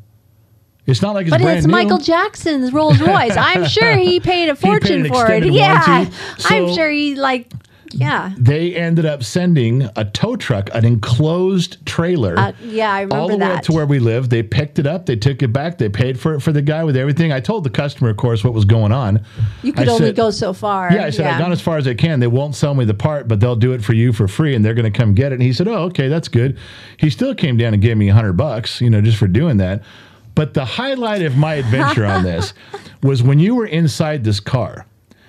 [0.87, 1.73] It's not like it's But it's new.
[1.73, 3.37] Michael Jackson's Rolls Royce.
[3.37, 5.45] I'm sure he paid a fortune an for it.
[5.47, 5.83] Yeah.
[5.87, 6.17] warranty.
[6.45, 7.51] I'm sure he like
[7.95, 8.33] yeah.
[8.39, 12.39] they ended up sending a tow truck, an enclosed trailer.
[12.39, 13.65] Uh, yeah, I remember all the way up that.
[13.65, 14.29] to where we live.
[14.31, 16.85] They picked it up, they took it back, they paid for it for the guy
[16.85, 17.33] with everything.
[17.33, 19.25] I told the customer, of course, what was going on.
[19.63, 20.93] You could I only said- go so far.
[20.93, 22.21] Yeah, I said, I've gone as far as I can.
[22.21, 24.65] They won't sell me the part, but they'll do it for you for free and
[24.65, 25.37] they're going to come get it.
[25.37, 26.59] And he said, Oh, okay, that's good.
[26.97, 29.57] He still came down and gave me a hundred bucks, you know, just for doing
[29.59, 29.83] that.
[30.35, 32.55] But the highlight of my adventure on this
[33.03, 34.87] was when you were inside this car.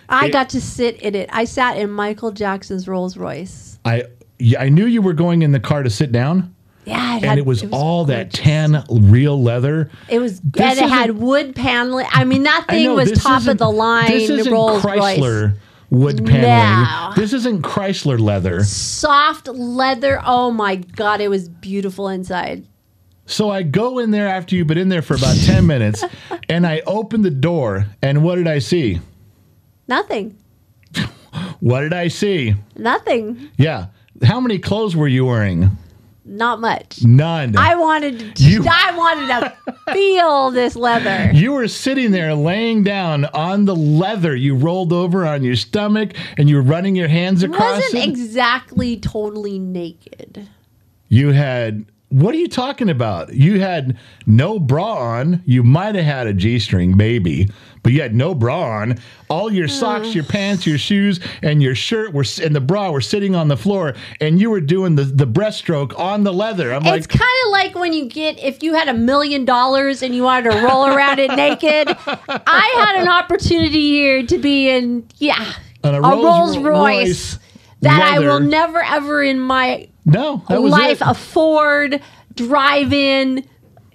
[0.09, 1.29] I it- got to sit in it.
[1.31, 3.79] I sat in Michael Jackson's Rolls Royce.
[3.85, 4.03] I
[4.59, 6.53] I knew you were going in the car to sit down.
[6.85, 9.89] Yeah, it and had- it was, all that tan real leather.
[10.07, 12.05] It was, This and it had wood paneling.
[12.11, 14.07] I mean, that thing know, was top of the line.
[14.11, 15.57] This isn't Rolls Chrysler Royce,
[15.89, 16.83] wood paneling.
[16.83, 17.13] No.
[17.15, 18.63] This isn't Chrysler leather.
[18.63, 20.21] soft leather.
[20.23, 22.67] Oh my god, it was beautiful inside.
[23.25, 26.03] So I go in there after you've been in there for about ten minutes,
[26.49, 28.99] and I open the door, and what did I see?
[29.87, 30.35] Nothing,
[31.59, 32.55] What did I see?
[32.77, 33.87] nothing, Yeah.
[34.23, 35.71] How many clothes were you wearing?
[36.27, 37.03] not much.
[37.03, 37.55] None.
[37.55, 38.43] I wanted to.
[38.43, 41.29] You- I wanted to feel this leather.
[41.33, 44.35] you were sitting there laying down on the leather.
[44.35, 48.09] You rolled over on your stomach and you were running your hands across wasn't it.
[48.09, 50.49] exactly totally naked.
[51.09, 53.33] You had what are you talking about?
[53.33, 53.95] You had
[54.25, 55.43] no bra on.
[55.45, 57.49] You might have had a G string, maybe,
[57.85, 58.97] but you had no bra on.
[59.29, 62.99] All your socks, your pants, your shoes, and your shirt were and the bra were
[62.99, 66.73] sitting on the floor, and you were doing the the breaststroke on the leather.
[66.73, 70.01] I'm it's like, kind of like when you get if you had a million dollars
[70.01, 71.89] and you wanted to roll around it naked.
[72.27, 75.53] I had an opportunity here to be in yeah
[75.83, 77.39] a Rolls Rolls, Royce, Royce
[77.81, 82.01] that I will never ever in my no, that was life afford
[82.33, 83.47] drive in.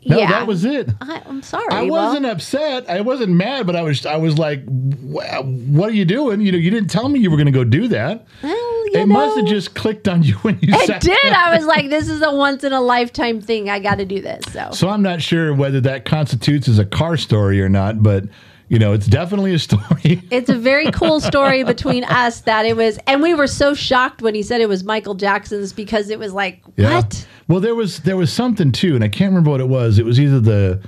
[0.06, 0.88] No, yeah, that was it.
[1.00, 1.66] I, I'm sorry.
[1.70, 2.88] I well, wasn't upset.
[2.88, 4.06] I wasn't mad, but I was.
[4.06, 6.40] I was like, "What are you doing?
[6.40, 8.52] You know, you didn't tell me you were going to go do that." Well,
[8.86, 11.16] you It must have just clicked on you when you It did.
[11.22, 11.34] down.
[11.34, 13.68] I was like, this is a once in a lifetime thing.
[13.70, 14.42] I got to do this.
[14.52, 18.24] So So I'm not sure whether that constitutes as a car story or not, but
[18.70, 20.22] you know, it's definitely a story.
[20.30, 24.22] it's a very cool story between us that it was, and we were so shocked
[24.22, 27.26] when he said it was Michael Jackson's because it was like, what?
[27.48, 29.98] Well, there was there was something too, and I can't remember what it was.
[29.98, 30.80] It was either the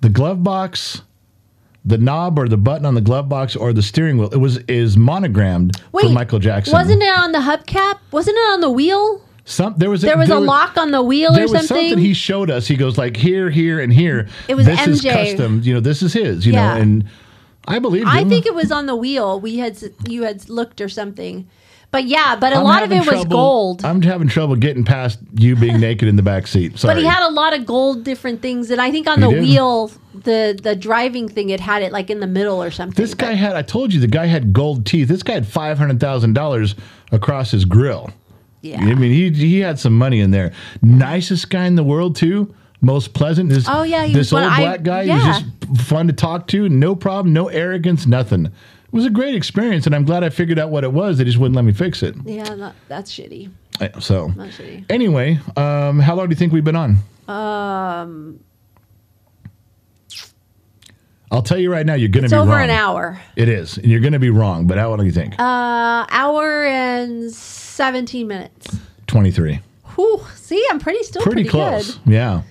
[0.00, 1.02] the glove box,
[1.84, 4.30] the knob or the button on the glove box or the steering wheel.
[4.30, 6.72] It was is monogrammed for Michael Jackson.
[6.72, 7.98] Wasn't it on the hubcap?
[8.10, 9.22] Wasn't it on the wheel?
[9.44, 11.90] Some there was a, There was a lock on the wheel There or was something.
[11.90, 12.66] something he showed us.
[12.66, 14.28] He goes like here, here, and here.
[14.48, 15.62] It was this is custom.
[15.62, 16.44] You know, this is his.
[16.44, 16.74] You Yeah.
[16.74, 17.04] know, and
[17.68, 18.04] I believe.
[18.06, 19.40] I think it was on the wheel.
[19.40, 19.78] We had
[20.08, 21.48] you had looked or something.
[21.90, 23.82] But yeah, but a I'm lot of it was gold.
[23.82, 26.78] I'm having trouble getting past you being naked in the back seat.
[26.78, 26.94] Sorry.
[26.94, 29.30] But he had a lot of gold different things, and I think on He the
[29.32, 29.40] did?
[29.42, 33.02] wheel, the the driving thing, it had it like in the middle or something.
[33.02, 33.56] This guy had.
[33.56, 35.08] I told you the guy had gold teeth.
[35.08, 36.74] This guy had five hundred thousand dollars
[37.10, 38.10] across his grill.
[38.60, 38.80] yeah.
[38.80, 40.52] I mean, he he had some money in there.
[40.82, 42.54] Nicest guy in the world too.
[42.80, 43.50] Most pleasant.
[43.50, 45.02] This, Oh, yeah, this old I- black guy.
[45.02, 45.16] yeah.
[45.28, 46.68] Was just fun to talk to.
[46.68, 47.32] No problem.
[47.32, 48.06] No arrogance.
[48.06, 48.46] Nothing.
[48.46, 48.52] It
[48.92, 51.18] was a great experience, and I'm glad I figured out what it was.
[51.18, 52.14] They just wouldn't let me fix it.
[52.24, 53.50] yeah, that, that's shitty.
[54.00, 54.84] So, shitty.
[54.90, 56.96] anyway, um, how long do you think we've been on?
[57.28, 58.40] Um,
[61.30, 62.62] I'll tell you right now, you're going to be over wrong.
[62.64, 63.20] an hour.
[63.36, 64.66] It is, and you're going to be wrong.
[64.66, 65.34] But how long do you think?
[65.38, 68.78] Uh, hour and seventeen minutes.
[69.06, 69.60] Twenty-three.
[69.98, 71.96] Whew, see, I'm pretty still pretty, pretty, close.
[71.96, 72.12] good.
[72.12, 72.42] Yeah.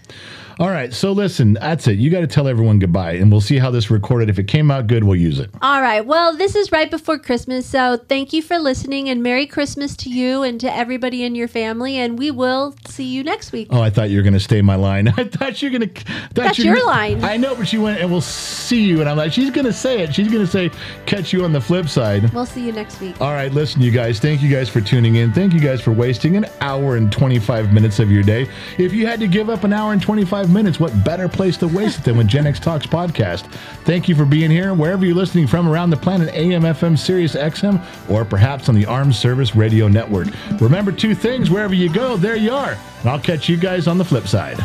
[0.60, 0.92] All right.
[0.92, 2.00] So listen, that's it.
[2.00, 4.30] You got to tell everyone goodbye, and we'll see how this recorded.
[4.30, 5.52] If it came out good, we'll use it.
[5.62, 6.04] All right.
[6.04, 10.10] Well, this is right before Christmas, so thank you for listening and Merry Christmas to
[10.10, 11.98] you and to everybody in your family.
[11.98, 13.68] And we will see you next week.
[13.70, 15.08] Oh, I thought you were going to stay my line.
[15.18, 16.06] I thought you were going to.
[16.34, 17.24] That's your line.
[17.24, 19.74] I know, but she went and we'll see you, and I'm like, she's going to
[19.74, 20.16] say it.
[20.16, 20.72] She's going to say,
[21.06, 22.34] catch you on the flip side.
[22.34, 23.20] We'll see you next week.
[23.22, 24.20] All right, listen, you guys.
[24.20, 25.32] Thank you guys for tuning in.
[25.34, 28.50] Thank you guys for wasting an hour and 25 minutes of your day.
[28.80, 31.68] If you had to give up an hour and 25 minutes, what better place to
[31.68, 33.46] waste it than with Gen X Talks podcast?
[33.84, 34.74] Thank you for being here.
[34.74, 38.86] Wherever you're listening from around the planet, AM, FM, Sirius XM, or perhaps on the
[38.86, 40.28] Armed Service Radio Network.
[40.60, 42.78] Remember two things wherever you go, there you are.
[43.02, 44.58] And I'll catch you guys on the flip side.